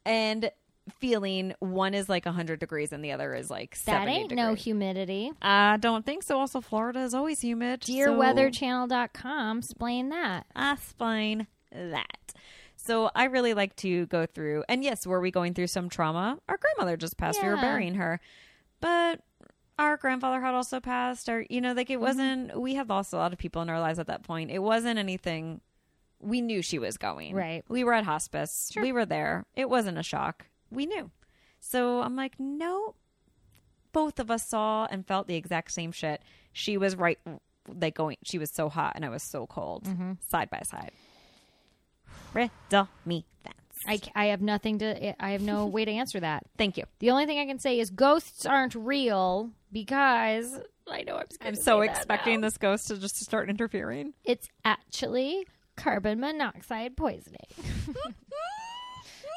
and 0.05 0.51
feeling 0.99 1.53
one 1.59 1.93
is 1.93 2.09
like 2.09 2.25
100 2.25 2.59
degrees 2.59 2.91
and 2.91 3.03
the 3.03 3.11
other 3.11 3.33
is 3.33 3.49
like 3.49 3.71
That 3.71 4.05
70 4.05 4.11
ain't 4.11 4.29
degrees? 4.29 4.45
no 4.45 4.53
humidity. 4.53 5.31
I 5.41 5.77
don't 5.77 6.05
think 6.05 6.23
so. 6.23 6.39
Also, 6.39 6.59
Florida 6.61 6.99
is 6.99 7.13
always 7.13 7.39
humid. 7.39 7.83
so 7.83 7.93
Dearweatherchannel.com. 7.93 9.59
Explain 9.59 10.09
that. 10.09 10.45
I 10.55 10.73
explain 10.73 11.47
that. 11.71 12.33
So 12.85 13.09
I 13.15 13.25
really 13.25 13.53
like 13.53 13.75
to 13.77 14.05
go 14.07 14.25
through, 14.25 14.65
and 14.67 14.83
yes, 14.83 15.07
were 15.07 15.21
we 15.21 15.31
going 15.31 15.53
through 15.53 15.67
some 15.67 15.87
trauma? 15.89 16.37
Our 16.49 16.57
grandmother 16.57 16.97
just 16.97 17.15
passed. 17.17 17.41
We 17.41 17.47
were 17.47 17.55
burying 17.55 17.95
her, 17.95 18.19
but 18.81 19.21
our 19.79 19.95
grandfather 19.97 20.41
had 20.41 20.53
also 20.53 20.79
passed. 20.81 21.29
Or 21.29 21.45
you 21.49 21.61
know, 21.61 21.71
like 21.73 21.87
Mm-hmm. 21.87 21.93
it 21.93 22.01
wasn't. 22.01 22.59
We 22.59 22.73
had 22.75 22.89
lost 22.89 23.13
a 23.13 23.17
lot 23.17 23.31
of 23.31 23.39
people 23.39 23.61
in 23.61 23.69
our 23.69 23.79
lives 23.79 23.99
at 23.99 24.07
that 24.07 24.23
point. 24.23 24.51
It 24.51 24.59
wasn't 24.59 24.99
anything. 24.99 25.61
We 26.19 26.41
knew 26.41 26.61
she 26.61 26.77
was 26.79 26.97
going. 26.97 27.35
Right. 27.35 27.63
We 27.69 27.83
were 27.83 27.93
at 27.93 28.03
hospice. 28.05 28.71
We 28.75 28.91
were 28.91 29.05
there. 29.05 29.45
It 29.55 29.69
wasn't 29.69 29.97
a 29.97 30.03
shock. 30.03 30.47
We 30.69 30.85
knew. 30.85 31.09
So 31.59 32.01
I'm 32.01 32.15
like, 32.17 32.39
no. 32.39 32.95
Both 33.93 34.19
of 34.19 34.31
us 34.31 34.47
saw 34.47 34.87
and 34.89 35.05
felt 35.07 35.27
the 35.27 35.35
exact 35.35 35.71
same 35.71 35.91
shit. 35.91 36.21
She 36.51 36.77
was 36.77 36.95
right, 36.95 37.19
like 37.67 37.95
going. 37.95 38.17
She 38.23 38.39
was 38.39 38.49
so 38.51 38.67
hot, 38.67 38.93
and 38.95 39.05
I 39.05 39.09
was 39.09 39.21
so 39.23 39.45
cold, 39.47 39.83
Mm-hmm. 39.85 40.13
side 40.27 40.49
by 40.49 40.61
side. 40.65 40.91
Riddle 42.33 42.89
me 43.05 43.25
that. 43.43 43.55
I, 43.87 43.99
I 44.15 44.25
have 44.25 44.41
nothing 44.41 44.79
to. 44.79 45.23
I 45.23 45.31
have 45.31 45.41
no 45.41 45.65
way 45.65 45.85
to 45.85 45.91
answer 45.91 46.19
that. 46.19 46.43
Thank 46.57 46.77
you. 46.77 46.85
The 46.99 47.11
only 47.11 47.25
thing 47.25 47.39
I 47.39 47.45
can 47.45 47.59
say 47.59 47.79
is 47.79 47.89
ghosts 47.89 48.45
aren't 48.45 48.75
real 48.75 49.51
because 49.71 50.59
I 50.87 51.03
know 51.03 51.17
I'm 51.17 51.27
I'm 51.41 51.55
so 51.55 51.81
expecting 51.81 52.41
this 52.41 52.57
ghost 52.57 52.87
to 52.87 52.97
just 52.97 53.17
start 53.17 53.49
interfering. 53.49 54.13
It's 54.23 54.47
actually 54.65 55.47
carbon 55.75 56.19
monoxide 56.19 56.95
poisoning. 56.95 57.47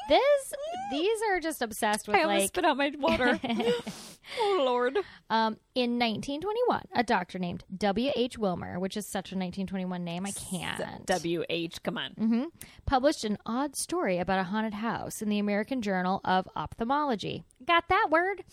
this 0.09 0.53
these 0.91 1.19
are 1.29 1.39
just 1.39 1.61
obsessed 1.61 2.07
with 2.07 2.15
I 2.17 2.23
almost 2.23 2.41
like 2.41 2.47
spit 2.49 2.65
out 2.65 2.77
my 2.77 2.91
water. 2.97 3.39
oh 4.39 4.63
Lord. 4.65 4.97
um 5.29 5.57
in 5.75 5.99
1921 5.99 6.81
a 6.95 7.03
doctor 7.03 7.37
named 7.39 7.63
W.H. 7.77 8.37
Wilmer, 8.37 8.79
which 8.79 8.97
is 8.97 9.05
such 9.05 9.31
a 9.31 9.35
1921 9.35 10.03
name 10.03 10.25
I 10.25 10.31
can't. 10.31 11.05
W 11.05 11.43
H. 11.49 11.81
Come 11.83 11.97
on. 11.97 12.11
hmm 12.11 12.43
published 12.85 13.23
an 13.25 13.37
odd 13.45 13.75
story 13.75 14.17
about 14.17 14.39
a 14.39 14.43
haunted 14.43 14.73
house 14.75 15.21
in 15.21 15.29
the 15.29 15.39
American 15.39 15.81
Journal 15.81 16.21
of 16.23 16.47
Ophthalmology. 16.55 17.43
Got 17.65 17.89
that 17.89 18.07
word? 18.09 18.43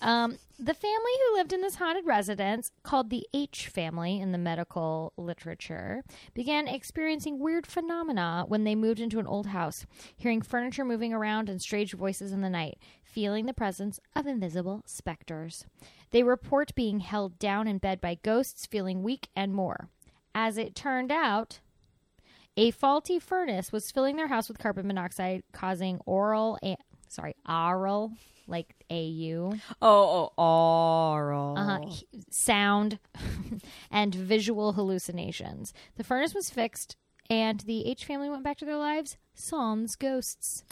Um, 0.00 0.38
the 0.60 0.74
family 0.74 1.12
who 1.28 1.34
lived 1.36 1.52
in 1.52 1.60
this 1.62 1.74
haunted 1.76 2.06
residence, 2.06 2.70
called 2.84 3.10
the 3.10 3.26
H 3.34 3.66
family 3.68 4.20
in 4.20 4.30
the 4.30 4.38
medical 4.38 5.12
literature, 5.16 6.04
began 6.34 6.68
experiencing 6.68 7.40
weird 7.40 7.66
phenomena 7.66 8.44
when 8.46 8.62
they 8.64 8.74
moved 8.76 9.00
into 9.00 9.18
an 9.18 9.26
old 9.26 9.46
house, 9.46 9.86
hearing 10.16 10.40
furniture 10.42 10.84
moving 10.84 11.12
around 11.12 11.48
and 11.48 11.60
strange 11.60 11.92
voices 11.94 12.30
in 12.30 12.42
the 12.42 12.50
night, 12.50 12.78
feeling 13.10 13.46
the 13.46 13.52
presence 13.52 13.98
of 14.14 14.26
invisible 14.26 14.82
specters. 14.86 15.64
They 16.10 16.22
report 16.22 16.74
being 16.74 17.00
held 17.00 17.38
down 17.38 17.66
in 17.68 17.78
bed 17.78 18.00
by 18.00 18.18
ghosts, 18.22 18.66
feeling 18.66 19.02
weak, 19.02 19.28
and 19.36 19.52
more. 19.54 19.88
As 20.34 20.56
it 20.58 20.74
turned 20.74 21.10
out, 21.12 21.60
a 22.56 22.70
faulty 22.70 23.18
furnace 23.18 23.72
was 23.72 23.90
filling 23.90 24.16
their 24.16 24.28
house 24.28 24.48
with 24.48 24.58
carbon 24.58 24.86
monoxide, 24.86 25.42
causing 25.52 26.00
oral, 26.06 26.58
a- 26.64 26.76
sorry, 27.08 27.34
aural, 27.48 28.12
like 28.46 28.74
AU, 28.90 29.52
Oh, 29.80 30.30
oh, 30.36 31.12
oral. 31.12 31.56
uh, 31.58 31.78
h- 31.88 32.04
sound, 32.30 32.98
and 33.90 34.14
visual 34.14 34.72
hallucinations. 34.72 35.72
The 35.96 36.04
furnace 36.04 36.34
was 36.34 36.50
fixed, 36.50 36.96
and 37.28 37.60
the 37.60 37.86
H 37.86 38.04
family 38.04 38.28
went 38.28 38.42
back 38.44 38.58
to 38.58 38.64
their 38.64 38.76
lives 38.76 39.16
sans 39.34 39.94
ghosts. 39.96 40.64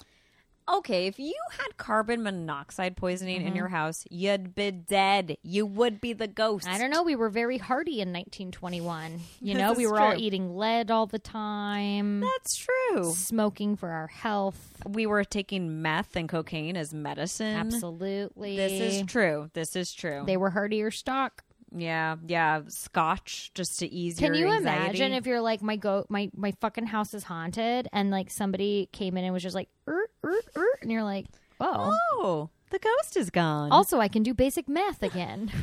Okay, 0.68 1.06
if 1.06 1.18
you 1.18 1.34
had 1.50 1.76
carbon 1.76 2.22
monoxide 2.22 2.96
poisoning 2.96 3.36
in 3.36 3.48
mm-hmm. 3.48 3.56
your 3.56 3.68
house, 3.68 4.04
you'd 4.10 4.54
be 4.54 4.70
dead. 4.70 5.38
You 5.42 5.64
would 5.64 6.00
be 6.00 6.12
the 6.12 6.28
ghost. 6.28 6.68
I 6.68 6.78
don't 6.78 6.90
know. 6.90 7.02
We 7.02 7.16
were 7.16 7.30
very 7.30 7.58
hardy 7.58 8.00
in 8.00 8.12
1921. 8.12 9.20
You 9.40 9.54
know, 9.54 9.72
we 9.72 9.86
were 9.86 10.00
all 10.00 10.14
eating 10.16 10.56
lead 10.56 10.90
all 10.90 11.06
the 11.06 11.18
time, 11.18 12.20
That's 12.20 12.56
true. 12.56 13.12
smoking 13.14 13.76
for 13.76 13.88
our 13.88 14.08
health. 14.08 14.82
We 14.86 15.06
were 15.06 15.24
taking 15.24 15.80
meth 15.80 16.16
and 16.16 16.28
cocaine 16.28 16.76
as 16.76 16.92
medicine. 16.92 17.54
Absolutely. 17.54 18.56
This 18.56 18.72
is 18.72 19.06
true. 19.06 19.50
This 19.54 19.76
is 19.76 19.92
true. 19.92 20.24
They 20.26 20.36
were 20.36 20.50
hardier 20.50 20.90
stock. 20.90 21.44
Yeah, 21.76 22.16
yeah. 22.26 22.62
Scotch 22.68 23.50
just 23.54 23.78
to 23.80 23.86
ease 23.86 24.18
Can 24.18 24.34
you 24.34 24.48
anxiety. 24.48 24.84
imagine 24.84 25.12
if 25.12 25.26
you're 25.26 25.40
like 25.40 25.62
my 25.62 25.76
go 25.76 26.06
my 26.08 26.30
my 26.34 26.52
fucking 26.60 26.86
house 26.86 27.14
is 27.14 27.24
haunted 27.24 27.88
and 27.92 28.10
like 28.10 28.30
somebody 28.30 28.88
came 28.92 29.16
in 29.16 29.24
and 29.24 29.32
was 29.34 29.42
just 29.42 29.54
like 29.54 29.68
er, 29.86 30.08
er, 30.24 30.40
er, 30.56 30.78
and 30.82 30.90
you're 30.90 31.02
like 31.04 31.26
oh 31.60 31.96
Oh, 32.20 32.50
the 32.70 32.78
ghost 32.78 33.16
is 33.16 33.30
gone. 33.30 33.70
also 33.72 33.98
I 34.00 34.08
can 34.08 34.22
do 34.22 34.34
basic 34.34 34.68
math 34.68 35.02
again 35.02 35.50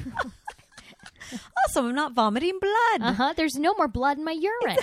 Also, 1.65 1.83
I'm 1.87 1.95
not 1.95 2.13
vomiting 2.13 2.59
blood. 2.59 3.01
uh 3.09 3.13
huh 3.13 3.33
there's 3.35 3.55
no 3.57 3.73
more 3.75 3.87
blood 3.87 4.17
in 4.19 4.23
my 4.25 4.31
urine 4.31 4.77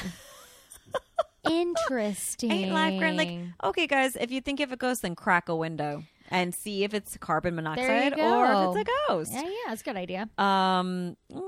interesting 1.50 2.50
Ain't 2.52 2.72
life 2.72 2.98
grand? 2.98 3.16
Like, 3.16 3.38
okay, 3.64 3.86
guys, 3.86 4.16
if 4.16 4.30
you 4.30 4.40
think 4.40 4.60
of 4.60 4.72
a 4.72 4.76
ghost, 4.76 5.02
then 5.02 5.14
crack 5.14 5.48
a 5.48 5.56
window 5.56 6.04
and 6.32 6.54
see 6.54 6.82
if 6.84 6.94
it's 6.94 7.16
carbon 7.18 7.54
monoxide 7.54 8.14
or 8.18 8.52
if 8.52 8.76
it's 8.76 8.88
a 8.88 8.92
ghost. 9.08 9.32
yeah 9.32 9.42
yeah 9.42 9.72
it's 9.72 9.82
a 9.82 9.84
good 9.84 9.96
idea 9.96 10.28
Um. 10.38 11.16
mm, 11.32 11.42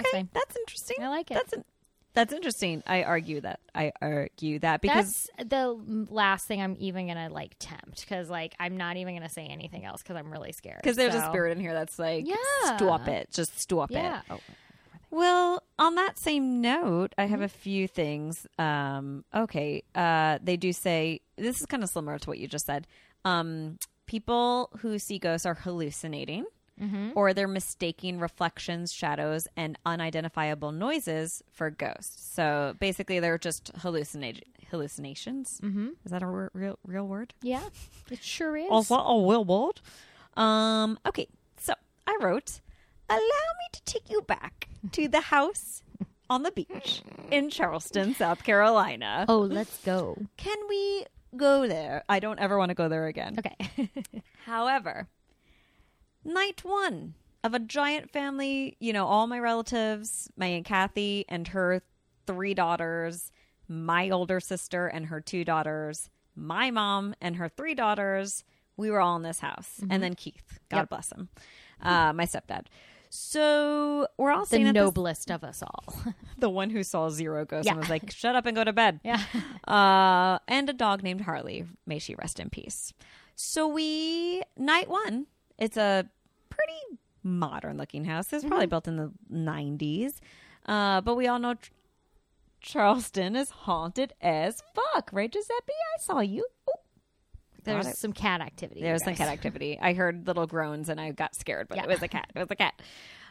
okay, 0.00 0.26
that's, 0.32 0.56
interesting. 0.56 0.96
I 1.02 1.08
like 1.08 1.30
it. 1.30 1.34
That's 1.34 1.52
in- 1.52 1.64
that's 2.14 2.32
interesting. 2.34 2.82
I 2.86 3.04
argue 3.04 3.40
that. 3.40 3.60
I 3.74 3.92
argue 4.02 4.58
that 4.58 4.82
because 4.82 5.30
that's 5.38 5.48
the 5.48 5.66
last 6.10 6.46
thing 6.46 6.60
I'm 6.60 6.76
even 6.78 7.06
gonna 7.06 7.30
like 7.30 7.56
tempt 7.58 8.02
because 8.02 8.28
like 8.28 8.54
I'm 8.60 8.76
not 8.76 8.98
even 8.98 9.14
gonna 9.14 9.30
say 9.30 9.46
anything 9.46 9.86
else 9.86 10.02
because 10.02 10.16
I'm 10.16 10.30
really 10.30 10.52
scared 10.52 10.80
because 10.82 10.96
there's 10.96 11.14
a 11.14 11.22
spirit 11.24 11.52
in 11.52 11.60
here 11.60 11.72
that's 11.72 11.98
like, 11.98 12.26
Yeah. 12.28 12.36
stop 12.76 13.08
it, 13.08 13.30
just 13.32 13.58
stop 13.58 13.90
yeah 13.90 14.18
it. 14.18 14.24
oh, 14.30 14.40
Well, 15.10 15.62
on 15.78 15.94
that 15.94 16.18
same 16.18 16.60
note, 16.60 17.14
I 17.16 17.22
have 17.24 17.38
Mm-hmm. 17.38 17.44
a 17.44 17.48
few 17.48 17.88
things. 17.88 18.46
Um, 18.58 19.24
okay, 19.34 19.82
uh, 19.94 20.38
they 20.42 20.58
do 20.58 20.72
say 20.74 21.20
this 21.36 21.60
is 21.60 21.66
kind 21.66 21.82
of 21.82 21.88
similar 21.88 22.18
to 22.18 22.28
what 22.28 22.38
you 22.38 22.46
just 22.46 22.66
said. 22.66 22.86
Um, 23.24 23.78
people 24.12 24.68
who 24.80 24.98
see 24.98 25.18
ghosts 25.18 25.46
are 25.46 25.54
hallucinating, 25.54 26.44
Mm-hmm. 26.82 27.10
or 27.14 27.32
they're 27.34 27.46
mistaking 27.46 28.18
reflections, 28.18 28.92
shadows, 28.92 29.46
and 29.56 29.78
unidentifiable 29.86 30.72
noises 30.72 31.42
for 31.52 31.70
ghosts. 31.70 32.24
So 32.34 32.74
basically, 32.80 33.20
they're 33.20 33.38
just 33.38 33.72
hallucinat- 33.82 34.42
hallucinations. 34.70 35.60
Mm-hmm. 35.62 35.88
Is 36.04 36.10
that 36.10 36.22
a 36.22 36.26
re- 36.26 36.48
real 36.54 36.78
real 36.84 37.06
word? 37.06 37.34
yeah 37.42 37.62
it 38.10 38.22
sure 38.22 38.56
is 38.56 38.68
Also, 38.70 38.96
a 38.96 39.28
real 39.30 39.44
word. 39.44 39.80
Um, 40.36 40.98
okay, 41.06 41.28
so 41.60 41.74
I 42.06 42.16
wrote, 42.20 42.60
allow 43.08 43.18
me 43.60 43.66
to 43.76 43.80
take 43.84 44.10
you 44.10 44.22
back 44.22 44.68
to 44.92 45.06
the 45.08 45.20
house 45.20 45.82
on 46.30 46.42
the 46.42 46.50
beach 46.50 47.02
in 47.30 47.50
Charleston, 47.50 48.14
South 48.14 48.42
Carolina. 48.44 49.26
oh 49.28 49.40
let's 49.58 49.76
go 49.84 50.16
Can 50.38 50.56
we 50.68 51.04
go 51.36 51.66
there? 51.66 52.04
I 52.08 52.18
don't 52.20 52.38
ever 52.38 52.58
want 52.58 52.70
to 52.70 52.74
go 52.74 52.88
there 52.88 53.06
again. 53.06 53.38
okay 53.38 53.90
However, 54.46 55.08
night 56.24 56.64
one 56.64 57.14
of 57.44 57.54
a 57.54 57.58
giant 57.58 58.10
family, 58.10 58.76
you 58.80 58.92
know, 58.92 59.06
all 59.06 59.26
my 59.26 59.38
relatives, 59.38 60.30
my 60.36 60.46
Aunt 60.46 60.64
Kathy 60.66 61.24
and 61.28 61.48
her 61.48 61.82
three 62.26 62.54
daughters, 62.54 63.32
my 63.68 64.10
older 64.10 64.38
sister 64.40 64.86
and 64.86 65.06
her 65.06 65.20
two 65.20 65.44
daughters, 65.44 66.08
my 66.36 66.70
mom 66.70 67.14
and 67.20 67.36
her 67.36 67.48
three 67.48 67.74
daughters. 67.74 68.44
We 68.76 68.90
were 68.90 69.00
all 69.00 69.16
in 69.16 69.22
this 69.22 69.40
house. 69.40 69.80
And 69.90 70.02
then 70.02 70.14
Keith, 70.14 70.58
God 70.70 70.78
Yep. 70.78 70.88
bless 70.88 71.12
him, 71.12 71.28
uh, 71.82 72.12
my 72.12 72.24
stepdad. 72.24 72.66
So 73.14 74.06
we're 74.16 74.30
all 74.32 74.46
the 74.46 74.56
at 74.62 74.64
this- 74.72 74.72
noblest 74.74 75.30
of 75.30 75.44
us 75.44 75.62
all 75.62 75.94
the 76.38 76.48
one 76.48 76.70
who 76.70 76.82
saw 76.82 77.10
zero 77.10 77.44
ghosts 77.44 77.68
and 77.70 77.78
was 77.78 77.90
like, 77.90 78.10
"Shut 78.10 78.34
up 78.34 78.46
and 78.46 78.56
go 78.56 78.64
to 78.64 78.72
bed." 78.72 79.00
Yeah. 79.04 79.22
Uh, 79.68 80.38
and 80.48 80.68
a 80.68 80.72
dog 80.72 81.02
named 81.02 81.20
Harley. 81.20 81.64
May 81.86 81.98
she 82.00 82.14
rest 82.16 82.40
in 82.40 82.48
peace. 82.50 82.92
So 83.36 83.68
we 83.68 84.42
night 84.56 84.88
one. 84.88 85.26
It's 85.58 85.76
a 85.76 86.08
pretty 86.50 86.98
modern 87.22 87.76
looking 87.78 88.04
house. 88.06 88.32
It's 88.32 88.42
Mm-hmm. 88.42 88.48
probably 88.48 88.66
built 88.66 88.88
in 88.88 88.96
the 88.96 89.12
nineties. 89.30 90.20
Uh, 90.66 91.00
but 91.02 91.14
we 91.16 91.26
all 91.28 91.38
know 91.38 91.54
Ch- 91.54 91.70
Charleston 92.60 93.36
is 93.36 93.50
haunted 93.50 94.14
as 94.20 94.62
fuck, 94.74 95.10
right, 95.12 95.30
Giuseppe? 95.30 95.72
I 95.96 96.00
saw 96.00 96.20
you. 96.20 96.46
There's 97.64 97.86
it. 97.86 97.96
some 97.96 98.12
cat 98.12 98.40
activity. 98.40 98.80
There 98.82 98.92
was 98.92 99.04
some 99.04 99.14
cat 99.14 99.28
activity. 99.28 99.78
I 99.80 99.92
heard 99.94 100.26
little 100.26 100.46
groans 100.46 100.88
and 100.88 101.00
I 101.00 101.12
got 101.12 101.34
scared, 101.34 101.68
but 101.68 101.76
Yeah. 101.78 101.84
it 101.84 101.88
was 101.88 102.02
a 102.02 102.08
cat. 102.08 102.30
It 102.34 102.38
was 102.38 102.50
a 102.50 102.56
cat. 102.56 102.80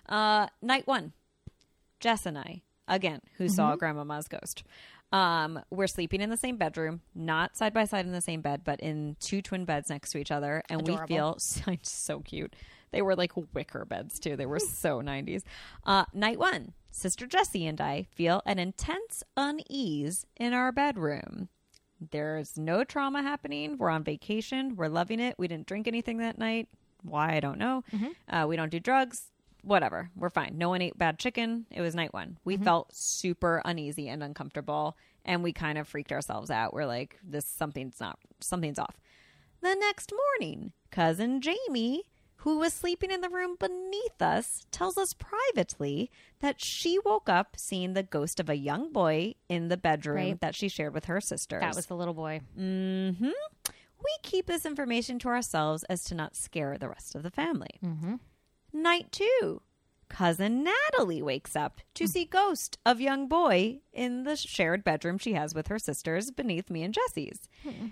Uh, 0.07 0.47
night 0.61 0.87
one, 0.87 1.13
Jess 1.99 2.25
and 2.25 2.37
I, 2.37 2.61
again, 2.87 3.21
who 3.37 3.45
Mm-hmm. 3.45 3.53
saw 3.53 3.75
Grandmama's 3.75 4.27
ghost. 4.27 4.63
Um, 5.13 5.59
we're 5.69 5.87
sleeping 5.87 6.21
in 6.21 6.29
the 6.29 6.37
same 6.37 6.55
bedroom, 6.57 7.01
not 7.13 7.57
side 7.57 7.73
by 7.73 7.83
side 7.85 8.05
in 8.05 8.13
the 8.13 8.21
same 8.21 8.41
bed, 8.41 8.61
but 8.63 8.79
in 8.79 9.17
two 9.19 9.41
twin 9.41 9.65
beds 9.65 9.89
next 9.89 10.11
to 10.11 10.17
each 10.17 10.31
other. 10.31 10.63
And 10.69 10.87
we 10.87 10.97
feel 11.07 11.35
so, 11.39 11.75
so 11.81 12.19
cute. 12.21 12.55
They 12.91 13.01
were 13.01 13.15
like 13.15 13.33
wicker 13.53 13.83
beds 13.85 14.19
too. 14.19 14.35
They 14.37 14.45
were 14.45 14.59
so 14.59 15.01
90s. 15.03 15.43
Uh, 15.85 16.05
night 16.13 16.39
one, 16.39 16.73
Sister 16.91 17.25
Jessie 17.27 17.67
and 17.67 17.79
I 17.81 18.07
feel 18.15 18.41
an 18.45 18.57
intense 18.59 19.23
unease 19.35 20.25
in 20.37 20.53
our 20.53 20.71
bedroom. 20.71 21.49
There's 22.09 22.57
no 22.57 22.83
trauma 22.83 23.21
happening. 23.21 23.77
We're 23.77 23.89
on 23.91 24.03
vacation. 24.03 24.75
We're 24.75 24.87
loving 24.87 25.19
it. 25.19 25.35
We 25.37 25.47
didn't 25.47 25.67
drink 25.67 25.87
anything 25.87 26.17
that 26.17 26.37
night. 26.39 26.67
Why? 27.03 27.35
I 27.35 27.39
don't 27.39 27.59
know. 27.59 27.83
Uh, 28.27 28.45
we 28.47 28.55
don't 28.55 28.71
do 28.71 28.79
drugs. 28.79 29.27
Whatever. 29.63 30.09
We're 30.15 30.31
fine. 30.31 30.57
No 30.57 30.69
one 30.69 30.81
ate 30.81 30.97
bad 30.97 31.19
chicken. 31.19 31.67
It 31.69 31.81
was 31.81 31.93
night 31.93 32.13
one. 32.13 32.39
We 32.43 32.57
felt 32.57 32.95
super 32.95 33.61
uneasy 33.63 34.07
and 34.09 34.23
uncomfortable, 34.23 34.97
and 35.23 35.43
we 35.43 35.53
kind 35.53 35.77
of 35.77 35.87
freaked 35.87 36.11
ourselves 36.11 36.49
out. 36.49 36.73
We're 36.73 36.87
like, 36.87 37.17
this 37.23 37.45
something's 37.45 37.99
not 37.99 38.17
something's 38.39 38.79
off. 38.79 38.99
The 39.61 39.75
next 39.75 40.11
morning, 40.11 40.73
cousin 40.89 41.41
Jamie, 41.41 42.05
who 42.43 42.57
was 42.59 42.73
sleeping 42.73 43.11
in 43.11 43.21
the 43.21 43.29
room 43.29 43.55
beneath 43.59 44.21
us, 44.21 44.65
tells 44.71 44.97
us 44.97 45.13
privately 45.13 46.09
that 46.39 46.59
she 46.61 46.97
woke 47.05 47.29
up 47.29 47.55
seeing 47.57 47.93
the 47.93 48.03
ghost 48.03 48.39
of 48.39 48.49
a 48.49 48.55
young 48.55 48.91
boy 48.91 49.35
in 49.49 49.67
the 49.67 49.77
bedroom 49.77 50.15
Right. 50.17 50.41
that 50.41 50.55
she 50.55 50.67
shared 50.67 50.93
with 50.93 51.05
her 51.05 51.21
sisters. 51.21 51.61
That 51.61 51.75
was 51.75 51.85
the 51.85 51.95
little 51.95 52.13
boy. 52.15 52.41
Mm-hmm. 52.59 53.25
We 54.03 54.11
keep 54.23 54.47
this 54.47 54.65
information 54.65 55.19
to 55.19 55.27
ourselves 55.27 55.83
as 55.83 56.03
to 56.05 56.15
not 56.15 56.35
scare 56.35 56.77
the 56.79 56.89
rest 56.89 57.13
of 57.13 57.21
the 57.23 57.29
family. 57.29 57.79
Mm-hmm. 57.83 58.15
Night 58.73 59.11
two. 59.11 59.61
Cousin 60.11 60.61
Natalie 60.65 61.21
wakes 61.21 61.55
up 61.55 61.79
to 61.93 62.05
see 62.05 62.25
ghost 62.25 62.77
of 62.85 62.99
young 62.99 63.29
boy 63.29 63.79
in 63.93 64.23
the 64.23 64.35
shared 64.35 64.83
bedroom 64.83 65.17
she 65.17 65.33
has 65.33 65.55
with 65.55 65.67
her 65.67 65.79
sisters 65.79 66.31
beneath 66.31 66.69
me 66.69 66.83
and 66.83 66.93
Jesse's. 66.93 67.47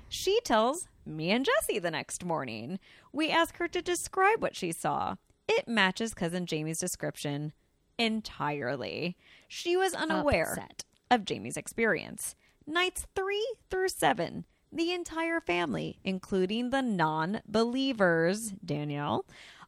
She 0.10 0.42
tells 0.42 0.90
me 1.06 1.32
and 1.32 1.46
Jesse 1.46 1.80
the 1.80 1.90
next 1.90 2.26
morning. 2.26 2.78
We 3.14 3.30
ask 3.30 3.56
her 3.58 3.70
to 3.70 3.82
describe 3.82 4.42
what 4.42 4.54
she 4.56 4.74
saw. 4.74 5.16
It 5.48 5.70
matches 5.70 6.14
cousin 6.14 6.46
Jamie's 6.46 6.80
description. 6.80 7.54
entirely. 7.98 9.16
She 9.48 9.78
was 9.78 9.94
unaware 9.94 10.52
Upset. 10.52 10.84
of 11.10 11.24
Jamie's 11.24 11.56
experience. 11.58 12.36
Nights 12.68 13.08
three 13.16 13.48
through 13.70 13.90
seven, 13.90 14.46
the 14.72 14.92
entire 14.92 15.40
family, 15.40 16.00
including 16.04 16.70
the 16.70 16.82
non 16.82 17.42
believers, 17.48 18.52
Danielle, 18.64 19.26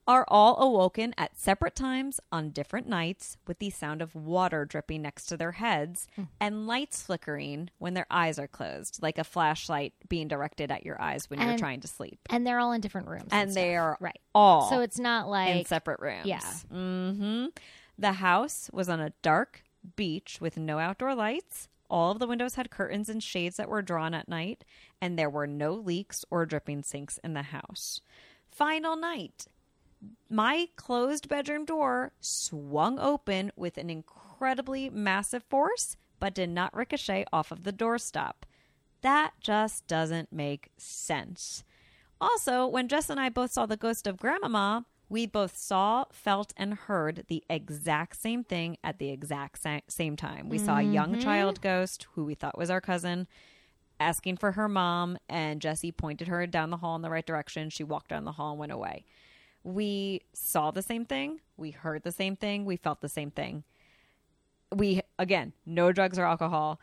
are 0.07 0.25
all 0.27 0.57
awoken 0.61 1.13
at 1.17 1.37
separate 1.37 1.75
times 1.75 2.19
on 2.31 2.49
different 2.49 2.87
nights 2.87 3.37
with 3.47 3.59
the 3.59 3.69
sound 3.69 4.01
of 4.01 4.15
water 4.15 4.65
dripping 4.65 5.01
next 5.03 5.25
to 5.27 5.37
their 5.37 5.53
heads 5.53 6.07
and 6.39 6.65
lights 6.67 7.03
flickering 7.03 7.69
when 7.77 7.93
their 7.93 8.07
eyes 8.09 8.39
are 8.39 8.47
closed, 8.47 8.99
like 9.01 9.17
a 9.17 9.23
flashlight 9.23 9.93
being 10.09 10.27
directed 10.27 10.71
at 10.71 10.85
your 10.85 10.99
eyes 11.01 11.29
when 11.29 11.39
you're 11.39 11.57
trying 11.57 11.79
to 11.81 11.87
sleep. 11.87 12.19
And 12.29 12.45
they're 12.45 12.59
all 12.59 12.71
in 12.71 12.81
different 12.81 13.07
rooms. 13.07 13.29
And 13.31 13.51
stuff. 13.51 13.61
they 13.63 13.75
are 13.75 13.97
right. 13.99 14.19
all 14.33 14.69
So 14.69 14.81
it's 14.81 14.99
not 14.99 15.29
like 15.29 15.55
in 15.55 15.65
separate 15.65 15.99
rooms. 15.99 16.25
Yeah. 16.25 16.41
hmm 16.71 17.45
The 17.97 18.13
house 18.13 18.69
was 18.73 18.89
on 18.89 18.99
a 18.99 19.13
dark 19.21 19.63
beach 19.95 20.39
with 20.41 20.57
no 20.57 20.79
outdoor 20.79 21.15
lights. 21.15 21.69
All 21.89 22.11
of 22.11 22.19
the 22.19 22.27
windows 22.27 22.55
had 22.55 22.71
curtains 22.71 23.09
and 23.09 23.21
shades 23.21 23.57
that 23.57 23.67
were 23.69 23.81
drawn 23.81 24.13
at 24.13 24.29
night, 24.29 24.63
and 25.01 25.19
there 25.19 25.29
were 25.29 25.47
no 25.47 25.73
leaks 25.73 26.23
or 26.31 26.45
dripping 26.45 26.83
sinks 26.83 27.19
in 27.23 27.33
the 27.33 27.41
house. 27.43 28.01
Final 28.49 28.95
night. 28.95 29.45
My 30.29 30.67
closed 30.75 31.27
bedroom 31.29 31.65
door 31.65 32.13
swung 32.19 32.99
open 32.99 33.51
with 33.55 33.77
an 33.77 33.89
incredibly 33.89 34.89
massive 34.89 35.43
force, 35.43 35.97
but 36.19 36.33
did 36.33 36.49
not 36.49 36.75
ricochet 36.75 37.25
off 37.31 37.51
of 37.51 37.63
the 37.63 37.73
doorstop. 37.73 38.43
That 39.01 39.33
just 39.39 39.87
doesn't 39.87 40.31
make 40.31 40.69
sense. 40.77 41.63
Also, 42.19 42.67
when 42.67 42.87
Jess 42.87 43.09
and 43.09 43.19
I 43.19 43.29
both 43.29 43.51
saw 43.51 43.65
the 43.65 43.77
ghost 43.77 44.05
of 44.05 44.17
Grandmama, 44.17 44.85
we 45.09 45.25
both 45.25 45.57
saw, 45.57 46.05
felt, 46.11 46.53
and 46.55 46.73
heard 46.73 47.25
the 47.27 47.43
exact 47.49 48.15
same 48.15 48.43
thing 48.43 48.77
at 48.83 48.97
the 48.97 49.09
exact 49.09 49.61
sa- 49.61 49.81
same 49.89 50.15
time. 50.15 50.47
We 50.47 50.57
saw 50.57 50.77
a 50.77 50.83
young 50.83 51.13
mm-hmm. 51.13 51.21
child 51.21 51.61
ghost 51.61 52.07
who 52.13 52.23
we 52.23 52.33
thought 52.33 52.57
was 52.57 52.69
our 52.69 52.79
cousin 52.79 53.27
asking 53.99 54.37
for 54.37 54.53
her 54.53 54.69
mom, 54.69 55.17
and 55.27 55.61
Jesse 55.61 55.91
pointed 55.91 56.27
her 56.27 56.47
down 56.47 56.69
the 56.69 56.77
hall 56.77 56.95
in 56.95 57.01
the 57.01 57.09
right 57.09 57.25
direction. 57.25 57.69
She 57.69 57.83
walked 57.83 58.09
down 58.09 58.23
the 58.23 58.31
hall 58.31 58.51
and 58.51 58.59
went 58.59 58.71
away. 58.71 59.03
We 59.63 60.21
saw 60.33 60.71
the 60.71 60.81
same 60.81 61.05
thing. 61.05 61.39
We 61.57 61.71
heard 61.71 62.03
the 62.03 62.11
same 62.11 62.35
thing. 62.35 62.65
We 62.65 62.77
felt 62.77 63.01
the 63.01 63.09
same 63.09 63.31
thing. 63.31 63.63
We, 64.75 65.01
again, 65.19 65.53
no 65.65 65.91
drugs 65.91 66.17
or 66.17 66.25
alcohol, 66.25 66.79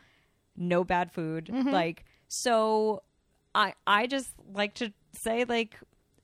no 0.55 0.83
bad 0.83 1.11
food. 1.11 1.45
Mm-hmm. 1.51 1.69
Like, 1.69 2.05
so 2.27 3.03
I, 3.55 3.73
I 3.87 4.07
just 4.07 4.29
like 4.53 4.75
to 4.75 4.93
say, 5.13 5.43
like, 5.43 5.75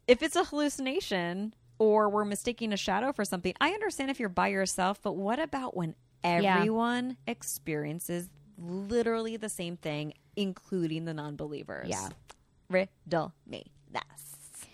if 0.08 0.22
it's 0.22 0.36
a 0.36 0.44
hallucination 0.46 1.54
or 1.80 2.08
we're 2.10 2.24
mistaking 2.26 2.72
a 2.72 2.78
shadow 2.78 3.12
for 3.12 3.26
something, 3.26 3.54
I 3.60 3.72
understand 3.72 4.12
if 4.12 4.20
you're 4.20 4.30
by 4.30 4.50
yourself, 4.50 5.02
but 5.02 5.14
what 5.14 5.40
about 5.40 5.76
when 5.76 5.96
Yeah. 6.24 6.58
everyone 6.58 7.18
experiences 7.28 8.30
literally 8.58 9.36
the 9.36 9.50
same 9.50 9.76
thing, 9.76 10.14
including 10.36 11.06
the 11.06 11.14
non 11.14 11.36
believers? 11.36 11.88
Yeah. 11.90 12.10
Riddle 12.70 13.34
me 13.46 13.66
this. 13.92 14.66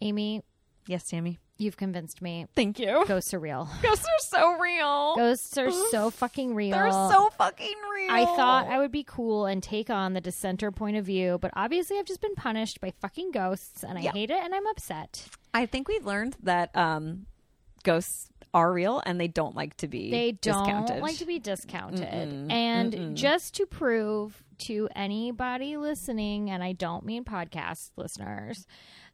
Amy, 0.00 0.42
Yes, 0.88 1.08
Tammy. 1.08 1.38
you've 1.58 1.76
convinced 1.76 2.20
me. 2.22 2.46
Thank 2.54 2.78
you. 2.78 3.04
Ghosts 3.08 3.32
are 3.34 3.38
real. 3.40 3.68
Ghosts 3.82 4.04
are 4.04 4.20
so 4.20 4.58
real. 4.58 5.16
Ghosts 5.16 5.56
are 5.58 5.70
so 5.90 6.10
fucking 6.10 6.54
real. 6.54 6.70
They're 6.76 6.92
so 6.92 7.30
fucking 7.38 7.74
real. 7.94 8.10
I 8.12 8.24
thought 8.36 8.66
I 8.68 8.78
would 8.78 8.92
be 8.92 9.02
cool 9.04 9.46
and 9.46 9.62
take 9.62 9.90
on 9.90 10.12
the 10.12 10.20
dissenter 10.20 10.70
point 10.70 10.96
of 10.96 11.04
view, 11.04 11.38
but 11.40 11.50
obviously 11.56 11.98
I've 11.98 12.04
just 12.06 12.20
been 12.20 12.34
punished 12.34 12.80
by 12.80 12.92
fucking 13.00 13.30
ghosts 13.32 13.82
and 13.82 13.98
I 13.98 14.02
Yeah. 14.02 14.12
hate 14.12 14.30
it 14.30 14.38
and 14.42 14.54
I'm 14.54 14.66
upset. 14.66 15.26
I 15.54 15.66
think 15.66 15.88
we've 15.88 16.04
learned 16.06 16.36
that 16.42 16.76
um, 16.76 17.26
ghosts 17.84 18.28
are 18.54 18.72
real 18.72 19.02
and 19.04 19.20
they 19.20 19.28
don't 19.28 19.54
like 19.56 19.76
to 19.78 19.88
be 19.88 20.10
They 20.10 20.32
don't 20.32 20.64
discounted. 20.64 21.02
like 21.02 21.16
to 21.18 21.26
be 21.26 21.38
discounted. 21.38 22.08
And 22.50 23.16
just 23.16 23.54
to 23.56 23.66
prove 23.66 24.42
to 24.58 24.88
anybody 24.96 25.76
listening, 25.76 26.50
and 26.50 26.62
I 26.62 26.72
don't 26.72 27.04
mean 27.04 27.24
podcast 27.24 27.90
listeners, 27.96 28.66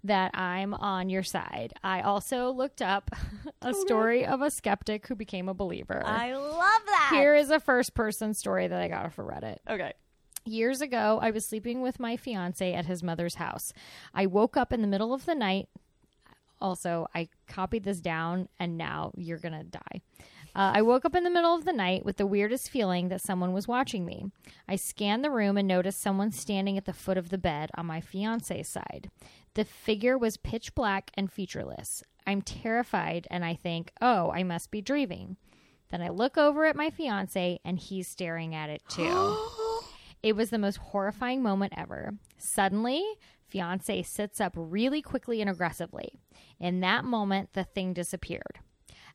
that 0.05 0.37
I'm 0.37 0.75
on 0.75 1.09
your 1.09 1.23
side, 1.23 1.75
I 1.83 2.01
also 2.01 2.51
looked 2.51 2.83
up 2.83 3.11
a 3.63 3.73
story 3.73 4.27
of 4.27 4.43
a 4.43 4.51
skeptic 4.51 5.07
who 5.07 5.15
became 5.15 5.49
a 5.49 5.55
believer. 5.55 6.03
I 6.05 6.35
love 6.35 6.83
that. 6.87 7.11
Here 7.13 7.35
is 7.35 7.51
a 7.51 7.61
first 7.61 7.95
person 7.95 8.35
story 8.35 8.67
that 8.69 8.81
I 8.81 8.89
got 8.89 9.07
off 9.07 9.19
of 9.19 9.27
Reddit. 9.27 9.59
Okay. 9.69 9.93
Years 10.45 10.81
ago, 10.81 11.21
I 11.23 11.31
was 11.31 11.47
sleeping 11.47 11.83
with 11.83 12.01
my 12.01 12.17
fiance 12.17 12.73
at 12.75 12.87
his 12.87 13.03
mother's 13.03 13.37
house. 13.37 13.73
I 14.13 14.27
woke 14.27 14.57
up 14.57 14.73
in 14.73 14.83
the 14.83 14.89
middle 14.89 15.15
of 15.15 15.25
the 15.25 15.37
night. 15.37 15.69
Also, 16.61 17.07
I 17.15 17.29
copied 17.47 17.85
this 17.85 18.01
down, 18.01 18.49
and 18.59 18.77
now 18.77 19.13
you're 19.17 19.39
going 19.39 19.59
to 19.59 19.65
die. 19.65 20.01
Uh, 20.55 20.73
I 20.75 20.83
woke 20.83 21.05
up 21.05 21.15
in 21.15 21.25
the 21.25 21.31
middle 21.31 21.55
of 21.55 21.65
the 21.65 21.73
night 21.73 22.05
with 22.05 22.19
the 22.19 22.27
weirdest 22.27 22.69
feeling 22.69 23.09
that 23.09 23.23
someone 23.23 23.53
was 23.53 23.67
watching 23.67 24.05
me. 24.05 24.27
I 24.69 24.77
scanned 24.77 25.25
the 25.25 25.31
room 25.31 25.57
and 25.57 25.67
noticed 25.67 26.01
someone 26.01 26.31
standing 26.31 26.77
at 26.77 26.85
the 26.85 26.93
foot 26.93 27.17
of 27.17 27.31
the 27.31 27.39
bed 27.39 27.71
on 27.77 27.87
my 27.87 28.01
fiance's 28.01 28.69
side. 28.69 29.11
The 29.55 29.65
figure 29.65 30.17
was 30.17 30.37
pitch 30.37 30.75
black 30.75 31.11
and 31.15 31.31
featureless. 31.31 32.03
I'm 32.27 32.43
terrified, 32.43 33.27
and 33.31 33.45
I 33.45 33.55
think, 33.55 33.93
oh, 34.01 34.31
I 34.31 34.43
must 34.43 34.71
be 34.71 34.81
dreaming. 34.81 35.37
Then 35.91 36.01
I 36.01 36.09
look 36.09 36.39
over 36.39 36.65
at 36.65 36.77
my 36.77 36.91
fiance, 36.91 37.61
and 37.65 37.79
he's 37.79 38.09
staring 38.09 38.55
at 38.55 38.71
it 38.71 38.83
too. 38.89 39.37
It 40.23 40.37
was 40.37 40.51
the 40.51 40.59
most 40.59 40.77
horrifying 40.77 41.43
moment 41.43 41.73
ever. 41.77 42.15
Suddenly, 42.39 43.03
fiance 43.49 44.05
sits 44.05 44.41
up 44.41 44.53
really 44.55 45.03
quickly 45.03 45.41
and 45.41 45.51
aggressively. 45.51 46.21
In 46.61 46.79
that 46.81 47.05
moment, 47.05 47.55
the 47.55 47.65
thing 47.65 47.93
disappeared. 47.93 48.61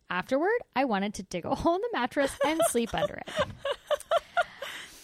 Afterward, 0.09 0.59
I 0.75 0.83
wanted 0.83 1.13
to 1.13 1.23
dig 1.23 1.45
a 1.45 1.55
hole 1.55 1.75
in 1.75 1.81
the 1.81 1.97
mattress 1.97 2.38
and 2.45 2.59
sleep 2.67 2.93
under 2.93 3.15
it. 3.15 3.29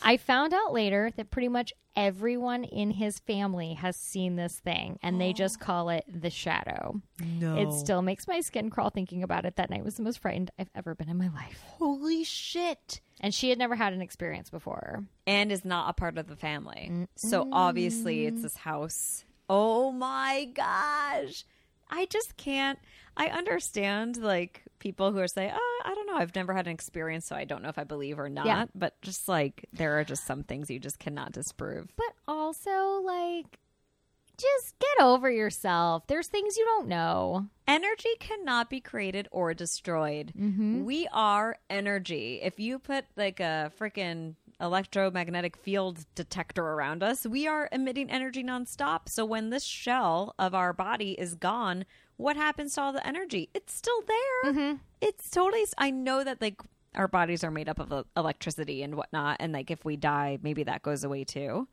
I 0.04 0.18
found 0.18 0.54
out 0.54 0.74
later 0.74 1.12
that 1.16 1.32
pretty 1.32 1.48
much 1.48 1.74
everyone 1.96 2.64
in 2.64 2.92
his 2.92 3.20
family 3.20 3.76
has 3.76 3.96
seen 3.96 4.36
this 4.36 4.60
thing 4.60 4.98
and 5.04 5.22
they 5.22 5.32
just 5.34 5.60
call 5.62 5.90
it 5.90 6.04
the 6.08 6.30
shadow. 6.30 7.02
No. 7.40 7.58
It 7.58 7.72
still 7.74 8.02
makes 8.02 8.28
my 8.28 8.42
skin 8.42 8.70
crawl 8.70 8.90
thinking 8.90 9.24
about 9.24 9.46
it. 9.46 9.56
That 9.56 9.70
night 9.70 9.84
was 9.84 9.96
the 9.96 10.04
most 10.04 10.20
frightened 10.20 10.52
I've 10.58 10.70
ever 10.76 10.96
been 10.96 11.10
in 11.10 11.18
my 11.18 11.30
life. 11.30 11.64
Holy 11.78 12.24
shit. 12.24 13.02
And 13.20 13.34
she 13.34 13.50
had 13.50 13.58
never 13.60 13.76
had 13.76 13.94
an 13.94 14.02
experience 14.02 14.50
before. 14.50 15.06
And 15.26 15.52
is 15.52 15.64
not 15.64 15.90
a 15.90 15.94
part 15.94 16.18
of 16.18 16.28
the 16.28 16.36
family. 16.36 17.08
So 17.16 17.48
obviously 17.52 18.26
it's 18.26 18.42
this 18.42 18.58
house. 18.58 19.24
Oh 19.50 19.92
my 19.92 20.50
gosh. 20.54 21.46
I 21.94 22.06
just 22.06 22.36
can't. 22.38 22.80
I 23.16 23.28
understand 23.28 24.18
like 24.18 24.64
people 24.80 25.12
who 25.12 25.20
are 25.20 25.28
saying, 25.28 25.52
oh, 25.54 25.82
I 25.86 25.94
don't 25.94 26.08
know, 26.08 26.16
I've 26.16 26.36
never 26.36 26.54
had 26.54 26.66
an 26.66 26.74
experience, 26.74 27.28
so 27.28 27.36
I 27.36 27.46
don't 27.46 27.62
know 27.62 27.70
if 27.70 27.78
I 27.78 27.84
believe 27.84 28.18
or 28.18 28.30
not. 28.30 28.48
Yeah. 28.48 28.66
But 28.74 29.00
just 29.04 29.28
like 29.28 29.66
there 29.72 30.00
are 30.00 30.04
just 30.04 30.26
some 30.26 30.44
things 30.44 30.72
you 30.72 30.80
just 30.80 30.98
cannot 30.98 31.32
disprove. 31.32 31.94
But 31.96 32.14
also, 32.28 33.02
like, 33.06 33.60
just 34.36 34.80
get 34.80 35.06
over 35.06 35.30
yourself. 35.30 36.08
There's 36.08 36.28
things 36.28 36.58
you 36.58 36.66
don't 36.66 36.88
know. 36.88 37.46
Energy 37.68 38.10
cannot 38.20 38.72
be 38.72 38.80
created 38.82 39.28
or 39.32 39.54
destroyed. 39.54 40.34
Mm-hmm. 40.38 40.84
We 40.84 41.08
are 41.14 41.58
energy. 41.70 42.40
If 42.42 42.60
you 42.60 42.80
put 42.80 43.06
like 43.16 43.40
a 43.40 43.72
freaking 43.80 44.34
electromagnetic 44.64 45.58
field 45.58 46.06
detector 46.16 46.64
around 46.64 47.04
us, 47.04 47.26
we 47.28 47.48
are 47.48 47.70
emitting 47.72 48.10
energy 48.10 48.44
nonstop. 48.44 49.10
So 49.10 49.26
when 49.26 49.50
this 49.50 49.64
shell 49.64 50.34
of 50.40 50.56
our 50.56 50.74
body 50.74 51.12
is 51.12 51.36
gone, 51.36 51.86
what 52.18 52.36
happens 52.36 52.76
to 52.76 52.82
all 52.82 52.94
the 52.94 53.06
energy? 53.06 53.50
It's 53.54 53.74
still 53.74 54.02
there. 54.08 54.52
It's 55.02 55.30
totally. 55.30 55.66
I 55.78 55.92
know 55.92 56.24
that 56.24 56.42
like 56.42 56.62
our 56.96 57.08
bodies 57.08 57.44
are 57.44 57.52
made 57.52 57.70
up 57.70 57.80
of 57.80 57.92
uh, 57.92 58.04
electricity 58.16 58.82
and 58.82 58.96
whatnot, 58.96 59.38
and 59.40 59.54
like 59.54 59.70
if 59.70 59.84
we 59.84 59.98
die, 59.98 60.40
maybe 60.42 60.64
that 60.64 60.82
goes 60.82 61.04
away 61.04 61.24
too 61.24 61.68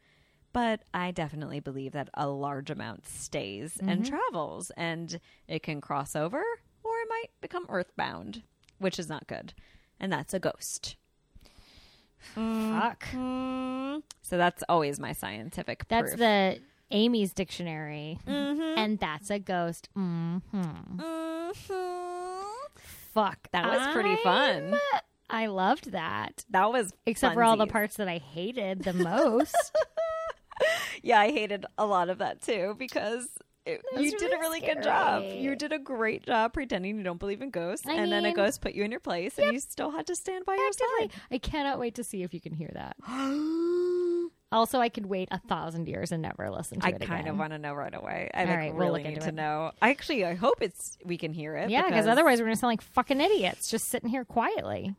but 0.53 0.81
I 0.93 1.13
definitely 1.13 1.61
believe 1.61 1.93
that 1.93 2.11
a 2.15 2.29
large 2.29 2.71
amount 2.71 3.07
stays 3.07 3.79
and 3.81 4.05
travels, 4.05 4.71
and 4.77 5.21
it 5.47 5.63
can 5.63 5.81
cross 5.81 6.17
over 6.17 6.39
or 6.83 6.93
it 6.99 7.09
might 7.09 7.29
become 7.41 7.67
earthbound, 7.69 8.43
which 8.79 8.99
is 8.99 9.09
not 9.09 9.27
good. 9.27 9.55
And 9.99 10.13
that's 10.13 10.35
a 10.35 10.41
ghost. 10.41 10.97
Fuck. 12.35 13.05
Mm. 13.13 14.03
So 14.23 14.37
that's 14.37 14.63
always 14.69 15.01
my 15.01 15.13
scientific 15.13 15.87
That's 15.89 16.11
proof. 16.11 16.19
the 16.19 16.61
Amy's 16.91 17.33
dictionary. 17.33 18.19
And 18.27 18.99
that's 18.99 19.31
a 19.31 19.39
ghost. 19.39 19.89
hmm 19.95 20.39
Mhm. 20.49 21.51
Fuck. 23.13 23.49
That 23.53 23.67
was 23.67 23.89
pretty 23.93 24.17
fun. 24.23 24.75
I'm- 25.29 25.51
loved 25.55 25.93
that. 25.93 26.45
That 26.51 26.73
was 26.73 26.93
Except 27.07 27.35
for 27.35 27.43
all 27.45 27.57
the 27.57 27.67
parts 27.67 27.97
that 27.97 28.09
I 28.09 28.19
hated 28.19 28.83
the 28.83 28.93
most. 29.11 29.55
Yeah, 31.03 31.21
I 31.21 31.31
hated 31.31 31.65
a 31.79 31.87
lot 31.87 32.09
of 32.11 32.19
that 32.19 32.43
too 32.43 32.75
because 32.79 33.29
it, 33.67 33.83
you 33.97 34.11
did 34.19 34.33
a 34.33 34.39
really 34.39 34.61
really 34.61 34.75
good 34.75 34.83
job. 34.83 35.23
You 35.25 35.55
did 35.55 35.73
a 35.73 35.79
great 35.79 36.25
job 36.25 36.53
pretending 36.53 36.97
you 36.99 37.03
don't 37.03 37.21
believe 37.21 37.43
in 37.43 37.51
ghosts, 37.51 37.87
I 37.87 37.95
and 37.95 38.11
then 38.11 38.25
a 38.25 38.33
ghost 38.33 38.61
put 38.61 38.73
you 38.75 38.85
in 38.85 38.91
your 38.91 39.01
place, 39.01 39.39
and 39.39 39.53
you 39.53 39.61
still 39.61 39.91
had 39.91 40.07
to 40.09 40.17
stand 40.17 40.45
by 40.45 40.55
your 40.55 40.73
side. 40.73 41.11
I 41.31 41.39
cannot 41.39 41.79
wait 41.79 41.95
to 41.97 42.05
see 42.05 42.23
if 42.23 42.33
you 42.35 42.41
can 42.41 42.53
hear 42.53 42.71
that. 42.75 42.97
Also, 44.53 44.81
I 44.81 44.89
could 44.89 45.07
wait 45.07 45.29
a 45.31 45.39
thousand 45.39 45.87
years 45.87 46.11
and 46.11 46.23
never 46.23 46.51
listen 46.51 46.81
to 46.81 46.87
I 46.87 46.91
it 46.91 47.01
kind 47.03 47.21
again. 47.21 47.35
of 47.35 47.39
want 47.39 47.53
to 47.53 47.59
know 47.59 47.73
right 47.73 47.95
away. 47.95 48.29
I 48.35 48.47
like, 48.47 48.57
right, 48.57 48.75
we'll 48.75 48.89
really 48.89 49.05
need 49.05 49.21
to 49.21 49.29
it. 49.29 49.35
know. 49.35 49.71
I 49.81 49.91
actually, 49.91 50.25
I 50.25 50.35
hope 50.35 50.57
it's 50.61 50.99
we 51.05 51.17
can 51.19 51.33
hear 51.33 51.55
it. 51.55 51.71
Yeah, 51.71 51.85
because 51.87 52.09
otherwise 52.09 52.41
we're 52.41 52.47
gonna 52.47 52.57
sound 52.57 52.73
like 52.73 52.83
fucking 52.83 53.21
idiots 53.21 53.71
just 53.71 53.87
sitting 53.89 54.09
here 54.11 54.25
quietly. 54.25 54.97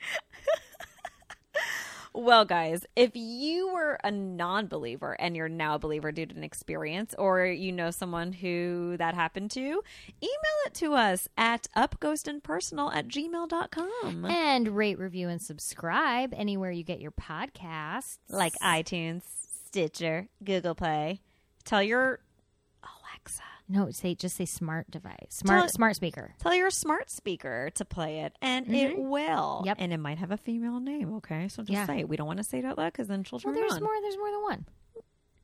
Well, 2.16 2.44
guys, 2.44 2.86
if 2.94 3.16
you 3.16 3.72
were 3.72 3.98
a 4.04 4.12
non 4.12 4.68
believer 4.68 5.16
and 5.20 5.34
you're 5.34 5.48
now 5.48 5.74
a 5.74 5.78
believer 5.80 6.12
due 6.12 6.26
to 6.26 6.36
an 6.36 6.44
experience, 6.44 7.12
or 7.18 7.44
you 7.44 7.72
know 7.72 7.90
someone 7.90 8.32
who 8.32 8.96
that 8.98 9.16
happened 9.16 9.50
to, 9.52 9.60
email 9.60 10.58
it 10.64 10.74
to 10.74 10.94
us 10.94 11.28
at 11.36 11.66
upghostandpersonal 11.76 12.94
at 12.94 13.08
gmail.com. 13.08 14.26
And 14.26 14.76
rate, 14.76 14.98
review, 15.00 15.28
and 15.28 15.42
subscribe 15.42 16.32
anywhere 16.36 16.70
you 16.70 16.84
get 16.84 17.00
your 17.00 17.10
podcasts. 17.10 18.18
Like 18.28 18.54
iTunes, 18.62 19.22
Stitcher, 19.66 20.28
Google 20.44 20.76
Play. 20.76 21.20
Tell 21.64 21.82
your 21.82 22.20
Alexa. 22.84 23.42
No, 23.68 23.90
say 23.90 24.14
just 24.14 24.36
say 24.36 24.44
smart 24.44 24.90
device, 24.90 25.16
smart 25.30 25.60
Tell- 25.62 25.68
smart 25.68 25.96
speaker. 25.96 26.34
Tell 26.38 26.54
your 26.54 26.70
smart 26.70 27.10
speaker 27.10 27.70
to 27.74 27.84
play 27.84 28.20
it, 28.20 28.34
and 28.42 28.72
it 28.74 28.98
will. 28.98 29.62
Yep. 29.64 29.76
And 29.80 29.92
it 29.92 29.98
might 29.98 30.18
have 30.18 30.30
a 30.30 30.36
female 30.36 30.80
name, 30.80 31.14
okay? 31.16 31.48
So 31.48 31.62
just 31.62 31.72
Yeah. 31.72 31.86
say 31.86 32.00
it. 32.00 32.08
We 32.08 32.16
don't 32.16 32.26
want 32.26 32.38
to 32.38 32.44
say 32.44 32.58
it 32.58 32.64
out 32.64 32.76
loud 32.78 32.92
because 32.92 33.08
then 33.08 33.24
she'll 33.24 33.38
turn 33.40 33.52
Well, 33.52 33.60
there's 33.60 33.74
on. 33.74 33.82
more. 33.82 33.92
There's 34.02 34.16
more 34.18 34.30
than 34.30 34.42
one. 34.42 34.66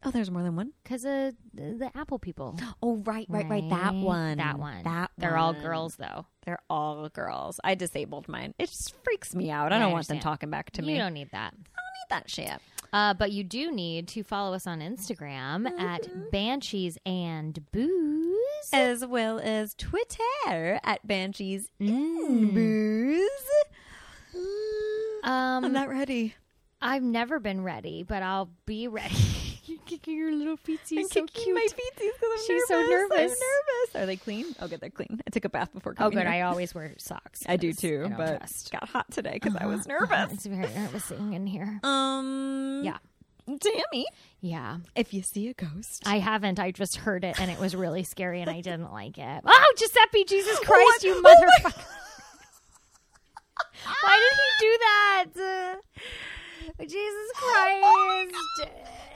Oh, 0.02 0.10
there's 0.10 0.30
more 0.30 0.42
than 0.42 0.56
one? 0.56 0.72
Because 0.82 1.04
uh, 1.04 1.32
the, 1.52 1.90
Apple 1.94 2.18
people. 2.18 2.58
Oh, 2.82 2.96
right, 3.04 3.26
right, 3.28 3.46
right. 3.48 3.68
That 3.68 3.92
one. 3.94 4.38
That 4.38 4.58
one. 4.58 4.82
That 4.84 5.10
They're 5.18 5.36
all 5.36 5.52
girls, 5.52 5.96
though. 5.96 6.24
They're 6.46 6.60
all 6.70 7.08
girls. 7.10 7.60
I 7.62 7.74
disabled 7.74 8.26
mine. 8.26 8.54
It 8.58 8.70
just 8.70 8.94
freaks 9.04 9.34
me 9.34 9.50
out. 9.50 9.72
I 9.72 9.76
Yeah, 9.76 9.80
don't 9.82 9.90
I 9.90 9.92
want 9.92 10.08
them 10.08 10.18
talking 10.20 10.48
back 10.48 10.70
to 10.72 10.80
you 10.82 10.86
me. 10.86 10.94
I 10.94 10.98
don't 11.04 11.12
need 11.12 11.28
that. 11.32 11.52
I 11.52 11.56
don't 11.56 11.58
need 11.58 12.08
that 12.10 12.30
shit. 12.30 12.60
Uh, 12.92 13.14
but 13.14 13.30
you 13.32 13.44
do 13.44 13.70
need 13.70 14.08
to 14.08 14.22
follow 14.24 14.54
us 14.54 14.66
on 14.66 14.80
Instagram 14.80 15.66
Mm-hmm. 15.68 15.80
at 15.80 16.30
Banshees 16.32 16.98
and 17.06 17.70
Booze. 17.72 18.36
As 18.72 19.04
well 19.06 19.38
as 19.38 19.74
Twitter 19.74 20.80
at 20.84 21.06
Banshees 21.06 21.68
Mm. 21.80 22.52
Booze. 22.54 23.30
Um, 25.22 25.64
I'm 25.64 25.72
not 25.72 25.88
ready. 25.88 26.34
I've 26.80 27.02
never 27.02 27.38
been 27.40 27.62
ready, 27.62 28.02
but 28.02 28.22
I'll 28.22 28.50
be 28.66 28.88
ready. 28.88 29.14
You're 29.70 29.78
kicking 29.86 30.16
your 30.16 30.32
little 30.32 30.56
feetsies 30.56 30.98
I'm 30.98 31.04
so 31.08 31.20
kicking 31.26 31.44
cute. 31.44 31.54
my 31.54 31.66
feetsies 31.70 32.10
because 32.12 32.30
I'm 32.32 32.46
She's 32.46 32.66
so 32.66 32.74
nervous. 32.80 32.90
I'm 33.12 33.18
nervous. 33.20 33.40
nervous. 33.40 34.02
Are 34.02 34.06
they 34.06 34.16
clean? 34.16 34.46
Oh, 34.60 34.66
good. 34.66 34.80
They're 34.80 34.90
clean. 34.90 35.20
I 35.26 35.30
took 35.30 35.44
a 35.44 35.48
bath 35.48 35.72
before 35.72 35.94
coming. 35.94 36.08
Oh, 36.08 36.10
good. 36.10 36.26
here. 36.26 36.32
I 36.36 36.40
always 36.42 36.74
wear 36.74 36.92
socks. 36.98 37.44
I 37.48 37.56
do 37.56 37.72
too, 37.72 38.08
I 38.12 38.16
but 38.16 38.38
trust. 38.38 38.72
got 38.72 38.88
hot 38.88 39.10
today 39.12 39.34
because 39.34 39.54
I 39.54 39.66
was 39.66 39.86
Uh-huh. 39.86 40.06
nervous. 40.06 40.32
It's 40.32 40.46
very 40.46 40.66
nervous 40.74 41.04
sitting 41.04 41.34
in 41.34 41.46
here. 41.46 41.78
Um. 41.84 42.82
Yeah. 42.84 42.96
Tammy, 43.60 44.06
Yeah. 44.40 44.78
if 44.94 45.12
you 45.14 45.22
see 45.22 45.48
a 45.48 45.54
ghost, 45.54 46.02
I 46.06 46.18
haven't. 46.20 46.60
I 46.60 46.70
just 46.72 46.96
heard 46.96 47.24
it 47.24 47.40
and 47.40 47.50
it 47.50 47.58
was 47.58 47.74
really 47.74 48.04
scary 48.04 48.40
and 48.42 48.50
I 48.50 48.60
didn't 48.60 48.92
like 48.92 49.18
it. 49.18 49.42
Oh, 49.44 49.74
Giuseppe, 49.76 50.24
Jesus 50.24 50.58
Christ, 50.60 50.84
What? 50.84 51.02
you 51.04 51.22
Oh 51.24 51.34
motherfucker. 51.64 51.84
Why 54.02 54.16
did 54.30 54.38
he 54.38 54.66
do 54.66 54.78
that? 54.78 55.76
Jesus 56.88 57.32
Christ. 57.34 58.70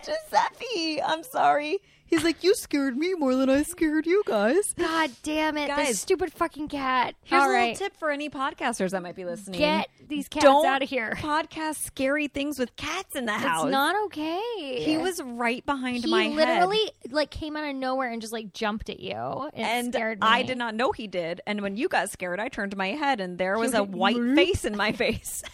Giuseppe, 0.05 1.03
I'm 1.03 1.23
sorry. 1.23 1.79
He's 2.07 2.23
like, 2.23 2.45
you 2.45 2.55
scared 2.55 2.97
me 2.97 3.15
more 3.15 3.35
than 3.35 3.49
I 3.49 3.63
scared 3.63 4.07
you 4.07 4.23
guys. 4.27 4.75
God 4.79 5.11
damn 5.23 5.57
it. 5.57 5.69
Guys. 5.69 5.89
this 5.89 6.01
stupid 6.01 6.33
fucking 6.33 6.69
cat. 6.69 7.15
Here's 7.25 7.43
All 7.43 7.49
a 7.49 7.53
right. 7.53 7.71
little 7.73 7.87
tip 7.89 7.97
for 7.97 8.11
any 8.11 8.29
podcasters 8.29 8.91
that 8.91 9.03
might 9.03 9.17
be 9.17 9.25
listening. 9.25 9.59
Get 9.59 9.89
these 10.07 10.29
cats 10.29 10.45
Don't 10.45 10.67
out 10.67 10.83
of 10.83 10.89
here. 10.89 11.13
podcast 11.17 11.77
scary 11.77 12.29
things 12.29 12.59
with 12.59 12.77
cats 12.77 13.17
in 13.17 13.25
the 13.25 13.33
house. 13.33 13.65
It's 13.65 13.73
not 13.73 13.97
okay. 14.07 14.83
He 14.85 14.99
was 14.99 15.21
right 15.23 15.65
behind 15.65 16.05
he 16.05 16.11
my 16.11 16.29
literally 16.29 16.79
head. 17.03 17.13
like 17.13 17.31
came 17.31 17.57
out 17.57 17.65
of 17.69 17.75
nowhere 17.75 18.11
and 18.11 18.21
just 18.21 18.35
like 18.35 18.53
jumped 18.53 18.91
at 18.91 19.01
you. 19.01 19.49
It 19.55 19.61
And 19.61 19.93
scared 19.93 20.21
me. 20.21 20.27
I 20.29 20.43
did 20.43 20.59
not 20.59 20.75
know 20.75 20.93
he 20.93 21.07
did. 21.09 21.41
And 21.47 21.63
when 21.63 21.77
you 21.79 21.89
got 21.89 22.11
scared, 22.11 22.39
I 22.39 22.49
turned 22.49 22.77
my 22.77 22.89
head 22.89 23.19
and 23.21 23.39
there 23.39 23.59
was 23.59 23.73
a 23.75 23.83
white 23.83 24.17
face 24.37 24.67
in 24.67 24.77
my 24.77 24.93
face. 24.93 25.43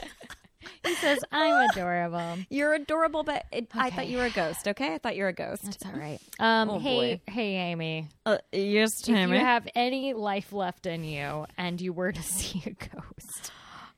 He 0.86 0.94
says 0.96 1.18
I'm 1.30 1.68
adorable. 1.70 2.38
You're 2.50 2.74
adorable, 2.74 3.22
but 3.22 3.44
it, 3.52 3.68
I 3.74 3.90
thought 3.90 4.08
you 4.08 4.18
were 4.18 4.24
a 4.26 4.30
ghost. 4.30 4.66
Okay, 4.68 4.94
I 4.94 4.98
thought 4.98 5.14
you 5.16 5.22
were 5.24 5.28
a 5.28 5.32
ghost. 5.34 5.62
That's 5.64 5.84
all 5.86 5.92
right. 5.92 6.18
Um, 6.40 6.70
Oh, 6.70 6.78
hey, 6.78 7.16
boy. 7.26 7.32
hey, 7.32 7.54
Amy. 7.56 8.08
Uh, 8.24 8.38
yes, 8.52 8.90
If 9.02 9.08
you 9.08 9.34
have 9.34 9.68
any 9.74 10.14
life 10.14 10.52
left 10.52 10.86
in 10.86 11.04
you, 11.04 11.44
and 11.58 11.80
you 11.80 11.92
were 11.92 12.12
to 12.12 12.22
see 12.22 12.62
a 12.66 12.70
ghost, 12.70 13.52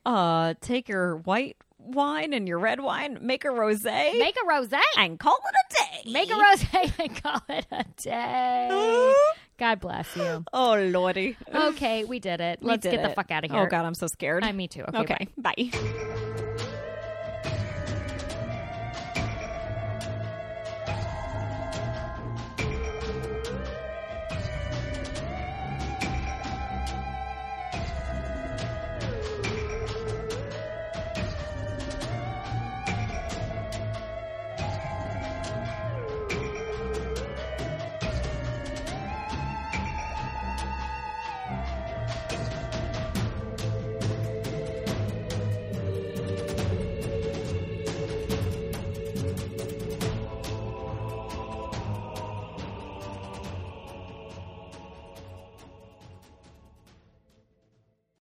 uh, 0.04 0.54
take 0.60 0.88
your 0.88 1.16
white 1.18 1.56
wine 1.78 2.32
and 2.32 2.46
your 2.48 2.58
red 2.58 2.80
wine, 2.80 3.18
make 3.22 3.44
a 3.44 3.48
rosé, 3.48 4.18
make 4.18 4.36
a 4.36 4.46
rosé. 4.48 4.80
and 4.96 5.18
call 5.18 5.36
it 5.36 5.54
a 5.54 6.02
day. 6.04 6.10
Make 6.12 6.30
a 6.30 6.34
rosé 6.34 6.92
and 6.98 7.22
call 7.22 7.42
it 7.48 7.66
a 7.70 7.84
day. 8.00 9.14
God 9.58 9.80
bless 9.80 10.16
you. 10.16 10.44
Oh 10.52 10.74
lordy. 10.80 11.36
Okay, 11.54 12.04
we 12.04 12.18
did 12.18 12.40
it. 12.40 12.58
Let's 12.62 12.82
did 12.82 12.92
get 12.92 13.02
the 13.08 13.14
fuck 13.14 13.30
out 13.30 13.44
of 13.44 13.50
here. 13.52 13.60
Oh 13.62 13.66
god, 13.66 13.84
I'm 13.84 13.94
so 13.94 14.06
scared. 14.08 14.42
Uh, 14.44 14.52
me 14.52 14.66
too. 14.68 14.82
Okay, 14.82 14.98
okay, 15.14 15.28
bye. 15.38 16.48